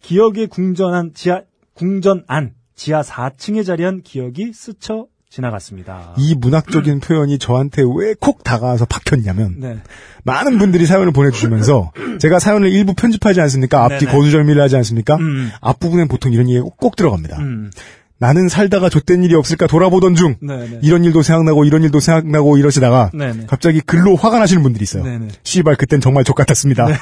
기억에 0.00 0.46
궁전한 0.46 1.12
지하, 1.14 1.42
궁전 1.74 2.24
안, 2.26 2.54
지하 2.74 3.02
4층에 3.02 3.64
자리한 3.64 4.02
기억이 4.02 4.52
스쳐 4.52 5.06
지나갔습니다. 5.30 6.14
이 6.16 6.34
문학적인 6.34 7.00
표현이 7.00 7.38
저한테 7.38 7.82
왜 7.82 8.14
콕 8.18 8.42
다가와서 8.42 8.86
박혔냐면 8.86 9.56
네. 9.58 9.78
많은 10.24 10.56
분들이 10.58 10.86
사연을 10.86 11.12
보내주시면서 11.12 11.92
제가 12.18 12.38
사연을 12.38 12.72
일부 12.72 12.94
편집하지 12.94 13.40
않습니까? 13.42 13.84
앞뒤 13.84 14.06
네네. 14.06 14.12
거두절미를 14.12 14.62
하지 14.62 14.76
않습니까? 14.76 15.16
음. 15.16 15.50
앞부분엔 15.60 16.08
보통 16.08 16.32
이런 16.32 16.48
얘기가 16.48 16.64
꼭 16.78 16.96
들어갑니다. 16.96 17.38
음. 17.40 17.70
나는 18.18 18.48
살다가 18.48 18.88
좆된 18.88 19.22
일이 19.22 19.34
없을까 19.34 19.66
돌아보던 19.66 20.16
중 20.16 20.36
네네. 20.40 20.80
이런 20.82 21.04
일도 21.04 21.22
생각나고 21.22 21.64
이런 21.64 21.84
일도 21.84 22.00
생각나고 22.00 22.58
이러시다가 22.58 23.10
네네. 23.14 23.46
갑자기 23.46 23.80
글로 23.80 24.16
화가 24.16 24.38
나시는 24.40 24.62
분들이 24.62 24.82
있어요. 24.82 25.04
네네. 25.04 25.28
씨발 25.44 25.76
그땐 25.76 26.00
정말 26.00 26.24
족 26.24 26.34
같았습니다. 26.34 26.86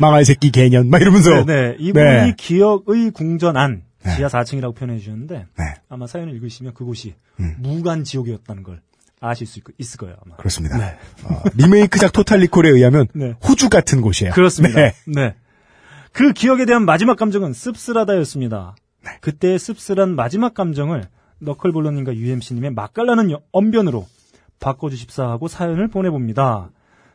망할 0.00 0.24
새끼 0.24 0.50
개년 0.50 0.90
막 0.90 1.00
이러면서 1.00 1.44
네, 1.44 1.70
네. 1.70 1.76
이분이 1.78 2.04
네. 2.04 2.34
기억의 2.36 3.12
궁전안 3.12 3.82
네. 4.04 4.16
지하 4.16 4.28
4층이라고 4.28 4.74
표현해 4.74 4.98
주셨는데 4.98 5.46
네. 5.58 5.64
아마 5.88 6.06
사연을 6.06 6.34
읽으시면 6.34 6.74
그곳이 6.74 7.14
음. 7.38 7.54
무간 7.58 8.02
지옥이었다는 8.02 8.62
걸 8.64 8.80
아실 9.20 9.46
수 9.46 9.58
있, 9.58 9.64
있을 9.78 9.98
거예요 9.98 10.16
아마. 10.24 10.36
그렇습니다. 10.36 10.76
어, 11.24 11.42
리메이크작 11.54 12.12
토탈 12.12 12.40
리콜에 12.40 12.70
의하면 12.70 13.06
네. 13.14 13.34
호주 13.46 13.68
같은 13.68 14.00
곳이에요. 14.00 14.32
그렇습니다. 14.32 14.80
네. 14.80 14.94
네. 15.06 15.34
그 16.12 16.32
기억에 16.32 16.64
대한 16.64 16.84
마지막 16.84 17.16
감정은 17.16 17.52
씁쓸하다였습니다. 17.52 18.74
네. 19.04 19.10
그때의 19.20 19.58
씁쓸한 19.58 20.14
마지막 20.14 20.54
감정을 20.54 21.04
너클볼러님과 21.38 22.14
UMC님의 22.16 22.72
맛깔나는 22.72 23.30
여- 23.30 23.40
언변으로 23.52 24.06
바꿔주십사 24.60 25.28
하고 25.28 25.48
사연을 25.48 25.88
보내봅니다. 25.88 26.70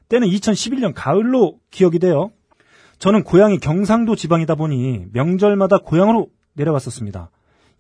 때는 0.10 0.28
2011년 0.28 0.94
가을로 0.96 1.60
기억이 1.72 2.00
돼요. 2.00 2.32
저는 2.98 3.24
고향이 3.24 3.60
경상도 3.60 4.16
지방이다 4.16 4.56
보니 4.56 5.06
명절마다 5.14 5.80
고향으로 5.80 6.28
내려갔었습니다. 6.54 7.30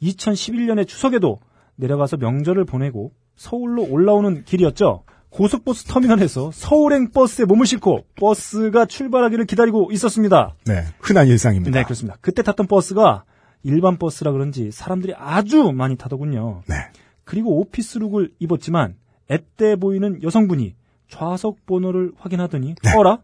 2011년의 0.01 0.87
추석에도 0.87 1.39
내려가서 1.77 2.17
명절을 2.17 2.65
보내고 2.65 3.11
서울로 3.35 3.83
올라오는 3.89 4.43
길이었죠. 4.45 5.03
고속버스 5.29 5.85
터미널에서 5.85 6.51
서울행 6.53 7.11
버스에 7.11 7.45
몸을 7.45 7.65
싣고 7.65 8.05
버스가 8.15 8.85
출발하기를 8.85 9.45
기다리고 9.45 9.89
있었습니다. 9.91 10.55
네. 10.65 10.83
흔한 10.99 11.27
일상입니다. 11.27 11.77
네, 11.77 11.83
그렇습니다. 11.83 12.17
그때 12.21 12.41
탔던 12.41 12.67
버스가 12.67 13.23
일반 13.65 13.97
버스라 13.97 14.31
그런지 14.31 14.69
사람들이 14.71 15.15
아주 15.17 15.71
많이 15.71 15.95
타더군요. 15.95 16.61
네. 16.67 16.75
그리고 17.23 17.59
오피스룩을 17.59 18.31
입었지만 18.37 18.95
앳돼 19.27 19.77
보이는 19.77 20.21
여성분이 20.21 20.75
좌석 21.09 21.65
번호를 21.65 22.11
확인하더니 22.15 22.75
네. 22.83 22.95
어라? 22.95 23.23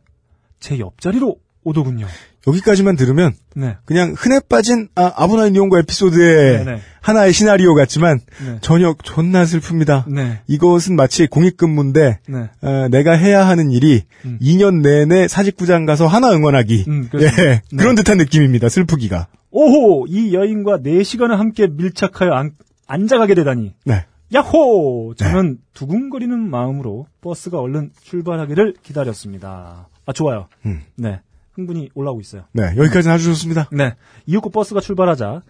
제 0.60 0.80
옆자리로 0.80 1.39
오더군요. 1.64 2.07
여기까지만 2.47 2.95
들으면 2.95 3.34
네. 3.55 3.78
그냥 3.86 4.16
흔해 4.18 4.39
빠진 4.49 4.89
아, 4.95 5.12
아브나인 5.16 5.53
니온고 5.53 5.78
에피소드의 5.78 6.66
네네. 6.66 6.82
하나의 7.01 7.34
시나리오 7.34 7.76
같지만 7.76 8.20
네. 8.43 8.57
전혀 8.62 8.95
존나 9.03 9.43
슬픕니다. 9.43 10.12
네. 10.12 10.41
이것은 10.47 10.95
마치 10.95 11.28
공익근무인데 11.28 12.20
네. 12.28 12.49
어, 12.62 12.88
내가 12.89 13.12
해야 13.12 13.47
하는 13.47 13.72
일이 13.72 14.03
음. 14.26 14.39
2년 14.41 14.82
내내 14.82 15.28
사직구장 15.28 15.86
가서 15.86 16.07
하나 16.07 16.32
응원하기. 16.32 16.86
음. 16.88 17.09
예, 17.20 17.28
네. 17.30 17.62
그런 17.78 17.95
듯한 17.95 18.18
느낌입니다. 18.18 18.70
슬프기가. 18.70 19.28
오호! 19.51 20.07
이 20.07 20.34
여인과 20.34 20.80
4시간을 20.80 21.36
함께 21.36 21.68
밀착하여 21.68 22.32
안, 22.32 22.51
앉아가게 22.88 23.36
되다니. 23.36 23.74
네. 23.86 24.05
야호! 24.34 25.14
저는 25.18 25.57
두근거리는 25.74 26.39
마음으로 26.39 27.05
버스가 27.20 27.59
얼른 27.59 27.91
출발하기를 28.01 28.76
기다렸습니다. 28.82 29.89
아, 30.05 30.14
좋아요. 30.14 30.47
음. 30.66 30.82
네. 30.95 31.20
흥분이 31.54 31.89
올라오고 31.93 32.22
있어요. 32.22 32.45
네, 32.54 32.74
여기까지는 32.78 33.14
아주 33.14 33.26
좋습니다. 33.26 33.68
네. 33.72 33.95
이윽고 34.26 34.49
버스가 34.52 34.80
출발하자 34.80 35.41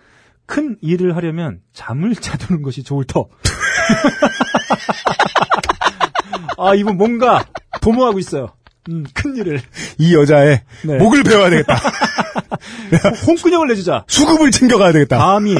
큰 0.45 0.78
일을 0.82 1.16
하려면 1.16 1.62
잠을 1.74 2.16
자두는 2.20 2.62
것이 2.62 2.84
좋을 2.84 3.06
터. 3.06 3.28
아, 6.58 6.76
이분 6.76 6.97
뭔가 6.97 7.45
도모하고 7.82 8.20
있어요. 8.20 8.49
음, 8.89 9.06
큰 9.14 9.36
일을. 9.36 9.62
이 9.99 10.16
여자의 10.16 10.64
네. 10.84 10.97
목을 10.97 11.24
베어야 11.24 11.49
되겠다. 11.52 11.76
홍군형을 13.28 13.68
내주자. 13.68 14.04
수급을 14.08 14.52
챙겨가야 14.52 14.91
되겠다. 14.91 15.18
감히 15.18 15.56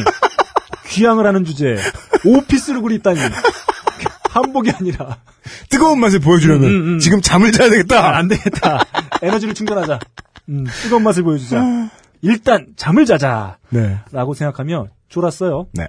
귀향을 0.88 1.26
하는 1.26 1.46
주제에 1.46 1.78
오피스룩을 2.26 2.92
입다니. 2.94 3.20
한복이 4.32 4.72
아니라. 4.72 5.18
뜨거운 5.70 6.00
맛을 6.00 6.20
보여주려면 6.20 6.70
음, 6.70 6.76
음, 6.76 6.88
음. 6.94 7.00
지금 7.00 7.22
잠을 7.22 7.52
자야 7.52 7.70
되겠다. 7.70 8.00
아, 8.00 8.18
안 8.18 8.28
되겠다. 8.28 8.84
에너지를 9.22 9.54
충전하자. 9.54 10.00
음, 10.50 10.66
뜨거운 10.84 11.04
맛을 11.04 11.24
보여주자. 11.24 11.90
일단 12.22 12.74
잠을 12.76 13.06
자자. 13.06 13.58
네. 13.70 14.00
라고 14.12 14.34
생각하며 14.34 14.88
졸았어요. 15.10 15.68
네. 15.74 15.88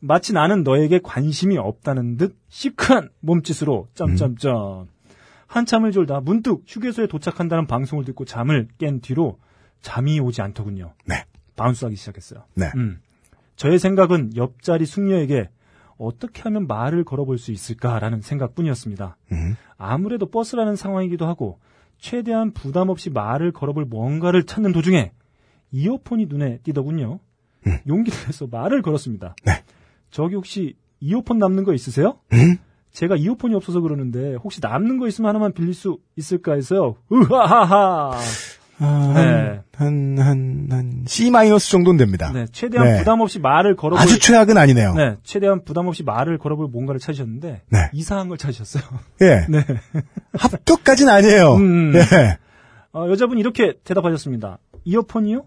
마치 0.00 0.32
나는 0.32 0.62
너에게 0.62 1.00
관심이 1.02 1.58
없다는 1.58 2.16
듯 2.16 2.36
시크한 2.48 3.08
몸짓으로 3.20 3.88
점점점 3.94 4.88
한참을 5.46 5.92
졸다 5.92 6.20
문득 6.20 6.62
휴게소에 6.66 7.06
도착한다는 7.06 7.66
방송을 7.66 8.04
듣고 8.04 8.24
잠을 8.24 8.68
깬 8.78 9.00
뒤로 9.00 9.38
잠이 9.80 10.20
오지 10.20 10.42
않더군요. 10.42 10.92
네. 11.06 11.24
바운스하기 11.56 11.96
시작했어요. 11.96 12.44
네. 12.54 12.70
음. 12.76 13.00
저의 13.56 13.78
생각은 13.78 14.36
옆자리 14.36 14.84
숙녀에게 14.84 15.48
어떻게 15.98 16.42
하면 16.42 16.66
말을 16.66 17.04
걸어볼 17.04 17.38
수 17.38 17.52
있을까라는 17.52 18.20
생각뿐이었습니다. 18.20 19.16
음. 19.32 19.56
아무래도 19.78 20.26
버스라는 20.26 20.76
상황이기도 20.76 21.26
하고 21.26 21.58
최대한 21.98 22.52
부담 22.52 22.88
없이 22.88 23.10
말을 23.10 23.52
걸어볼 23.52 23.84
뭔가를 23.86 24.44
찾는 24.44 24.72
도중에 24.72 25.12
이어폰이 25.72 26.26
눈에 26.26 26.58
띄더군요. 26.62 27.18
음. 27.66 27.78
용기를 27.86 28.18
내서 28.26 28.46
말을 28.46 28.82
걸었습니다. 28.82 29.34
네. 29.44 29.52
저기 30.10 30.34
혹시 30.34 30.76
이어폰 31.00 31.38
남는 31.38 31.64
거 31.64 31.74
있으세요? 31.74 32.18
음? 32.32 32.58
제가 32.90 33.16
이어폰이 33.16 33.54
없어서 33.54 33.80
그러는데 33.80 34.34
혹시 34.36 34.60
남는 34.62 34.98
거 34.98 35.06
있으면 35.08 35.28
하나만 35.28 35.52
빌릴 35.52 35.74
수 35.74 35.98
있을까 36.16 36.54
해서요. 36.54 36.96
으하하하. 37.12 38.12
아, 38.78 39.12
네. 39.14 39.60
한, 39.76 40.16
한, 40.18 40.66
한, 40.70 41.04
C 41.06 41.30
마이너스 41.30 41.70
정도는 41.70 41.98
됩니다. 41.98 42.30
네, 42.32 42.46
최대한 42.52 42.88
네. 42.88 42.98
부담 42.98 43.20
없이 43.20 43.38
말을 43.38 43.76
걸어볼 43.76 43.98
아주 44.02 44.18
최악은 44.18 44.56
아니네요. 44.58 44.94
네, 44.94 45.16
최대한 45.22 45.64
부담 45.64 45.86
없이 45.86 46.02
말을 46.02 46.38
걸어볼 46.38 46.68
뭔가를 46.68 46.98
찾으셨는데 47.00 47.62
네. 47.70 47.78
이상한 47.92 48.28
걸 48.28 48.36
찾으셨어요. 48.38 48.82
예. 49.22 49.46
네. 49.48 49.64
합격까지는 50.34 51.12
아니에요. 51.12 51.54
음. 51.54 51.92
예. 51.94 52.38
어, 52.92 53.08
여자분이 53.10 53.40
이렇게 53.40 53.74
대답하셨습니다. 53.84 54.58
이어폰이요? 54.84 55.44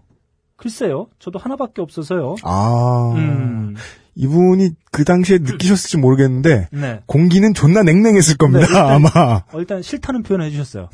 글쎄요. 0.56 1.06
저도 1.18 1.38
하나밖에 1.38 1.80
없어서요. 1.82 2.34
아. 2.44 3.14
음. 3.16 3.74
이분이 4.16 4.70
그 4.92 5.04
당시에 5.04 5.38
느끼셨을지 5.38 5.96
모르겠는데, 5.96 6.68
네. 6.72 7.00
공기는 7.06 7.54
존나 7.54 7.82
냉랭했을 7.82 8.36
겁니다, 8.36 8.66
네, 8.66 8.66
일단- 8.66 8.90
아마. 8.92 9.36
어, 9.52 9.58
일단 9.60 9.80
싫다는 9.82 10.22
표현을 10.24 10.46
해주셨어요. 10.46 10.90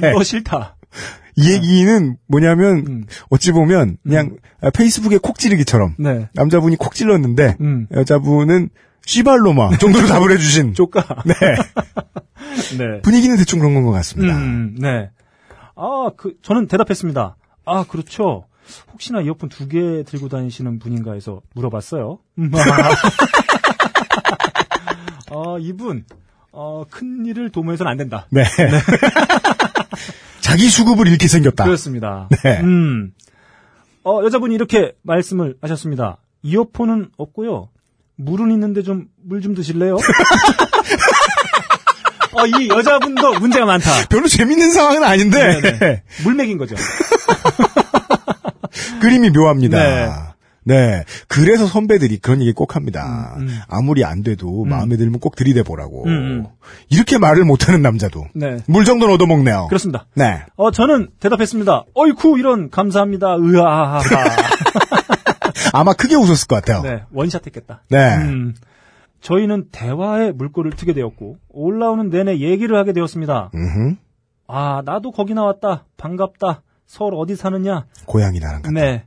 네. 0.00 0.12
너 0.12 0.22
싫다. 0.22 0.76
이 1.36 1.52
얘기는 1.52 2.16
뭐냐면, 2.26 2.84
음. 2.88 3.04
어찌 3.30 3.52
보면, 3.52 3.98
그냥, 4.02 4.36
아, 4.60 4.70
페이스북에 4.70 5.18
콕 5.18 5.38
찌르기처럼, 5.38 5.94
네. 5.98 6.28
남자분이 6.34 6.76
콕 6.76 6.94
찔렀는데, 6.94 7.56
음. 7.60 7.86
여자분은, 7.92 8.70
씨발로마 9.06 9.78
정도로 9.78 10.06
답을 10.08 10.32
해주신, 10.32 10.74
조까. 10.74 11.04
네. 11.24 11.34
네. 12.78 13.00
분위기는 13.02 13.36
대충 13.36 13.60
그런 13.60 13.74
건 13.74 13.84
것 13.84 13.92
같습니다. 13.92 14.36
음, 14.36 14.74
네. 14.78 15.10
아, 15.76 16.10
그, 16.16 16.34
저는 16.42 16.66
대답했습니다. 16.66 17.36
아, 17.64 17.84
그렇죠. 17.88 18.46
혹시나 18.92 19.20
이어폰 19.22 19.48
두 19.48 19.68
개 19.68 20.02
들고 20.02 20.28
다니시는 20.28 20.78
분인가 20.78 21.12
해서 21.14 21.40
물어봤어요. 21.54 22.18
음, 22.38 22.50
아, 25.30 25.56
이분, 25.60 26.04
어, 26.52 26.84
큰 26.90 27.24
일을 27.24 27.50
도모해서는 27.50 27.90
안 27.90 27.96
된다. 27.96 28.26
네. 28.30 28.42
자기 30.48 30.68
수급을 30.70 31.08
잃게 31.08 31.28
생겼다. 31.28 31.64
그렇습니다. 31.64 32.28
네. 32.42 32.60
음. 32.60 33.12
어, 34.04 34.22
여자분이 34.24 34.54
이렇게 34.54 34.92
말씀을 35.02 35.56
하셨습니다. 35.60 36.16
이어폰은 36.42 37.10
없고요. 37.18 37.68
물은 38.16 38.50
있는데 38.52 38.82
좀 38.82 39.08
물 39.26 39.42
좀 39.42 39.54
드실래요? 39.54 39.96
어, 42.32 42.46
이 42.46 42.68
여자분도 42.68 43.40
문제가 43.40 43.66
많다. 43.66 43.90
별로 44.08 44.26
재밌는 44.28 44.70
상황은 44.72 45.02
아닌데, 45.04 45.60
네네. 45.60 46.02
물 46.24 46.34
먹인 46.34 46.56
거죠. 46.56 46.76
그림이 49.00 49.30
묘합니다. 49.30 49.78
네. 49.78 50.08
네. 50.68 51.04
그래서 51.28 51.66
선배들이 51.66 52.18
그런 52.18 52.42
얘기 52.42 52.52
꼭 52.52 52.76
합니다. 52.76 53.34
음, 53.38 53.48
음. 53.48 53.60
아무리 53.68 54.04
안 54.04 54.22
돼도 54.22 54.64
음. 54.64 54.68
마음에 54.68 54.96
들면 54.96 55.18
꼭 55.18 55.34
들이대 55.34 55.62
보라고. 55.62 56.04
음, 56.04 56.10
음. 56.10 56.46
이렇게 56.90 57.16
말을 57.16 57.44
못하는 57.44 57.80
남자도 57.80 58.26
네. 58.34 58.58
물 58.66 58.84
정도는 58.84 59.14
얻어먹네요. 59.14 59.68
그렇습니다. 59.68 60.06
네. 60.14 60.42
어, 60.56 60.70
저는 60.70 61.08
대답했습니다. 61.20 61.84
어이쿠, 61.94 62.38
이런, 62.38 62.68
감사합니다. 62.68 63.38
으아하하. 63.38 64.00
아마 65.72 65.94
크게 65.94 66.14
웃었을 66.16 66.46
것 66.46 66.56
같아요. 66.56 66.82
네, 66.82 67.02
원샷 67.12 67.46
했겠다. 67.46 67.82
네. 67.88 68.16
음, 68.16 68.54
저희는 69.20 69.68
대화의 69.72 70.32
물꼬를 70.32 70.72
트게 70.72 70.92
되었고, 70.92 71.38
올라오는 71.48 72.10
내내 72.10 72.38
얘기를 72.38 72.76
하게 72.76 72.92
되었습니다. 72.92 73.50
음흠. 73.54 73.96
아, 74.46 74.82
나도 74.84 75.12
거기 75.12 75.34
나왔다. 75.34 75.86
반갑다. 75.96 76.62
서울 76.86 77.14
어디 77.14 77.36
사느냐? 77.36 77.84
고양이 78.06 78.38
나랑 78.40 78.62
같다. 78.62 78.72
네. 78.72 79.04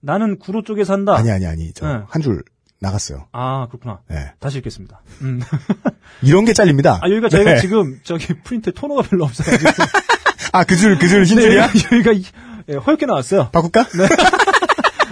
나는 0.00 0.38
구로 0.38 0.62
쪽에 0.62 0.84
산다. 0.84 1.14
아니 1.14 1.30
아니 1.30 1.46
아니. 1.46 1.72
저 1.72 1.86
네. 1.86 2.02
한줄 2.08 2.42
나갔어요. 2.80 3.26
아, 3.32 3.66
그렇구나. 3.68 4.00
네. 4.08 4.32
다시 4.38 4.58
읽겠습니다. 4.58 5.02
음. 5.20 5.40
이런 6.22 6.44
게 6.46 6.52
잘립니다. 6.54 6.98
아, 7.02 7.08
여기가 7.10 7.28
저희가 7.28 7.54
네. 7.54 7.60
지금, 7.60 8.00
저기, 8.04 8.32
프린트에 8.42 8.72
토너가 8.72 9.02
별로 9.02 9.24
없어가지고. 9.24 9.70
아, 10.52 10.64
그 10.64 10.76
줄, 10.76 10.98
그줄흰 10.98 11.36
네, 11.36 11.42
줄이야? 11.42 11.64
여기가, 11.92 12.12
이- 12.12 12.24
예, 12.70 12.76
허옇게 12.76 13.04
나왔어요. 13.04 13.50
바꿀까? 13.52 13.84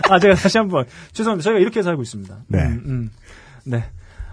아, 0.09 0.19
제가 0.19 0.35
다시 0.35 0.57
한 0.57 0.69
번. 0.69 0.87
죄송합니다. 1.13 1.45
저희가 1.45 1.61
이렇게 1.61 1.83
살고 1.83 2.01
있습니다. 2.03 2.39
네. 2.47 2.59
음, 2.63 2.83
음. 2.87 3.11
네. 3.65 3.85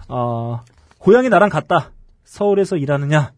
어, 0.07 0.63
고향이 0.99 1.27
나랑 1.27 1.49
같다. 1.49 1.91
서울에서 2.23 2.77
일하느냐? 2.77 3.33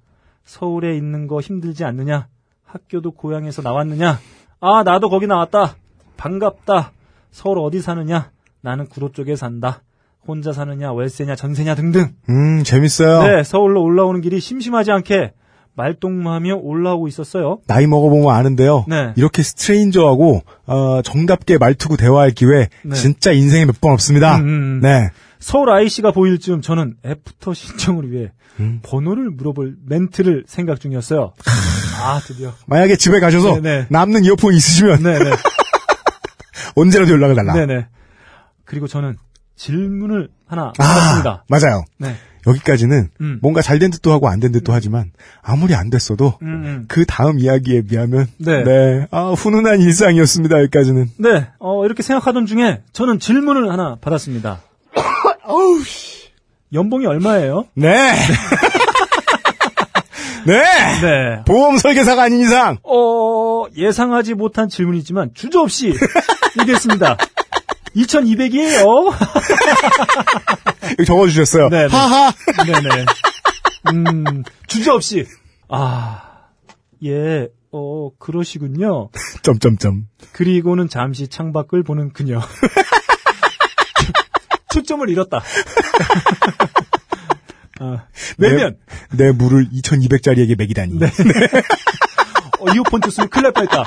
서울에 0.46 0.96
있는 0.96 1.26
거 1.26 1.42
힘들지 1.42 1.84
않느냐? 1.84 2.28
학교도 2.66 3.12
고향에서 3.12 3.64
나왔느냐? 3.64 4.20
아, 4.60 4.84
나도 4.84 5.10
거기 5.10 5.26
나왔다. 5.26 5.76
반갑다. 6.18 6.92
서울 7.32 7.60
어디 7.60 7.82
사느냐? 7.82 8.32
나는 8.62 8.88
구로 8.88 9.12
쪽에 9.12 9.36
산다. 9.36 9.84
혼자 10.28 10.52
사느냐, 10.52 10.92
월세냐, 10.92 11.36
전세냐 11.36 11.76
등등. 11.76 12.10
음, 12.30 12.64
재밌어요. 12.64 13.24
네, 13.24 13.44
서울로 13.44 13.82
올라오는 13.82 14.20
길이 14.22 14.40
심심하지 14.42 14.92
않게 14.92 15.32
말동무하며 15.76 16.56
올라오고 16.56 17.08
있었어요. 17.08 17.60
나이 17.68 17.86
먹어보면 17.88 18.34
아는데요. 18.34 18.84
네. 18.90 19.14
이렇게 19.16 19.44
stranger하고 19.44 20.42
어, 20.66 21.02
정답게 21.04 21.58
말투고 21.60 21.96
대화할 21.98 22.32
기회 22.32 22.68
네. 22.84 22.96
진짜 22.96 23.32
인생에 23.32 23.66
몇 23.66 23.76
번 23.80 23.94
없습니다. 23.94 24.38
음, 24.38 24.48
음. 24.48 24.80
네. 24.82 25.10
서울 25.40 25.70
IC가 25.70 26.12
보일 26.12 26.40
즈음 26.40 26.62
저는 26.62 26.96
애프터 27.06 27.54
신청을 27.54 28.12
위해 28.12 28.32
음. 28.60 28.80
번호를 28.84 29.30
물어볼 29.30 29.76
멘트를 29.86 30.46
생각 30.48 30.80
중이었어요. 30.80 31.34
아, 32.02 32.20
드디어. 32.26 32.52
만약에 32.66 32.96
집에 32.96 33.20
가셔서 33.20 33.62
네네. 33.62 33.86
남는 33.90 34.24
이어폰 34.26 34.56
있으시면 34.56 35.04
네네. 35.04 35.32
언제라도 36.80 37.12
연락을 37.12 37.36
달라. 37.36 37.54
네네. 37.54 37.88
그리고 38.66 38.88
저는 38.88 39.18
질문을 39.56 40.30
하나 40.46 40.68
아, 40.68 40.74
받았습니다. 40.78 41.44
맞아요. 41.50 41.84
네. 41.98 42.16
여기까지는 42.46 43.10
음. 43.20 43.40
뭔가 43.42 43.62
잘 43.62 43.80
된 43.80 43.92
듯도 43.92 44.12
하고 44.14 44.30
안 44.30 44.40
된 44.40 44.52
듯도 44.54 44.72
하지만 44.72 45.12
아무리 45.42 45.74
안 45.76 45.90
됐어도 45.90 46.38
음, 46.44 46.48
음. 46.48 46.86
그 46.88 47.06
다음 47.06 47.40
이야기에 47.40 47.82
비하면 47.82 48.28
네. 48.38 49.08
아, 49.12 49.32
훈훈한 49.32 49.82
일상이었습니다. 49.82 50.60
여기까지는. 50.62 51.10
네, 51.18 51.48
어, 51.60 51.84
이렇게 51.86 52.04
생각하던 52.04 52.46
중에 52.46 52.84
저는 52.94 53.20
질문을 53.20 53.70
하나 53.72 53.98
받았습니다. 54.00 54.62
연봉이 56.74 57.06
얼마예요? 57.06 57.66
네. 57.76 58.14
네. 60.48 60.64
네. 61.02 61.44
보험 61.46 61.78
설계사가 61.78 62.24
아닌 62.24 62.40
이상 62.40 62.78
어, 62.84 63.66
예상하지 63.76 64.34
못한 64.34 64.70
질문이지만 64.70 65.32
주저없이 65.34 65.94
얘기했습니다. 66.60 67.18
2200이에요. 67.96 69.14
여기 70.92 71.06
적어주셨어요. 71.06 71.70
네, 71.70 71.88
네. 71.88 71.96
하하. 71.96 72.32
네네. 72.66 73.06
음, 73.92 74.44
주저없이. 74.68 75.26
아, 75.70 76.22
예, 77.04 77.48
어, 77.72 78.10
그러시군요. 78.18 79.10
점점점. 79.42 80.08
그리고는 80.32 80.88
잠시 80.88 81.28
창밖을 81.28 81.84
보는 81.84 82.14
그녀. 82.14 82.40
초점을 84.72 85.10
잃었다. 85.10 85.42
아, 87.80 88.08
내면, 88.38 88.78
내, 89.12 89.26
내 89.26 89.32
물을 89.32 89.70
2,200짜리에게 89.70 90.58
먹이다니. 90.58 91.00
네. 91.00 91.08
어, 92.60 92.74
이어폰 92.74 93.02
줬으면 93.02 93.30
큰일 93.30 93.44
날 93.44 93.54
뻔했다. 93.54 93.84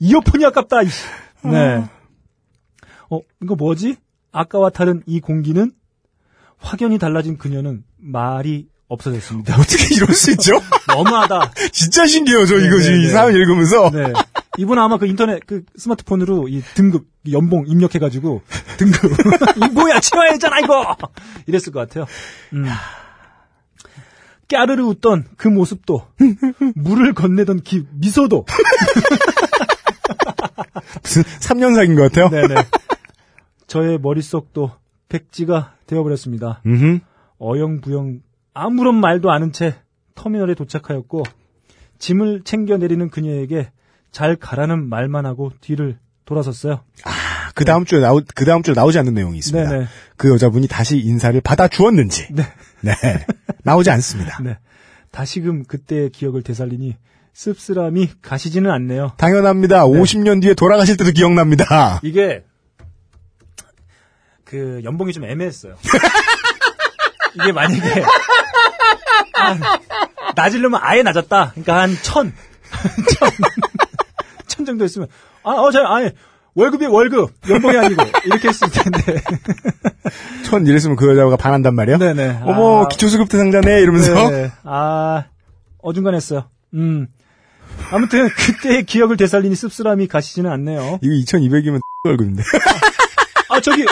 이어폰이 0.00 0.44
아깝다. 0.46 0.82
네. 1.44 1.84
어, 3.10 3.20
이거 3.42 3.54
뭐지? 3.56 3.96
아까와 4.32 4.70
다른 4.70 5.02
이 5.06 5.20
공기는 5.20 5.72
확연히 6.58 6.98
달라진 6.98 7.38
그녀는 7.38 7.84
말이 7.96 8.68
없어졌습니다. 8.88 9.54
어떻게 9.60 9.94
이럴 9.94 10.14
수 10.14 10.30
있죠? 10.32 10.60
너무하다. 10.88 11.52
진짜 11.72 12.06
신기해요, 12.06 12.46
저 12.46 12.56
네, 12.56 12.66
이거 12.66 12.76
네, 12.76 12.82
지금 12.82 13.00
이 13.00 13.06
네. 13.06 13.08
사연 13.10 13.34
읽으면서. 13.34 13.90
네. 13.90 14.12
이분 14.56 14.78
아마 14.78 14.98
그 14.98 15.06
인터넷 15.06 15.46
그 15.46 15.62
스마트폰으로 15.76 16.48
이 16.48 16.62
등급 16.74 17.06
이 17.17 17.17
연봉 17.32 17.64
입력해가지고 17.66 18.42
등급 18.78 19.12
이 19.56 19.68
뭐야 19.72 20.00
치마야잖아 20.00 20.60
이거 20.60 20.96
이랬을 21.46 21.72
것 21.72 21.80
같아요. 21.80 22.06
음. 22.52 22.66
까르르 24.48 24.82
웃던 24.84 25.26
그 25.36 25.48
모습도 25.48 26.06
물을 26.74 27.12
건네던 27.12 27.60
기, 27.62 27.86
미소도 27.92 28.46
무슨 31.02 31.22
3년 31.22 31.74
사귄 31.74 31.94
것 31.94 32.10
같아요? 32.10 32.28
네네 32.30 32.54
저의 33.66 33.98
머릿속도 33.98 34.72
백지가 35.10 35.74
되어버렸습니다. 35.86 36.62
음흠. 36.64 37.00
어영부영 37.38 38.20
아무런 38.54 38.96
말도 38.96 39.30
않은 39.30 39.52
채 39.52 39.76
터미널에 40.14 40.54
도착하였고 40.54 41.22
짐을 41.98 42.42
챙겨 42.44 42.76
내리는 42.76 43.08
그녀에게 43.10 43.70
잘 44.10 44.36
가라는 44.36 44.88
말만 44.88 45.26
하고 45.26 45.52
뒤를 45.60 45.98
돌아섰어요. 46.24 46.80
그 47.58 47.64
다음 47.64 47.84
주에 47.84 47.98
나오, 47.98 48.20
그 48.36 48.44
다음 48.44 48.62
주에 48.62 48.72
나오지 48.72 49.00
않는 49.00 49.14
내용이 49.14 49.36
있습니다. 49.36 49.68
네네. 49.68 49.86
그 50.16 50.30
여자분이 50.32 50.68
다시 50.68 50.96
인사를 50.96 51.40
받아 51.40 51.66
주었는지. 51.66 52.28
네. 52.30 52.44
네. 52.82 52.94
나오지 53.64 53.90
않습니다. 53.90 54.40
네. 54.44 54.58
다시금 55.10 55.64
그때의 55.64 56.10
기억을 56.10 56.44
되살리니 56.44 56.94
씁쓸함이 57.32 58.10
가시지는 58.22 58.70
않네요. 58.70 59.14
당연합니다. 59.16 59.86
50년 59.86 60.40
뒤에 60.40 60.54
돌아가실 60.54 60.96
때도 60.98 61.10
기억납니다. 61.10 61.98
이게 62.04 62.44
그 64.44 64.80
연봉이 64.84 65.12
좀 65.12 65.24
애매했어요. 65.24 65.74
이게 67.42 67.50
만약에 67.50 68.04
한, 69.32 69.60
낮으려면 70.36 70.78
아예 70.80 71.02
낮았다. 71.02 71.50
그러니까 71.54 71.80
한 71.80 71.96
천, 72.02 72.32
천, 73.18 73.30
천 74.46 74.64
정도 74.64 74.84
했으면 74.84 75.08
아, 75.42 75.50
어, 75.50 75.72
저 75.72 75.82
아니 75.82 76.12
월급이 76.58 76.86
월급, 76.86 77.30
연봉이 77.48 77.78
아니고 77.78 78.02
이렇게 78.24 78.48
했을 78.48 78.68
텐데. 78.68 79.22
천 80.42 80.66
이랬으면 80.66 80.96
그 80.96 81.08
여자가 81.08 81.36
반한단 81.36 81.72
말이에요? 81.76 81.98
네네. 81.98 82.40
어머, 82.42 82.82
아, 82.82 82.88
기초수급 82.88 83.28
대상자네, 83.28 83.80
이러면서. 83.80 84.28
네. 84.28 84.50
아, 84.64 85.26
어중간했어요. 85.80 86.48
음. 86.74 87.06
아무튼 87.92 88.28
그때의 88.28 88.86
기억을 88.86 89.16
되살리니 89.16 89.54
씁쓸함이 89.54 90.08
가시지는 90.08 90.50
않네요. 90.50 90.98
이거 91.00 91.12
2200이면 91.14 91.78
월급인데. 92.04 92.42
아, 93.50 93.60
저기 93.60 93.86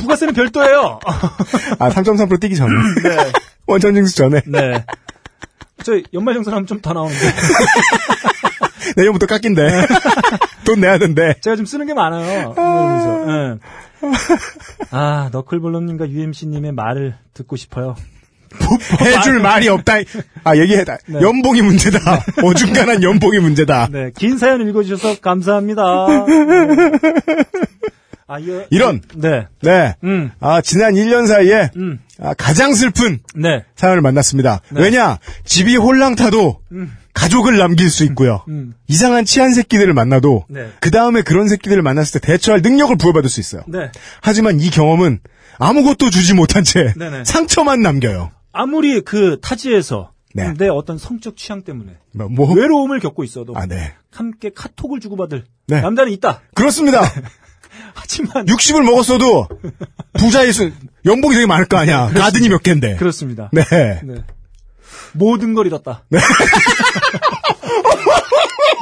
부가세는 0.00 0.34
별도예요. 0.34 0.98
아, 1.78 1.88
3.3% 1.90 2.40
뛰기 2.40 2.56
전에. 2.56 2.72
네. 3.04 3.32
원천 3.68 3.94
징수 3.94 4.16
전에. 4.16 4.42
네. 4.44 4.84
저 5.84 5.92
연말 6.14 6.34
정산 6.34 6.52
하면 6.54 6.66
좀 6.66 6.80
더 6.82 6.92
나오는데 6.92 7.18
내년부터 8.96 9.26
깎인대. 9.26 9.62
돈 10.64 10.80
내야 10.80 10.98
된대. 10.98 11.34
제가 11.40 11.56
좀 11.56 11.66
쓰는 11.66 11.86
게 11.86 11.94
많아요. 11.94 12.54
그래서, 12.54 13.26
예. 13.28 13.58
아, 14.90 15.28
너클볼러님과 15.32 16.10
UMC님의 16.10 16.72
말을 16.72 17.16
듣고 17.34 17.56
싶어요. 17.56 17.96
해줄 19.00 19.40
말이 19.40 19.68
없다. 19.68 19.94
아, 20.42 20.56
얘기해다. 20.56 20.98
네. 21.06 21.20
연봉이 21.20 21.62
문제다. 21.62 21.98
어중간한 22.42 23.02
연봉이 23.02 23.38
문제다. 23.38 23.88
네, 23.92 24.10
긴 24.16 24.38
사연 24.38 24.66
읽어주셔서 24.68 25.20
감사합니다. 25.20 25.82
네. 26.08 27.44
아, 28.26 28.38
이거, 28.38 28.64
이런. 28.70 29.00
네, 29.16 29.46
네. 29.60 29.94
음, 30.04 30.30
아, 30.40 30.60
지난 30.60 30.94
1년 30.94 31.26
사이에 31.26 31.70
음, 31.76 31.98
아, 32.20 32.34
가장 32.34 32.74
슬픈 32.74 33.20
네, 33.34 33.64
사연을 33.74 34.02
만났습니다. 34.02 34.60
네. 34.70 34.82
왜냐? 34.82 35.18
집이 35.44 35.76
홀랑 35.76 36.14
타도 36.14 36.60
음, 36.72 36.96
가족을 37.14 37.56
남길 37.58 37.90
수 37.90 38.04
있고요. 38.04 38.44
음, 38.48 38.74
이상한 38.88 39.24
치안 39.24 39.52
새끼들을 39.52 39.92
만나도 39.92 40.44
네. 40.48 40.68
그 40.80 40.90
다음에 40.90 41.22
그런 41.22 41.48
새끼들을 41.48 41.82
만났을 41.82 42.20
때 42.20 42.26
대처할 42.26 42.62
능력을 42.62 42.96
부여받을 42.96 43.28
수 43.28 43.40
있어요. 43.40 43.62
네. 43.66 43.90
하지만 44.20 44.60
이 44.60 44.70
경험은 44.70 45.20
아무것도 45.58 46.10
주지 46.10 46.34
못한 46.34 46.64
채 46.64 46.92
네네. 46.96 47.24
상처만 47.24 47.82
남겨요. 47.82 48.30
아무리 48.52 49.00
그 49.00 49.38
타지에서 49.42 50.12
네. 50.34 50.54
내 50.56 50.68
어떤 50.68 50.96
성적 50.96 51.36
취향 51.36 51.62
때문에 51.62 51.96
뭐, 52.12 52.28
뭐? 52.28 52.52
외로움을 52.54 53.00
겪고 53.00 53.24
있어도 53.24 53.56
아, 53.56 53.66
네. 53.66 53.94
함께 54.12 54.50
카톡을 54.54 55.00
주고받을 55.00 55.44
네. 55.66 55.80
남자는 55.80 56.12
있다. 56.12 56.42
그렇습니다. 56.54 57.02
하지만 57.94 58.46
60을 58.46 58.84
먹었어도 58.84 59.48
부자일 60.14 60.52
수 60.52 60.70
연봉이 61.04 61.34
되게 61.34 61.46
많을 61.46 61.66
거 61.66 61.76
아니야. 61.76 62.10
가든이 62.14 62.48
몇 62.48 62.62
개인데. 62.62 62.96
그렇습니다. 62.96 63.50
네. 63.52 63.64
네. 65.12 65.18
모든 65.18 65.54
걸 65.54 65.66
잃었다. 65.66 66.02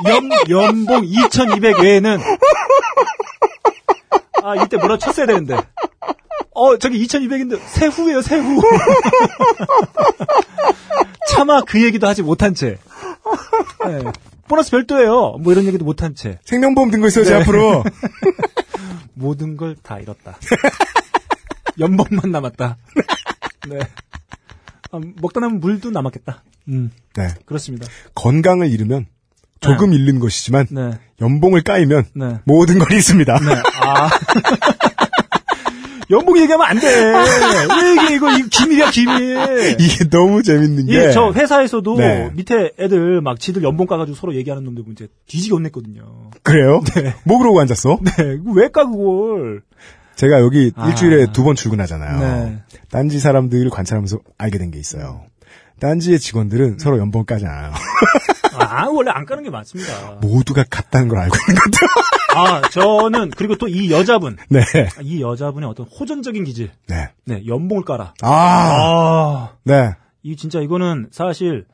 연, 0.07 0.29
연봉 0.49 1.05
2,200 1.05 1.79
외에는 1.81 2.19
아 4.43 4.55
이때 4.57 4.77
뭐라 4.77 4.99
쳤어야 4.99 5.27
되는데. 5.27 5.57
어 6.55 6.77
저기 6.79 7.05
2,200인데 7.07 7.61
세후예요 7.67 8.23
세후. 8.23 8.61
차마 11.31 11.61
그 11.63 11.85
얘기도 11.85 12.07
하지 12.07 12.23
못한 12.23 12.55
채. 12.55 12.79
네. 13.87 14.01
보너스 14.49 14.71
별도예요. 14.71 15.37
뭐 15.41 15.53
이런 15.53 15.65
얘기도 15.67 15.85
못한 15.85 16.15
채. 16.15 16.39
생명보험 16.45 16.91
든 16.91 17.01
거 17.01 17.09
있어요, 17.09 17.25
제 17.25 17.35
네. 17.35 17.43
앞으로. 17.43 17.85
모든 19.15 19.57
걸 19.57 19.77
다 19.83 19.99
잃었다. 19.99 20.37
연봉만 21.79 22.31
남았다. 22.33 22.77
네. 23.69 23.79
아, 24.91 25.01
먹다 25.21 25.41
남은 25.41 25.61
물도 25.61 25.91
남았겠다. 25.91 26.43
음, 26.69 26.91
네. 27.15 27.29
그렇습니다. 27.47 27.87
건강을 28.15 28.71
잃으면 28.71 29.07
조금 29.61 29.93
잃는 29.93 30.19
것이지만 30.21 30.67
네. 30.71 30.91
연봉을 31.21 31.63
까이면 31.63 32.05
네. 32.15 32.39
모든 32.45 32.79
걸 32.79 32.93
잃습니다. 32.93 33.39
네. 33.41 33.55
아. 33.81 34.11
연봉 36.11 36.39
얘기하면 36.39 36.67
안 36.67 36.79
돼. 36.81 36.87
왜 36.87 38.05
이게 38.05 38.15
이거, 38.15 38.29
기밀이야, 38.51 38.91
기밀. 38.91 39.77
이게 39.79 40.09
너무 40.09 40.43
재밌는 40.43 40.87
게 40.87 40.95
예, 40.95 41.11
저 41.11 41.33
회사에서도 41.33 41.97
네. 41.99 42.31
밑에 42.33 42.73
애들 42.79 43.21
막 43.21 43.39
지들 43.39 43.63
연봉 43.63 43.87
까가지고 43.87 44.17
서로 44.17 44.35
얘기하는 44.35 44.65
놈들 44.65 44.85
이제 44.93 45.09
뒤지게 45.27 45.55
혼냈거든요. 45.55 46.31
그래요? 46.43 46.81
뭐 47.25 47.39
그러고 47.39 47.61
앉았어? 47.61 47.99
네, 48.03 48.39
왜 48.55 48.69
까, 48.69 48.87
그걸. 48.87 49.61
제가 50.19 50.41
여기 50.41 50.73
아. 50.77 50.89
일주일에 50.89 51.33
두 51.33 51.45
번 51.45 51.55
출근하잖아요. 51.55 52.19
네. 52.21 52.63
딴지 52.91 53.19
사람들을 53.21 53.71
관찰하면서 53.71 54.19
알게 54.37 54.59
된 54.59 54.71
게 54.71 54.79
있어요. 54.79 55.23
딴지의 55.81 56.19
직원들은 56.19 56.79
서로 56.81 56.99
연봉 56.99 57.25
까지 57.25 57.47
않아요. 57.47 57.73
아, 58.55 58.87
원래 58.89 59.13
안 59.13 59.25
까는 59.25 59.45
게 59.45 59.51
맞습니다. 59.51 60.19
모두가 60.21 60.65
같다는 60.69 61.07
걸 61.09 61.19
알고 61.21 61.37
있는 61.49 61.55
거죠. 61.63 61.87
아, 62.35 62.61
저는, 62.71 63.31
그리고 63.31 63.55
또 63.57 63.69
이 63.69 63.91
여자분. 63.93 64.37
네. 64.51 64.61
이 65.03 65.23
여자분의 65.23 65.69
어떤 65.69 65.87
호전적인 65.87 66.43
기질. 66.45 66.71
네. 66.89 67.11
네, 67.25 67.47
연봉을 67.47 67.85
깔아. 67.85 68.15
아, 68.23 68.29
아, 68.29 69.53
네. 69.63 69.93
이 70.25 70.35
진짜 70.35 70.59
이거는 70.61 71.09
사실, 71.13 71.67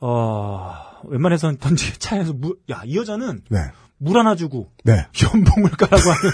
어, 0.00 0.74
웬만해선 1.04 1.56
던지 1.58 1.98
차에서 1.98 2.34
물, 2.34 2.56
야, 2.70 2.82
이 2.84 2.96
여자는 2.98 3.40
네. 3.48 3.58
물 4.00 4.18
하나 4.18 4.34
주고 4.34 4.70
네. 4.82 5.06
연봉을 5.22 5.70
까라고 5.70 6.10
하는. 6.10 6.32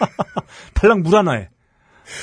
달랑 0.74 1.02
물 1.02 1.14
하나에. 1.14 1.48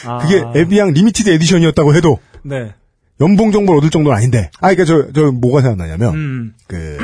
아, 0.06 0.18
그게 0.18 0.44
에비앙 0.60 0.92
limited 0.92 1.30
edition이었다고 1.30 1.96
해도 1.96 2.20
네. 2.44 2.74
연봉 3.20 3.52
정보를 3.52 3.78
얻을 3.78 3.92
정도는 3.92 4.18
아닌데. 4.18 4.50
아, 4.60 4.74
그러니까 4.74 4.86
저, 4.86 5.12
저 5.14 5.32
뭐가 5.32 5.62
생각나냐면 5.62 6.16
음, 6.16 6.54
그, 6.68 6.98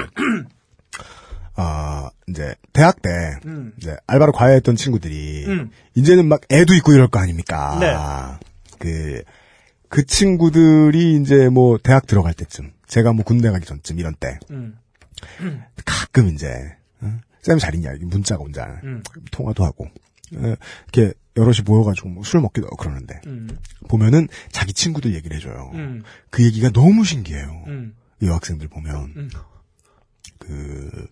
아, 1.56 2.10
이제, 2.28 2.56
대학 2.74 3.02
때, 3.02 3.10
음. 3.46 3.74
이제, 3.78 3.96
알바로 4.08 4.32
과외했던 4.32 4.76
친구들이, 4.76 5.46
음. 5.48 5.72
이제는 5.96 6.28
막 6.28 6.42
애도 6.52 6.74
있고 6.76 6.94
이럴 6.94 7.08
거 7.08 7.20
아닙니까? 7.20 7.78
네. 7.80 7.96
그, 8.80 9.24
그 9.90 10.06
친구들이 10.06 11.16
이제 11.16 11.50
뭐, 11.50 11.78
대학 11.82 12.06
들어갈 12.06 12.34
때쯤, 12.34 12.72
제가 12.88 13.14
뭐 13.14 13.24
군대 13.24 13.50
가기 13.50 13.66
전쯤 13.66 14.00
이런 14.00 14.16
때, 14.20 14.38
음, 14.52 14.78
가끔 15.86 16.30
이제, 16.30 16.48
어? 16.48 16.77
쌤 17.48 17.60
잘 17.60 17.74
있냐? 17.76 17.92
문자가 18.02 18.44
온자. 18.44 18.82
음. 18.84 19.02
통화도 19.32 19.64
하고, 19.64 19.86
어, 20.36 20.56
이렇게 20.94 21.14
여럿이 21.38 21.60
모여가지고 21.66 22.10
뭐 22.10 22.24
술 22.24 22.42
먹기도 22.42 22.68
하고 22.68 22.76
그러는데, 22.76 23.22
음, 23.28 23.48
보면은 23.88 24.28
자기 24.52 24.74
친구들 24.74 25.16
얘기를 25.16 25.38
해줘요. 25.38 25.72
음, 25.76 26.04
그 26.30 26.44
얘기가 26.44 26.70
너무 26.72 27.06
신기해요. 27.06 27.64
음, 27.68 27.96
이 28.22 28.28
여학생들 28.28 28.68
보면. 28.68 29.14
음. 29.16 29.30
그 30.40 31.08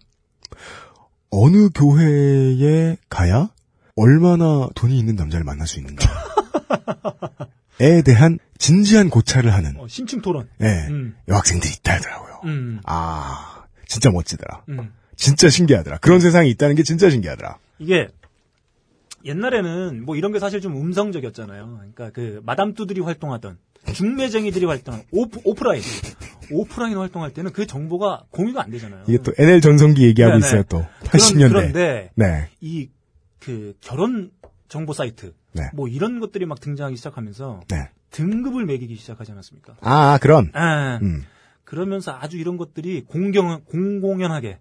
어느 1.30 1.70
교회에 1.70 2.98
가야 3.10 3.50
얼마나 3.96 4.68
돈이 4.76 4.98
있는 5.00 5.16
남자를 5.16 5.44
만날 5.44 5.68
수 5.68 5.80
있는가에 5.80 6.08
대한 8.06 8.40
진지한 8.58 9.10
고찰을 9.10 9.54
하는 9.54 9.78
어, 9.80 9.88
심층 9.88 10.22
토론. 10.22 10.50
예, 10.62 10.88
음. 10.90 11.16
여학생들이 11.28 11.74
있다 11.80 11.96
하더라고요. 11.96 12.42
음, 12.46 12.80
아 12.86 13.64
진짜 13.88 14.10
멋지더라. 14.12 14.64
음. 15.16 15.18
진짜 15.18 15.50
신기하더라. 15.50 15.98
그런 15.98 16.20
세상이 16.20 16.50
있다는 16.52 16.76
게 16.76 16.84
진짜 16.84 17.10
신기하더라. 17.10 17.58
이게 17.80 18.08
옛날에는 19.24 20.06
뭐 20.06 20.16
이런 20.16 20.32
게 20.32 20.40
사실 20.40 20.62
좀 20.62 20.76
음성적이었잖아요. 20.76 21.76
그러니까 21.78 22.10
그 22.12 22.42
마담뚜들이 22.46 23.02
활동하던 23.02 23.58
중매쟁이들이 23.94 24.66
활동한 24.66 25.04
오프, 25.12 25.40
오프라인 25.44 25.82
오프라인 26.52 26.98
활동할 26.98 27.34
때는 27.34 27.52
그 27.52 27.66
정보가 27.66 28.26
공유가 28.30 28.64
안 28.64 28.70
되잖아요. 28.72 29.04
이게 29.08 29.18
또 29.20 29.32
NL 29.38 29.62
전성기 29.62 30.04
얘기하고 30.06 30.36
네네. 30.36 30.46
있어요. 30.48 30.64
또 30.64 30.80
그런- 31.00 31.12
80년대. 31.12 31.50
그런 31.50 31.74
데 31.74 32.12
네, 32.16 32.50
이그 32.62 33.76
결혼 33.82 34.32
정보 34.68 34.94
사이트 34.94 35.34
네. 35.54 35.64
뭐 35.74 35.88
이런 35.88 36.20
것들이 36.20 36.46
막 36.46 36.60
등장하기 36.60 36.96
시작하면서 36.98 37.62
네. 37.70 37.90
등급을 38.12 38.66
매기기 38.66 38.96
시작하지 38.96 39.32
않았습니까? 39.32 39.76
아 39.82 40.18
그런. 40.22 40.50
아, 40.54 41.00
음. 41.02 41.24
그러면서 41.64 42.12
아주 42.20 42.38
이런 42.38 42.58
것들이 42.58 43.04
공경 43.08 43.62
공공연하게 43.66 44.60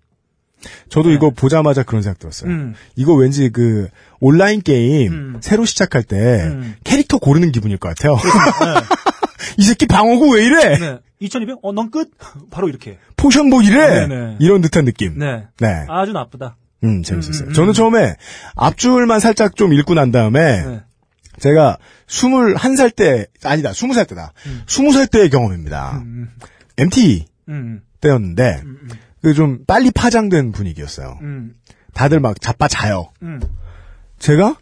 저도 0.88 1.08
네. 1.08 1.14
이거 1.14 1.30
보자마자 1.30 1.82
그런 1.82 2.02
생각 2.02 2.18
들었어요. 2.18 2.50
음. 2.50 2.74
이거 2.96 3.14
왠지 3.14 3.50
그 3.50 3.88
온라인 4.20 4.62
게임 4.62 5.12
음. 5.12 5.36
새로 5.40 5.64
시작할 5.64 6.02
때 6.02 6.16
음. 6.16 6.74
캐릭터 6.84 7.18
고르는 7.18 7.52
기분일 7.52 7.78
것 7.78 7.88
같아요. 7.88 8.16
이 9.58 9.64
새끼 9.64 9.86
방어구 9.86 10.34
왜 10.34 10.44
이래? 10.44 10.78
네. 10.78 10.98
2200? 11.20 11.58
어, 11.62 11.72
넌 11.72 11.90
끝? 11.90 12.10
바로 12.50 12.68
이렇게. 12.68 12.98
포션 13.16 13.48
뭐 13.48 13.62
이래? 13.62 14.06
네네. 14.06 14.36
이런 14.40 14.60
듯한 14.60 14.84
느낌. 14.84 15.18
네. 15.18 15.44
네. 15.60 15.86
아주 15.88 16.12
나쁘다. 16.12 16.56
음, 16.84 17.02
재밌었어요. 17.02 17.48
음, 17.48 17.50
음, 17.50 17.52
저는 17.54 17.70
음. 17.70 17.72
처음에 17.72 18.16
앞줄만 18.56 19.20
살짝 19.20 19.56
좀 19.56 19.72
읽고 19.72 19.94
난 19.94 20.12
다음에 20.12 20.64
네. 20.64 20.80
제가 21.40 21.78
21살 22.06 22.94
때, 22.94 23.26
아니다, 23.42 23.70
20살 23.70 24.06
때다. 24.08 24.32
20살 24.66 25.10
때의 25.10 25.30
경험입니다. 25.30 26.02
음, 26.04 26.30
MT 26.78 27.26
음, 27.48 27.80
때였는데, 28.00 28.60
음, 28.62 28.78
음, 28.82 28.88
그 28.88 28.96
좀 29.32 29.64
빨리 29.66 29.90
파장된 29.90 30.52
분위기였어요. 30.52 31.18
음, 31.22 31.54
다들 31.94 32.20
막 32.20 32.40
자빠 32.40 32.68
자요. 32.68 33.10
음, 33.22 33.40
제가 34.18 34.56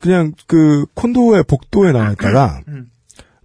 그냥 0.00 0.32
그 0.46 0.86
콘도의 0.94 1.44
복도에 1.44 1.92
나와 1.92 2.12
있다가 2.12 2.62
음. 2.68 2.90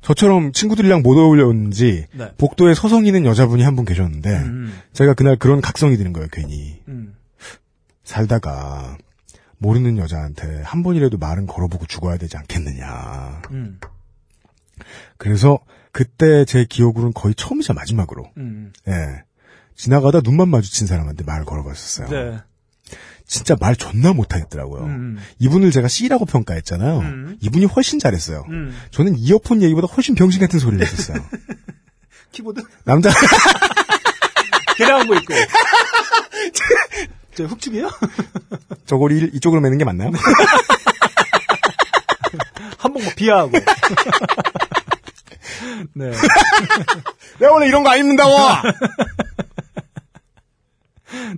저처럼 0.02 0.52
친구들이랑 0.52 1.02
못 1.02 1.18
어울렸는지 1.18 2.08
네. 2.14 2.32
복도에 2.38 2.74
서성 2.74 3.06
이는 3.06 3.26
여자분이 3.26 3.64
한 3.64 3.76
분 3.76 3.86
계셨는데 3.86 4.30
음, 4.30 4.74
제가 4.94 5.14
그날 5.14 5.38
그런 5.38 5.62
각성이 5.62 5.96
드는 5.98 6.12
거예요 6.14 6.28
괜히 6.32 6.82
음. 6.90 7.16
살다가 8.04 8.98
모르는 9.58 9.98
여자한테 9.98 10.62
한 10.64 10.84
번이라도 10.84 11.18
말은 11.18 11.48
걸어보고 11.48 11.86
죽어야 11.86 12.18
되지 12.18 12.36
않겠느냐 12.38 13.42
음, 13.52 13.80
그래서 15.18 15.58
그때 15.94 16.44
제 16.46 16.66
기억으로는 16.66 17.14
거의 17.14 17.34
처음이자 17.36 17.74
마지막으로 17.74 18.30
음. 18.38 18.74
예 18.90 19.24
지나가다 19.76 20.22
눈만 20.24 20.50
마주친 20.50 20.88
사람한테 20.88 21.24
말을 21.24 21.46
걸어봤었어요 21.46 22.08
네. 22.10 22.40
진짜 23.26 23.56
말 23.60 23.76
존나 23.76 24.14
못하겠더라고요 24.14 24.84
음, 24.84 25.18
이분을 25.40 25.72
제가 25.72 25.88
C라고 25.88 26.26
평가했잖아요 26.26 27.00
음. 27.00 27.38
이분이 27.42 27.66
훨씬 27.66 27.98
잘했어요 28.00 28.46
음. 28.50 28.78
저는 28.92 29.18
이어폰 29.18 29.62
얘기보다 29.64 29.88
훨씬 29.88 30.14
병신 30.16 30.40
같은 30.42 30.60
소리를 30.60 30.86
했었어요. 30.86 31.24
키보드? 32.34 32.62
남자, 32.84 33.12
계량한 34.76 35.08
거 35.08 35.14
있고. 35.18 35.34
저 37.36 37.46
흑축이에요? 37.46 37.92
저고리 38.88 39.30
이쪽으로 39.36 39.62
매는 39.62 39.78
게 39.78 39.86
맞나요? 39.86 40.10
한복 42.80 43.04
뭐 43.04 43.12
비하하고. 43.16 43.52
네. 45.94 46.12
내가 47.40 47.54
원래 47.54 47.68
이런 47.68 47.84
거 47.84 47.92
안 47.92 48.00
입는다고! 48.00 48.32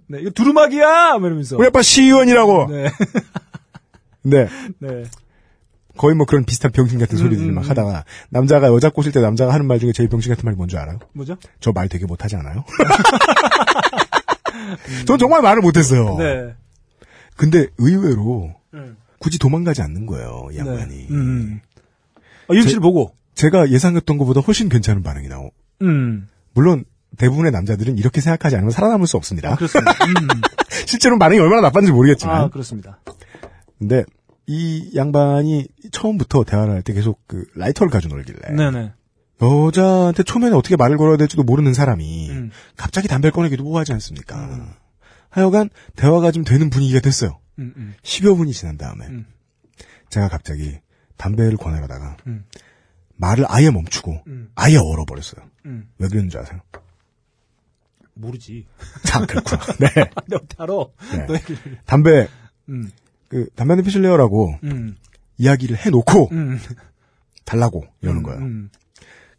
네. 0.08 0.20
이거 0.22 0.30
두루마기야! 0.32 1.18
뭐 1.18 1.28
이러면서. 1.28 1.58
우리 1.58 1.68
아빠 1.68 1.82
시의원이라고! 1.82 2.68
네. 2.72 2.90
네. 4.24 4.48
네. 4.80 5.04
거의 5.98 6.16
뭐 6.16 6.26
그런 6.26 6.44
비슷한 6.44 6.72
병신 6.72 7.00
같은 7.00 7.18
소리들을 7.18 7.50
음, 7.50 7.56
막 7.56 7.64
음. 7.64 7.70
하다가, 7.70 8.04
남자가 8.30 8.68
여자 8.68 8.90
꼬실 8.90 9.14
때 9.14 9.22
남자가 9.22 9.54
하는 9.54 9.66
말 9.66 9.80
중에 9.80 9.94
제일 9.94 10.10
병신 10.10 10.30
같은 10.34 10.46
말이 10.46 10.58
뭔지 10.58 10.78
알아요? 10.78 11.00
뭐죠? 11.14 11.38
저 11.62 11.72
말 11.72 11.88
되게 11.88 12.06
못하지 12.06 12.36
않아요? 12.36 12.66
전 15.08 15.18
정말 15.18 15.42
말을 15.42 15.62
못했어요. 15.62 16.18
네. 16.18 16.54
근데 17.38 17.68
의외로 17.78 18.54
음. 18.74 18.98
굳이 19.20 19.40
도망가지 19.40 19.82
않는 19.82 20.06
거예요, 20.06 20.50
이 20.52 20.58
양반이. 20.58 20.96
네. 20.96 21.08
음. 21.12 21.62
아, 22.50 22.54
유임 22.54 22.68
씨를 22.68 22.82
보고. 22.82 23.16
제가 23.36 23.70
예상했던 23.70 24.18
것보다 24.18 24.40
훨씬 24.42 24.70
괜찮은 24.70 25.04
반응이 25.04 25.28
나오. 25.28 25.52
음. 25.82 26.28
물론 26.54 26.86
대부분의 27.18 27.52
남자들은 27.52 27.98
이렇게 27.98 28.22
생각하지 28.22 28.56
않으면 28.56 28.72
살아남을 28.72 29.08
수 29.08 29.18
없습니다. 29.18 29.52
아, 29.54 29.56
그렇습니다. 29.56 29.92
음. 29.92 30.42
실제로 30.86 31.18
반응이 31.18 31.40
얼마나 31.40 31.62
나빴는지 31.62 31.92
모르겠지만. 31.94 32.42
아, 32.44 32.48
그렇습니다. 32.50 33.00
근데 33.80 34.04
이 34.48 34.92
양반이 34.96 35.68
처음부터 35.92 36.44
대화를 36.44 36.74
할 36.76 36.82
때 36.84 36.94
계속 36.94 37.20
그 37.28 37.46
라이터를 37.56 37.92
가지고 37.92 38.16
놀길래 38.16 38.56
네네. 38.56 38.94
여자한테 39.42 40.24
초면에 40.24 40.56
어떻게 40.56 40.76
말을 40.76 40.98
걸어야 40.98 41.18
될지도 41.18 41.44
모르는 41.44 41.74
사람이 41.74 42.30
음. 42.30 42.52
갑자기 42.78 43.08
담배를 43.08 43.32
꺼내기도 43.32 43.64
뭐하지 43.64 43.92
않습니까? 43.94 44.68
하여간 45.30 45.70
대화가 45.96 46.32
좀 46.32 46.44
되는 46.44 46.70
분위기가 46.70 47.00
됐어요. 47.02 47.40
음, 47.60 47.74
음. 47.76 47.94
10여 48.04 48.38
분이 48.38 48.54
지난 48.54 48.78
다음에 48.78 49.08
음. 49.08 49.26
제가 50.10 50.30
갑자기 50.30 50.80
담배를 51.18 51.58
권하려다가 51.58 52.18
음. 52.28 52.46
말을 53.18 53.46
아예 53.48 53.70
멈추고 53.72 54.24
음. 54.28 54.50
아예 54.56 54.78
얼어버렸어요. 54.78 55.46
음. 55.66 55.90
왜 55.98 56.08
그랬는지 56.08 56.38
아세요? 56.38 56.62
모르지. 58.16 58.66
자, 59.04 59.24
그렇구나. 59.28 59.62
네. 59.80 59.88
너 60.28 60.40
알아. 60.58 60.74
네. 61.18 61.26
너 61.28 61.34
얘기를. 61.36 61.80
담배, 61.86 62.28
음. 62.70 62.92
그, 63.28 63.48
담배 63.56 63.74
한대 63.74 63.84
피실래요라고 63.84 64.60
음. 64.64 64.96
이야기를 65.38 65.78
해놓고 65.78 66.30
음. 66.32 66.60
달라고 67.44 67.86
이러는 68.02 68.24
거예요. 68.24 68.40
음. 68.40 68.70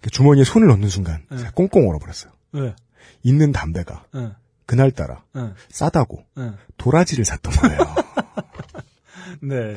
그 0.01 0.11
주머니에 0.11 0.45
손을 0.45 0.69
넣는 0.69 0.89
순간 0.89 1.25
네. 1.31 1.39
제가 1.39 1.51
꽁꽁 1.53 1.89
얼어버렸어요. 1.89 2.33
왜? 2.53 2.75
있는 3.23 3.51
담배가 3.51 4.05
응. 4.15 4.35
그날따라 4.67 5.25
응. 5.37 5.55
싸다고 5.69 6.25
응. 6.39 6.57
도라지를 6.77 7.25
샀던 7.25 7.53
거예요. 7.53 7.79
네. 9.43 9.77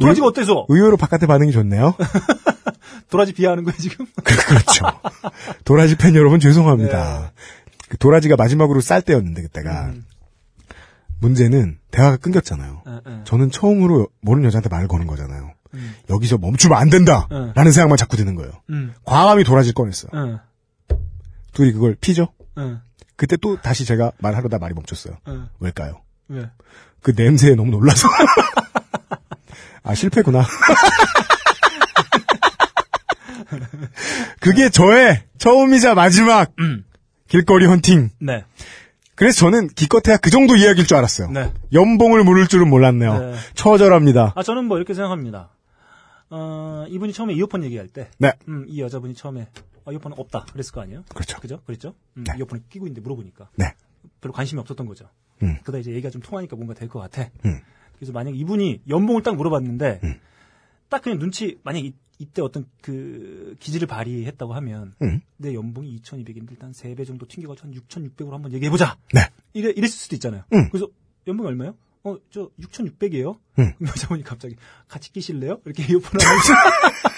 도라지가 0.00 0.26
어때서? 0.26 0.66
의외로 0.68 0.96
바깥에 0.96 1.26
반응이 1.26 1.52
좋네요. 1.52 1.94
도라지 3.10 3.32
비하하는 3.32 3.62
거야, 3.62 3.76
지금? 3.76 4.06
그, 4.24 4.36
그렇죠. 4.36 4.86
도라지 5.64 5.96
팬 5.96 6.16
여러분 6.16 6.40
죄송합니다. 6.40 7.32
그 7.94 7.98
도라지가 7.98 8.34
마지막으로 8.34 8.80
쌀 8.80 9.02
때였는데 9.02 9.42
그때가 9.42 9.84
음. 9.90 10.04
문제는 11.20 11.78
대화가 11.92 12.16
끊겼잖아요. 12.16 12.82
응, 12.88 13.00
응. 13.06 13.22
저는 13.24 13.52
처음으로 13.52 14.08
모르는 14.20 14.48
여자한테 14.48 14.68
말을 14.68 14.88
거는 14.88 15.06
거잖아요. 15.06 15.52
음. 15.74 15.94
여기서 16.10 16.38
멈추면 16.38 16.76
안 16.76 16.90
된다! 16.90 17.28
응. 17.30 17.52
라는 17.54 17.70
생각만 17.70 17.96
자꾸 17.96 18.16
드는 18.16 18.34
거예요. 18.34 18.50
응. 18.70 18.94
과감히 19.04 19.44
도라지를 19.44 19.74
꺼냈어요. 19.74 20.10
응. 20.12 20.40
둘이 21.52 21.70
그걸 21.70 21.94
피죠? 21.94 22.32
응. 22.58 22.80
그때 23.14 23.36
또 23.36 23.60
다시 23.60 23.84
제가 23.84 24.10
말하려다 24.18 24.58
말이 24.58 24.74
멈췄어요. 24.74 25.16
응. 25.28 25.48
왜일까요? 25.60 26.02
왜? 26.26 26.50
그 27.00 27.12
냄새에 27.16 27.54
너무 27.54 27.70
놀라서. 27.70 28.08
아, 29.84 29.94
실패구나. 29.94 30.42
그게 34.40 34.68
저의 34.68 35.22
처음이자 35.38 35.94
마지막 35.94 36.50
음. 36.58 36.84
길거리 37.34 37.66
헌팅. 37.66 38.10
네. 38.20 38.44
그래서 39.16 39.40
저는 39.40 39.66
기껏해야 39.66 40.18
그 40.18 40.30
정도 40.30 40.54
이야기일 40.54 40.86
줄 40.86 40.96
알았어요. 40.96 41.30
네. 41.32 41.52
연봉을 41.72 42.22
물을 42.22 42.46
줄은 42.46 42.70
몰랐네요. 42.70 43.18
네. 43.18 43.34
처절합니다. 43.54 44.34
아, 44.36 44.42
저는 44.44 44.66
뭐 44.66 44.76
이렇게 44.76 44.94
생각합니다. 44.94 45.50
어, 46.30 46.86
이분이 46.88 47.12
처음에 47.12 47.34
이어폰 47.34 47.64
얘기할 47.64 47.88
때, 47.88 48.08
네. 48.18 48.32
음, 48.46 48.66
이 48.68 48.80
여자분이 48.80 49.14
처음에, 49.14 49.48
어, 49.84 49.90
이어폰은 49.90 50.16
없다. 50.16 50.46
그랬을 50.52 50.72
거 50.72 50.80
아니에요? 50.82 51.02
그렇죠. 51.12 51.40
그죠? 51.40 51.60
그랬죠? 51.66 51.94
음, 52.16 52.22
네. 52.24 52.34
이어폰을 52.38 52.62
끼고 52.70 52.86
있는데 52.86 53.00
물어보니까. 53.00 53.48
네. 53.56 53.74
별로 54.20 54.32
관심이 54.32 54.60
없었던 54.60 54.86
거죠. 54.86 55.08
음. 55.42 55.58
그러다 55.64 55.78
이제 55.78 55.90
얘기가 55.90 56.10
좀 56.10 56.22
통하니까 56.22 56.54
뭔가 56.54 56.74
될 56.74 56.88
것 56.88 57.00
같아. 57.00 57.30
음. 57.46 57.58
그래서 57.96 58.12
만약 58.12 58.36
이분이 58.36 58.82
연봉을 58.88 59.24
딱 59.24 59.34
물어봤는데, 59.34 60.00
음. 60.04 60.20
딱 60.88 61.02
그냥 61.02 61.18
눈치, 61.18 61.58
만약 61.64 61.82
이, 62.18 62.24
이때 62.24 62.42
어떤 62.42 62.66
그 62.82 63.56
기질을 63.60 63.86
발휘했다고 63.86 64.54
하면, 64.54 64.94
음. 65.02 65.20
내 65.36 65.54
연봉이 65.54 65.96
2,200인데 66.00 66.52
일단 66.52 66.72
3배 66.72 67.06
정도 67.06 67.26
튕겨가지고 67.26 67.68
한 67.68 67.74
6,600으로 67.74 68.30
한번 68.30 68.52
얘기해보자! 68.52 68.96
네. 69.12 69.20
이래, 69.52 69.70
이랬을 69.70 69.90
수도 69.90 70.16
있잖아요. 70.16 70.44
음. 70.52 70.68
그래서 70.70 70.88
연봉이 71.26 71.48
얼마요? 71.48 71.74
어, 72.04 72.16
저 72.30 72.50
6,600이에요. 72.60 73.38
음. 73.58 73.72
여자분이 73.80 74.24
갑자기 74.24 74.56
같이 74.88 75.10
끼실래요? 75.12 75.60
이렇게 75.64 75.82
이어폰을 75.90 76.26
하면서 76.26 76.52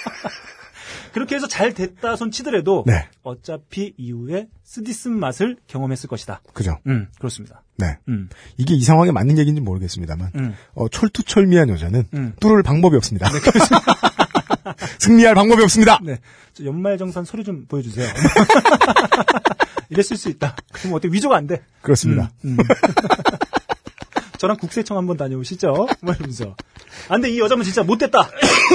그렇게 1.13 1.35
해서 1.35 1.49
잘 1.49 1.73
됐다 1.73 2.15
손 2.15 2.31
치더라도 2.31 2.85
네. 2.87 3.09
어차피 3.23 3.95
이후에 3.97 4.49
쓰디쓴 4.65 5.19
맛을 5.19 5.57
경험했을 5.67 6.11
것이다. 6.11 6.43
그죠. 6.53 6.79
음, 6.87 7.09
그렇습니다. 7.19 7.63
네. 7.79 7.97
음, 8.09 8.29
이게 8.59 8.75
이 8.75 8.83
상황에 8.83 9.11
맞는 9.13 9.39
얘기인지 9.39 9.63
모르겠습니다만, 9.63 10.33
음, 10.37 10.55
어, 10.75 10.89
철두철미한 10.89 11.71
여자는 11.71 12.05
음. 12.13 12.35
뚫을 12.39 12.63
방법이 12.63 12.97
없습니다. 12.97 13.29
승리할 14.99 15.35
방법이 15.35 15.63
없습니다. 15.63 15.99
네. 16.03 16.19
저 16.55 16.65
연말정산 16.65 17.25
서류 17.25 17.45
좀 17.45 17.67
보여주세요. 17.67 18.07
이랬을 19.91 20.17
수 20.17 20.29
있다. 20.29 20.57
그럼 20.73 20.95
어떻게 20.95 21.13
위조가 21.13 21.37
안 21.37 21.47
돼? 21.47 21.63
그렇습니다. 21.83 22.31
음, 22.45 22.57
음. 22.59 22.65
저랑 24.39 24.57
국세청 24.59 24.97
한번 24.97 25.17
다녀오시죠. 25.17 25.87
뭐 26.03 26.15
이러면서. 26.15 26.57
아, 27.09 27.15
근데 27.15 27.31
이 27.31 27.39
여자분 27.39 27.65
진짜 27.65 27.83
못됐다. 27.83 28.31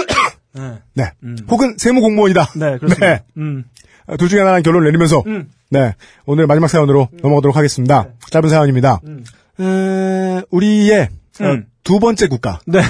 네. 0.53 0.79
네. 0.93 1.11
음. 1.23 1.37
혹은 1.49 1.75
세무 1.77 2.01
공무원이다. 2.01 2.51
네, 2.55 2.77
그렇습니다. 2.77 3.05
네. 3.05 3.23
음, 3.37 3.63
아, 4.07 4.17
둘 4.17 4.27
중에 4.29 4.39
하나는 4.39 4.63
결론을 4.63 4.85
내리면서, 4.87 5.23
음, 5.27 5.49
네. 5.69 5.95
오늘 6.25 6.47
마지막 6.47 6.67
사연으로 6.67 7.09
넘어가도록 7.21 7.55
하겠습니다. 7.55 8.07
짧은 8.29 8.49
사연입니다. 8.49 8.99
음. 9.05 9.23
에, 9.59 10.41
우리의 10.49 11.03
어, 11.03 11.20
음. 11.43 11.65
두 11.83 11.99
번째 11.99 12.27
국가. 12.27 12.59
네. 12.65 12.79
어, 12.79 12.83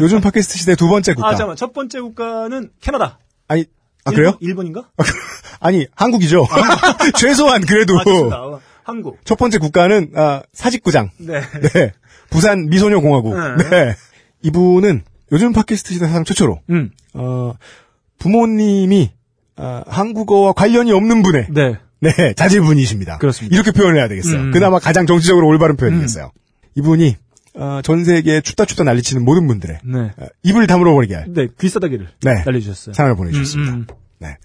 요즘 0.00 0.20
팟캐스트 0.20 0.58
시대 0.58 0.74
두 0.76 0.88
번째 0.88 1.14
국가. 1.14 1.28
아, 1.28 1.30
잠깐만. 1.32 1.56
첫 1.56 1.72
번째 1.72 2.00
국가는 2.00 2.70
캐나다. 2.80 3.18
아니, 3.48 3.64
아, 4.04 4.10
그래요? 4.10 4.36
일본, 4.40 4.66
일본인가? 4.66 4.90
아니, 5.60 5.86
한국이죠. 5.94 6.46
최소한 7.18 7.62
그래도. 7.64 7.98
아. 7.98 8.36
어, 8.36 8.60
한국. 8.84 9.18
첫 9.24 9.38
번째 9.38 9.58
국가는, 9.58 10.10
아, 10.14 10.42
사직구장. 10.52 11.10
네. 11.18 11.40
네. 11.74 11.92
부산 12.30 12.66
미소녀 12.66 13.00
공화국. 13.00 13.34
네. 13.34 13.70
네. 13.70 13.96
이분은 14.42 15.04
요즘 15.32 15.52
팟캐스트 15.52 15.94
시대 15.94 16.06
사상 16.06 16.24
최초로, 16.24 16.60
음. 16.70 16.90
어, 17.14 17.54
부모님이, 18.18 19.10
아, 19.56 19.82
한국어와 19.86 20.52
관련이 20.52 20.92
없는 20.92 21.22
분의, 21.22 21.46
네. 21.50 21.78
네, 22.00 22.34
자제분이십니다. 22.34 23.18
그렇습니다. 23.18 23.54
이렇게 23.54 23.72
표현을 23.72 23.98
해야 23.98 24.08
되겠어요. 24.08 24.36
음. 24.38 24.50
그나마 24.50 24.78
가장 24.78 25.06
정치적으로 25.06 25.46
올바른 25.46 25.76
표현이겠어요. 25.76 26.30
이분이, 26.76 27.16
어, 27.56 27.80
전 27.82 28.04
세계에 28.04 28.40
춥다 28.40 28.64
춥다 28.64 28.84
난리치는 28.84 29.24
모든 29.24 29.46
분들의, 29.46 29.78
네. 29.84 29.98
어, 30.16 30.26
입을 30.42 30.66
다물어 30.66 30.92
버리게 30.92 31.14
할 31.14 31.26
네, 31.32 31.48
귀싸다기를 31.60 32.08
네. 32.22 32.42
날려주셨어요. 32.44 32.94
사연을 32.94 33.16
보내주셨습니다. 33.16 33.72
음, 33.74 33.86
네. 34.18 34.36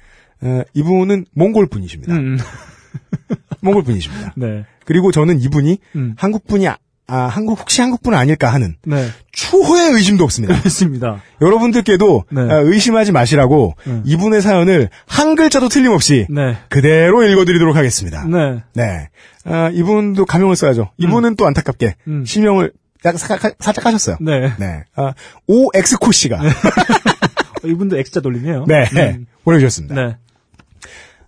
어, 0.42 0.64
이분은 0.74 1.26
몽골 1.34 1.68
분이십니다. 1.68 2.14
음, 2.14 2.20
음. 2.20 2.38
몽골 3.62 3.84
분이십니다. 3.84 4.34
네. 4.38 4.66
그리고 4.86 5.12
저는 5.12 5.40
이분이 5.40 5.80
음. 5.96 6.14
한국 6.18 6.48
분이, 6.48 6.68
아, 6.68 6.78
아, 7.08 7.24
한국, 7.24 7.60
혹시 7.60 7.82
한국 7.82 8.04
분 8.04 8.14
아닐까 8.14 8.54
하는 8.54 8.76
네. 8.86 9.08
추호의 9.32 9.94
의심도 9.94 10.24
없습니다. 10.24 10.60
그렇습니다. 10.60 11.22
여러분들께도 11.42 12.26
네. 12.32 12.42
아, 12.42 12.58
의심하지 12.60 13.12
마시라고 13.12 13.76
음. 13.88 14.04
이분의 14.06 14.44
사연을 14.44 14.90
한 15.08 15.36
글자도 15.36 15.70
틀림없이 15.70 16.28
네. 16.30 16.58
그대로 16.70 17.24
읽어드리도록 17.24 17.76
하겠습니다. 17.76 18.26
네. 18.26 18.64
네. 18.76 19.10
아, 19.46 19.72
이분도 19.74 20.28
가명을 20.28 20.56
써야죠. 20.56 20.92
이분은 20.98 21.36
또 21.36 21.48
안타깝게 21.48 21.96
음. 22.08 22.26
실명을 22.26 22.72
약간 23.06 23.18
사- 23.18 23.38
살짝 23.60 23.86
하셨어요. 23.86 24.18
네. 24.20 24.54
네. 24.60 24.84
아, 24.96 25.14
오엑스코 25.48 26.12
씨가 26.12 26.38
어, 26.42 27.68
이분도 27.68 27.98
X자 27.98 28.20
돌리네요. 28.22 28.66
네. 28.68 28.90
음. 28.94 29.26
보내주셨습니다. 29.44 29.96
네. 29.96 30.18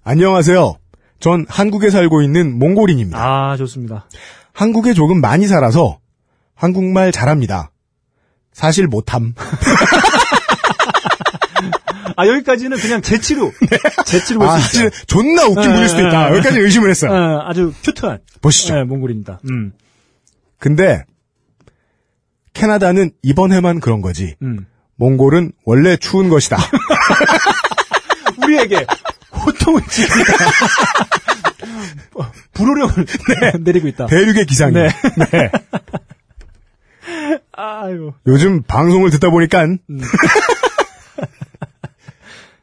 안녕하세요. 0.03 0.75
전 1.19 1.45
한국에 1.47 1.89
살고 1.89 2.21
있는 2.23 2.57
몽골인입니다. 2.59 3.17
아, 3.51 3.55
좋습니다. 3.57 4.07
한국에 4.53 4.93
조금 4.93 5.21
많이 5.21 5.47
살아서 5.47 5.99
한국말 6.55 7.11
잘합니다. 7.11 7.71
사실 8.51 8.87
못함. 8.87 9.33
아, 12.17 12.27
여기까지는 12.27 12.77
그냥 12.77 13.01
재치로. 13.01 13.51
재치로 14.05 14.39
볼 14.39 14.49
아, 14.49 14.57
수 14.59 14.77
있어요. 14.77 14.89
존나 15.07 15.45
웃긴 15.45 15.61
네, 15.69 15.73
분일 15.73 15.87
수도 15.87 16.01
네, 16.01 16.07
있다. 16.09 16.29
네. 16.29 16.35
여기까지 16.35 16.59
의심을 16.59 16.89
했어요. 16.89 17.11
어, 17.11 17.43
아주 17.47 17.73
큐트한. 17.83 18.19
보시죠. 18.41 18.75
네, 18.75 18.83
몽골입니다. 18.83 19.39
음. 19.49 19.71
근데 20.59 21.03
캐나다는 22.53 23.11
이번 23.21 23.51
해만 23.51 23.79
그런 23.79 24.01
거지. 24.01 24.35
음. 24.41 24.65
몽골은 24.95 25.53
원래 25.65 25.97
추운 25.97 26.29
것이다. 26.29 26.57
우리에게 28.43 28.85
호통을. 29.33 29.81
어, 32.15 32.31
불호령을 32.53 33.05
내리고 33.61 33.87
있다. 33.87 34.05
대륙의 34.07 34.45
기상이. 34.45 34.73
네. 34.73 34.89
네. 35.31 35.51
아유. 37.53 38.13
요즘 38.27 38.63
방송을 38.63 39.09
듣다 39.11 39.29
보니까 39.29 39.65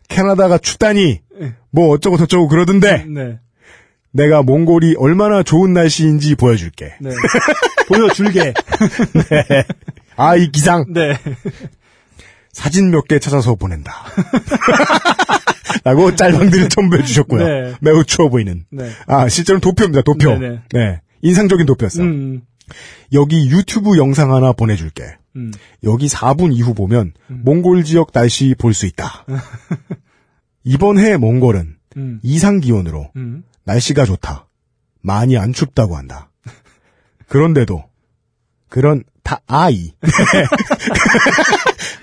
캐나다가 0.08 0.58
춥다니 0.58 1.20
뭐 1.70 1.88
어쩌고 1.90 2.16
저쩌고 2.16 2.48
그러던데 2.48 3.04
네. 3.04 3.38
내가 4.12 4.42
몽골이 4.42 4.96
얼마나 4.98 5.42
좋은 5.42 5.72
날씨인지 5.72 6.34
보여줄게. 6.34 6.94
네. 7.00 7.10
보여줄게. 7.88 8.54
아이 10.16 10.50
기상 10.50 10.84
네. 10.92 11.16
사진 12.52 12.90
몇 12.90 13.06
개 13.08 13.18
찾아서 13.18 13.54
보낸다. 13.54 13.92
라고 15.84 16.14
짤방들을 16.16 16.68
첨부해 16.70 17.04
주셨고요. 17.04 17.46
네. 17.46 17.74
매우 17.80 18.04
추워 18.04 18.28
보이는. 18.28 18.64
네. 18.70 18.90
아 19.06 19.28
실제로는 19.28 19.60
도표입니다. 19.60 20.02
도표. 20.02 20.38
네네. 20.38 20.60
네 20.72 21.00
인상적인 21.22 21.66
도표였어요. 21.66 22.04
음. 22.04 22.42
여기 23.12 23.48
유튜브 23.50 23.96
영상 23.96 24.34
하나 24.34 24.52
보내줄게. 24.52 25.04
음. 25.36 25.52
여기 25.84 26.06
4분 26.08 26.52
이후 26.54 26.74
보면 26.74 27.12
몽골 27.28 27.84
지역 27.84 28.12
날씨 28.12 28.54
볼 28.58 28.74
수 28.74 28.86
있다. 28.86 29.24
이번 30.64 30.98
해 30.98 31.16
몽골은 31.16 31.76
음. 31.96 32.20
이상 32.22 32.60
기온으로 32.60 33.10
음. 33.16 33.44
날씨가 33.68 34.06
좋다. 34.06 34.46
많이 35.02 35.36
안 35.36 35.52
춥다고 35.52 35.94
한다. 35.96 36.30
그런데도 37.28 37.84
그런 38.70 39.04
다 39.22 39.40
아이 39.46 39.92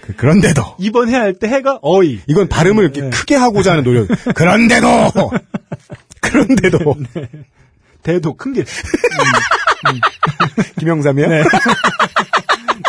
그- 0.01 0.13
그런데도 0.15 0.75
이번 0.77 1.09
해 1.09 1.15
할 1.15 1.33
때 1.39 1.47
해가 1.47 1.79
어이. 1.81 2.21
이건 2.27 2.47
발음을 2.49 2.83
이렇게 2.83 3.01
네. 3.01 3.09
크게 3.09 3.35
하고자 3.35 3.71
하는 3.71 3.83
노력. 3.83 4.07
그런데도 4.35 5.31
그런데도 6.21 6.95
대도 8.03 8.35
큰 8.35 8.53
길. 8.53 8.65
김영삼이야. 10.79 11.27
네. 11.27 11.43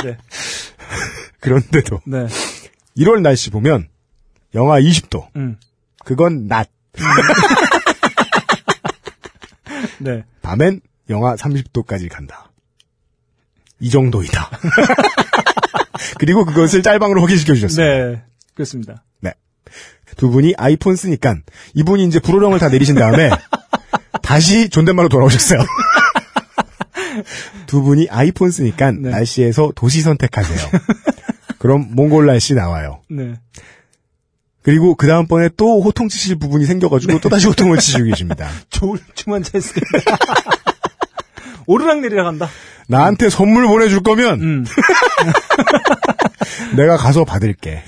네. 0.05 0.18
그런데도 1.41 2.01
네. 2.07 2.27
1월 2.99 3.22
날씨 3.22 3.49
보면 3.51 3.89
영하 4.55 4.79
20도. 4.81 5.29
음. 5.37 5.57
그건 6.05 6.47
낮. 6.47 6.68
네. 9.99 10.24
밤엔 10.42 10.80
영하 11.11 11.36
30도까지 11.36 12.11
간다. 12.11 12.51
이 13.80 13.90
정도이다. 13.90 14.51
그리고 16.18 16.44
그것을 16.44 16.82
짤방으로 16.82 17.20
확인시켜 17.20 17.55
주셨어요. 17.55 18.12
네. 18.12 18.22
그렇습니다. 18.55 19.05
두 20.16 20.30
분이 20.30 20.55
아이폰 20.57 20.97
쓰니까 20.97 21.36
이분이 21.74 22.05
이제 22.05 22.18
불호령을 22.18 22.59
다 22.59 22.68
내리신 22.68 22.94
다음에 22.94 23.30
다시 24.22 24.68
존댓말로 24.68 25.09
돌아오셨어요. 25.09 25.61
두 27.66 27.82
분이 27.82 28.09
아이폰 28.11 28.51
쓰니까 28.51 28.92
네. 28.92 29.11
날씨에서 29.11 29.72
도시 29.74 30.01
선택하세요. 30.01 30.59
그럼 31.59 31.88
몽골 31.90 32.26
날씨 32.26 32.55
나와요. 32.55 33.03
네. 33.11 33.34
그리고 34.67 34.97
그 34.97 35.07
다음번에 35.07 35.51
또 35.57 35.81
호통 35.81 36.09
치실 36.09 36.41
부분이 36.41 36.67
생겨가지고 36.67 37.21
또 37.21 37.29
다시 37.29 37.47
호통을 37.47 37.79
치시고 37.79 38.03
계십니다. 38.07 38.51
좋을 38.69 38.99
춤한 39.14 39.45
차였습니다. 39.45 39.87
오르락 41.67 42.01
내리락 42.01 42.27
한다. 42.27 42.49
나한테 42.89 43.31
선물 43.31 43.69
보내줄 43.69 44.03
거면 44.03 44.41
음. 44.41 44.67
내가 46.75 46.97
가서 46.97 47.25
받을게. 47.25 47.85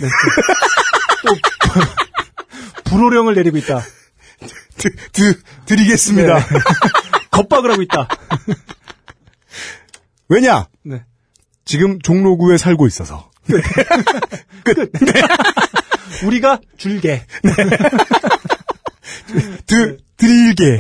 불호령을 2.85 3.35
내리고 3.35 3.57
있다. 3.57 3.83
드, 4.77 4.89
드, 5.11 5.43
드리겠습니다. 5.67 6.39
네. 6.39 6.59
겁박을 7.33 7.73
하고 7.73 7.83
있다. 7.83 8.07
왜냐? 10.31 10.69
네. 10.85 11.03
지금 11.65 11.99
종로구에 12.01 12.57
살고 12.57 12.87
있어서. 12.87 13.33
우리가 16.25 16.61
줄게. 16.77 17.23
드, 19.67 19.99
드릴게. 20.17 20.79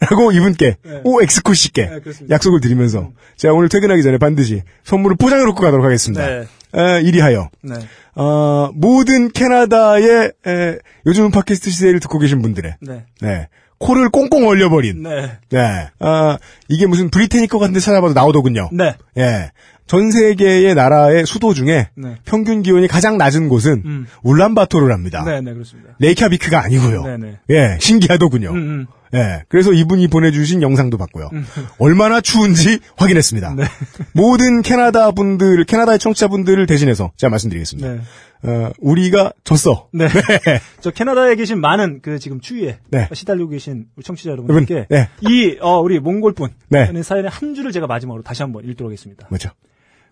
라고 0.00 0.32
이분께, 0.32 0.76
오, 1.04 1.22
엑스코 1.22 1.54
씨께 1.54 1.86
네. 1.86 2.00
약속을 2.28 2.60
드리면서, 2.60 3.10
제가 3.36 3.54
오늘 3.54 3.68
퇴근하기 3.68 4.02
전에 4.02 4.18
반드시 4.18 4.62
선물을 4.84 5.16
포장해 5.16 5.44
놓고 5.44 5.60
가도록 5.60 5.84
하겠습니다. 5.84 6.26
네. 6.26 6.46
에, 6.74 7.00
이리하여, 7.02 7.48
네. 7.62 7.74
어, 8.14 8.70
모든 8.74 9.30
캐나다의, 9.32 10.32
에, 10.46 10.78
요즘 11.06 11.30
팟캐스트 11.30 11.70
시대를 11.70 12.00
듣고 12.00 12.18
계신 12.18 12.42
분들의, 12.42 12.76
네. 12.80 13.04
네. 13.20 13.48
코를 13.78 14.10
꽁꽁 14.10 14.46
얼려버린, 14.46 15.02
네. 15.02 15.38
네. 15.48 15.88
아, 16.00 16.38
이게 16.68 16.86
무슨 16.86 17.10
브리테니커 17.10 17.58
같은 17.58 17.72
데 17.72 17.80
찾아봐도 17.80 18.12
나오더군요. 18.12 18.68
네. 18.72 18.94
예. 19.16 19.50
전 19.90 20.12
세계의 20.12 20.76
나라의 20.76 21.26
수도 21.26 21.52
중에 21.52 21.88
네. 21.96 22.14
평균 22.24 22.62
기온이 22.62 22.86
가장 22.86 23.18
낮은 23.18 23.48
곳은 23.48 23.82
음. 23.84 24.06
울란바토르랍니다. 24.22 25.24
네, 25.24 25.40
네, 25.40 25.52
그렇습니다. 25.52 25.96
레이캬비크가 26.00 26.62
아니고요. 26.62 27.02
네, 27.02 27.16
네. 27.16 27.40
예, 27.50 27.76
신기하더군요. 27.80 28.50
음, 28.50 28.56
음. 28.56 28.86
예, 29.14 29.42
그래서 29.48 29.72
이분이 29.72 30.06
보내주신 30.06 30.62
영상도 30.62 30.96
봤고요. 30.96 31.30
얼마나 31.78 32.20
추운지 32.20 32.78
확인했습니다. 32.98 33.54
네. 33.56 33.64
모든 34.12 34.62
캐나다 34.62 35.10
분들, 35.10 35.64
캐나다의 35.64 35.98
청취자분들을 35.98 36.64
대신해서 36.66 37.10
제가 37.16 37.32
말씀드리겠습니다. 37.32 37.92
네. 37.92 38.00
어, 38.44 38.70
우리가 38.78 39.32
졌어. 39.42 39.88
네. 39.92 40.06
저 40.80 40.92
캐나다에 40.92 41.34
계신 41.34 41.60
많은 41.60 41.98
그 42.00 42.20
지금 42.20 42.38
추위에 42.38 42.78
네. 42.92 43.08
시달리고 43.12 43.48
계신 43.48 43.86
청취자 44.04 44.30
여러분께 44.30 44.74
여러분, 44.74 44.88
네. 44.88 45.08
이 45.22 45.58
어, 45.60 45.80
우리 45.80 45.98
몽골분 45.98 46.50
네. 46.68 46.92
네. 46.92 47.02
사연의 47.02 47.28
한 47.28 47.56
줄을 47.56 47.72
제가 47.72 47.88
마지막으로 47.88 48.22
다시 48.22 48.44
한번 48.44 48.64
읽도록 48.64 48.90
하겠습니다. 48.90 49.26
뭐죠? 49.30 49.50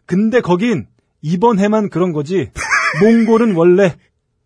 근데 0.09 0.41
거긴 0.41 0.87
이번 1.21 1.59
해만 1.59 1.91
그런 1.91 2.13
거지 2.13 2.49
몽골은 3.03 3.55
원래 3.55 3.95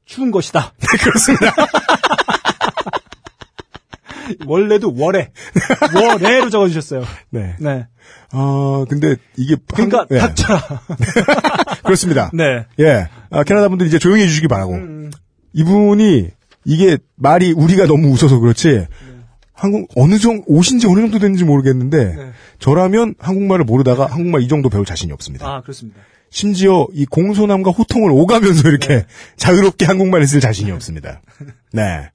추운 0.05 0.33
것이다. 0.33 0.75
네, 0.77 0.99
그렇습니다. 0.99 1.55
원래도 4.47 4.93
월에 4.97 5.31
월에로 5.95 6.51
적어주셨어요. 6.51 7.05
네. 7.31 7.55
네. 7.61 7.87
어, 8.33 8.85
근데 8.89 9.15
이게. 9.37 9.57
그러니까 9.73 10.05
예, 10.11 10.19
닥쳐라. 10.19 10.61
그렇습니다. 11.85 12.33
네. 12.35 12.67
예. 12.81 13.09
아, 13.31 13.45
캐나다 13.45 13.69
분들 13.69 13.87
이제 13.87 14.01
조용히 14.01 14.23
해주시기 14.23 14.49
바라고. 14.49 14.75
음. 14.75 15.13
이분이 15.53 16.29
이게 16.65 16.99
말이 17.15 17.53
우리가 17.53 17.87
너무 17.87 18.09
웃어서 18.09 18.41
그렇지 18.41 18.89
한국 19.53 19.91
어느 19.97 20.19
정도 20.19 20.45
오신 20.47 20.79
지 20.79 20.87
어느 20.87 21.01
정도 21.01 21.19
됐는지 21.19 21.45
모르겠는데 21.45 22.15
네. 22.17 22.33
저라면 22.59 23.15
한국말을 23.19 23.65
모르다가 23.65 24.07
한국말 24.07 24.43
이 24.43 24.49
정도 24.49 24.69
배울 24.69 24.85
자신이 24.85 25.13
없습니다. 25.13 25.47
아 25.47 25.61
그렇습니다. 25.61 26.01
심지어 26.31 26.87
이 26.93 27.05
공손함과 27.05 27.71
호통을 27.71 28.11
오가면서 28.11 28.69
이렇게 28.69 28.89
네. 28.89 29.07
자유롭게 29.37 29.85
한국말을 29.85 30.27
쓸 30.27 30.41
자신이 30.41 30.71
없습니다. 30.73 31.21
네. 31.73 32.11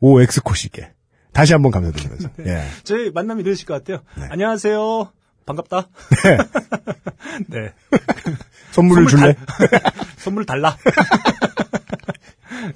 오 0.00 0.20
엑스코 0.20 0.54
씨께 0.54 0.90
다시 1.32 1.52
한번 1.52 1.70
감사드리면서 1.70 2.30
예. 2.46 2.64
저희 2.82 3.10
만남이 3.10 3.44
늦으실 3.44 3.66
것 3.66 3.74
같아요. 3.74 4.02
네. 4.16 4.26
안녕하세요. 4.30 5.12
반갑다. 5.46 5.88
네. 7.48 7.72
선물을 8.72 9.06
줄래? 9.06 9.34
선물 10.18 10.44
달라. 10.46 10.76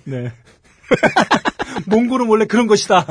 네. 0.04 0.32
몽골은 1.86 2.28
원래 2.28 2.46
그런 2.46 2.66
것이다. 2.66 3.06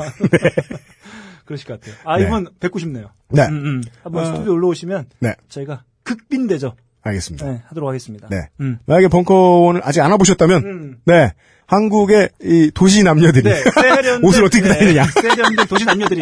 그러실 1.44 1.66
것 1.66 1.80
같아요. 1.80 1.96
아, 2.04 2.18
네. 2.18 2.24
이분 2.24 2.46
뵙고 2.60 2.78
싶네요. 2.78 3.10
네. 3.30 3.42
음, 3.48 3.54
음. 3.64 3.82
한번 4.02 4.22
어. 4.24 4.26
스튜디오 4.26 4.52
올라오시면 4.54 5.06
네. 5.20 5.34
저희가 5.48 5.84
극빈대죠. 6.02 6.74
알겠습니다. 7.02 7.46
네, 7.46 7.62
하도록 7.66 7.86
하겠습니다. 7.88 8.28
네. 8.30 8.48
음. 8.60 8.78
만약에 8.86 9.08
벙커원을 9.08 9.82
아직 9.84 10.00
안 10.00 10.10
와보셨다면 10.12 10.64
음. 10.64 10.96
네. 11.04 11.32
한국의 11.66 12.30
이 12.42 12.70
도시 12.74 13.02
남녀들이 13.02 13.42
네, 13.42 13.62
세련된 13.62 14.24
옷을 14.24 14.44
어떻게 14.44 14.62
다니느냐. 14.66 15.04
세련된 15.06 15.66
도시 15.66 15.84
남녀들이 15.84 16.20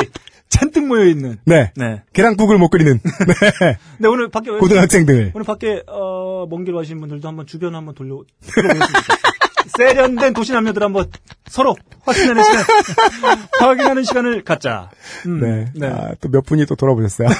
잔뜩 0.49 0.87
모여 0.87 1.05
있는. 1.07 1.39
네. 1.45 1.73
네. 1.77 2.03
계란국을 2.13 2.59
못 2.59 2.69
끓이는 2.69 2.99
네. 3.01 3.79
네, 3.99 4.09
오늘 4.09 4.29
밖에 4.29 4.51
고등학생 4.51 5.07
등을 5.07 5.33
오늘 5.35 5.45
밖에 5.45 5.83
어, 5.87 6.47
먼길 6.49 6.75
가시는 6.75 7.01
분들도 7.01 7.27
한번 7.27 7.47
주변 7.47 7.75
한번 7.75 7.95
돌려 7.95 8.23
세련된 9.67 10.35
도시 10.35 10.53
남녀들 10.53 10.83
한번 10.83 11.11
서로 11.47 11.75
확인하는 12.05 12.43
시간 12.43 12.61
확인하는 13.61 14.05
시간을 14.05 14.45
갖자. 14.45 14.91
음, 15.27 15.41
네. 15.41 15.71
네. 15.75 15.87
아, 15.89 16.13
또 16.21 16.29
몇 16.29 16.45
분이 16.45 16.67
또 16.67 16.75
돌아보셨어요. 16.75 17.29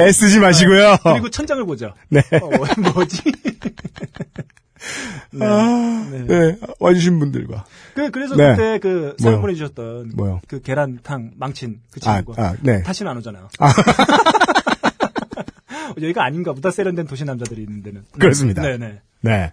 애쓰지 0.00 0.40
마시고요. 0.40 0.96
그리고 1.02 1.28
천장을 1.30 1.64
보죠. 1.66 1.92
네. 2.08 2.20
어, 2.40 2.50
뭐지? 2.94 3.22
네. 5.32 5.44
아, 5.46 6.08
네. 6.10 6.24
네. 6.26 6.56
와주신 6.80 7.18
분들과. 7.18 7.64
그, 7.94 8.10
그래서 8.10 8.34
네. 8.34 8.56
그때 8.56 8.78
그 8.78 9.14
사연? 9.18 9.40
보내주셨던 9.40 10.12
뭐요? 10.16 10.40
그 10.48 10.60
계란탕 10.62 11.32
망친 11.36 11.80
그 11.92 12.00
아, 12.04 12.16
친구가 12.16 12.42
아, 12.42 12.54
네. 12.62 12.82
다시는 12.82 13.10
안 13.10 13.18
오잖아요. 13.18 13.48
아. 13.58 13.72
여기가 16.00 16.24
아닌가 16.24 16.52
보다 16.52 16.70
세련된 16.70 17.06
도시 17.06 17.24
남자들이 17.24 17.62
있는 17.62 17.82
데는. 17.82 18.04
그렇습니다. 18.18 18.62
네네. 18.62 19.00
네. 19.24 19.52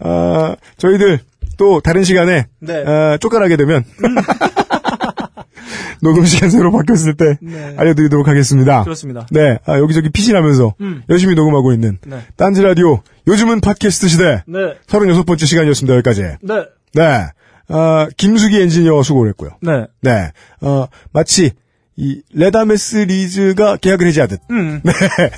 어, 0.00 0.54
저희들 0.76 1.20
또 1.56 1.80
다른 1.80 2.02
시간에 2.02 2.46
네. 2.58 2.84
어, 2.84 3.16
쫓겨나게 3.18 3.56
되면 3.56 3.84
녹음 6.02 6.26
시간 6.26 6.50
새로 6.50 6.72
바뀌었을 6.72 7.14
때 7.14 7.38
네. 7.40 7.74
알려드리도록 7.76 8.26
하겠습니다. 8.26 8.82
그렇습니다. 8.82 9.26
네, 9.30 9.58
아, 9.64 9.78
여기저기 9.78 10.10
피신하면서 10.10 10.74
음. 10.80 11.02
열심히 11.08 11.36
녹음하고 11.36 11.72
있는 11.72 11.98
네. 12.04 12.18
딴지 12.36 12.62
라디오 12.62 13.00
요즘은 13.28 13.60
팟캐스트 13.60 14.08
시대 14.08 14.42
네. 14.48 14.74
36번째 14.88 15.46
시간이었습니다. 15.46 15.94
여기까지. 15.94 16.22
네. 16.42 16.66
네, 16.94 17.26
어, 17.68 18.08
김수기 18.16 18.60
엔지니어 18.60 19.04
수고를 19.04 19.30
했고요. 19.30 19.50
네. 19.62 19.86
네, 20.00 20.32
어, 20.60 20.86
마치 21.12 21.52
이 21.96 22.22
레다메스 22.32 22.96
리즈가 22.96 23.76
계약을 23.76 24.06
해지하듯 24.06 24.40
음. 24.50 24.80
네, 24.84 24.92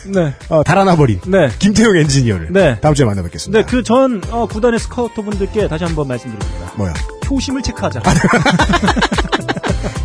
네. 0.06 0.34
어, 0.48 0.62
달아나버린 0.62 1.20
네. 1.26 1.48
김태용 1.58 1.96
엔지니어를 1.96 2.52
네. 2.52 2.78
다음 2.80 2.94
주에 2.94 3.04
만나뵙겠습니다. 3.04 3.58
네, 3.58 3.66
그전 3.66 4.22
어, 4.30 4.46
구단의 4.46 4.78
스카우터 4.78 5.22
분들께 5.22 5.66
다시 5.66 5.84
한번 5.84 6.06
말씀드립니다. 6.06 6.72
뭐야? 6.76 6.94
효심을 7.28 7.62
체크하자. 7.62 8.02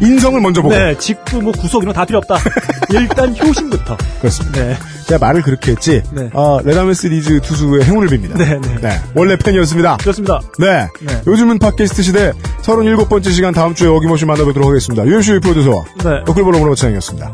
인성을 0.01 0.39
먼저 0.41 0.61
보고. 0.61 0.73
네, 0.75 0.97
직구, 0.97 1.41
뭐, 1.41 1.51
구속 1.51 1.83
이런 1.83 1.93
거 1.93 1.99
다 1.99 2.05
필요 2.05 2.17
없다. 2.19 2.37
일단 2.91 3.35
효심부터. 3.37 3.97
그렇습니다. 4.19 4.59
네. 4.61 4.77
제가 5.07 5.25
말을 5.25 5.41
그렇게 5.41 5.71
했지. 5.71 6.01
네. 6.11 6.29
어, 6.33 6.59
레다멜 6.63 6.93
시리즈 6.93 7.39
투수의 7.41 7.83
행운을 7.83 8.07
빕니다. 8.07 8.37
네, 8.37 8.59
네. 8.81 8.99
원래 9.15 9.35
팬이었습니다. 9.37 9.97
그렇습니다. 9.97 10.39
네. 10.59 10.87
네. 11.01 11.21
요즘은 11.27 11.59
팟캐스트 11.59 12.01
시대 12.03 12.31
37번째 12.61 13.31
시간 13.31 13.53
다음 13.53 13.73
주에 13.75 13.87
어김없이 13.87 14.25
만나보도록 14.25 14.69
하겠습니다. 14.69 15.05
UMC 15.05 15.39
프로듀서. 15.41 15.71
네. 16.03 16.21
어클볼로브로 16.27 16.75
차영이었습니다. 16.75 17.33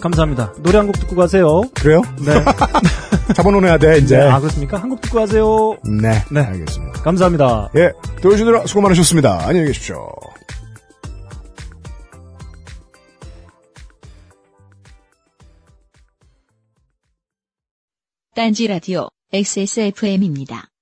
감사합니다. 0.00 0.52
노래 0.58 0.76
한 0.78 0.86
곡 0.86 0.98
듣고 1.00 1.16
가세요. 1.16 1.62
그래요? 1.74 2.02
네. 2.20 2.34
잡아놓아야 3.34 3.78
돼, 3.78 3.98
이제. 3.98 4.18
네. 4.18 4.28
아, 4.28 4.38
그렇습니까? 4.38 4.76
한 4.78 4.90
곡 4.90 5.00
듣고 5.00 5.18
가세요. 5.18 5.76
네. 5.84 6.22
네. 6.30 6.40
알겠습니다. 6.40 7.02
감사합니다. 7.02 7.70
예. 7.76 7.92
들어주느라 8.20 8.66
수고 8.66 8.82
많으셨습니다. 8.82 9.40
안녕히 9.46 9.68
계십시오. 9.68 10.06
딴지 18.34 18.66
라디오 18.66 19.10
XSFM입니다. 19.32 20.73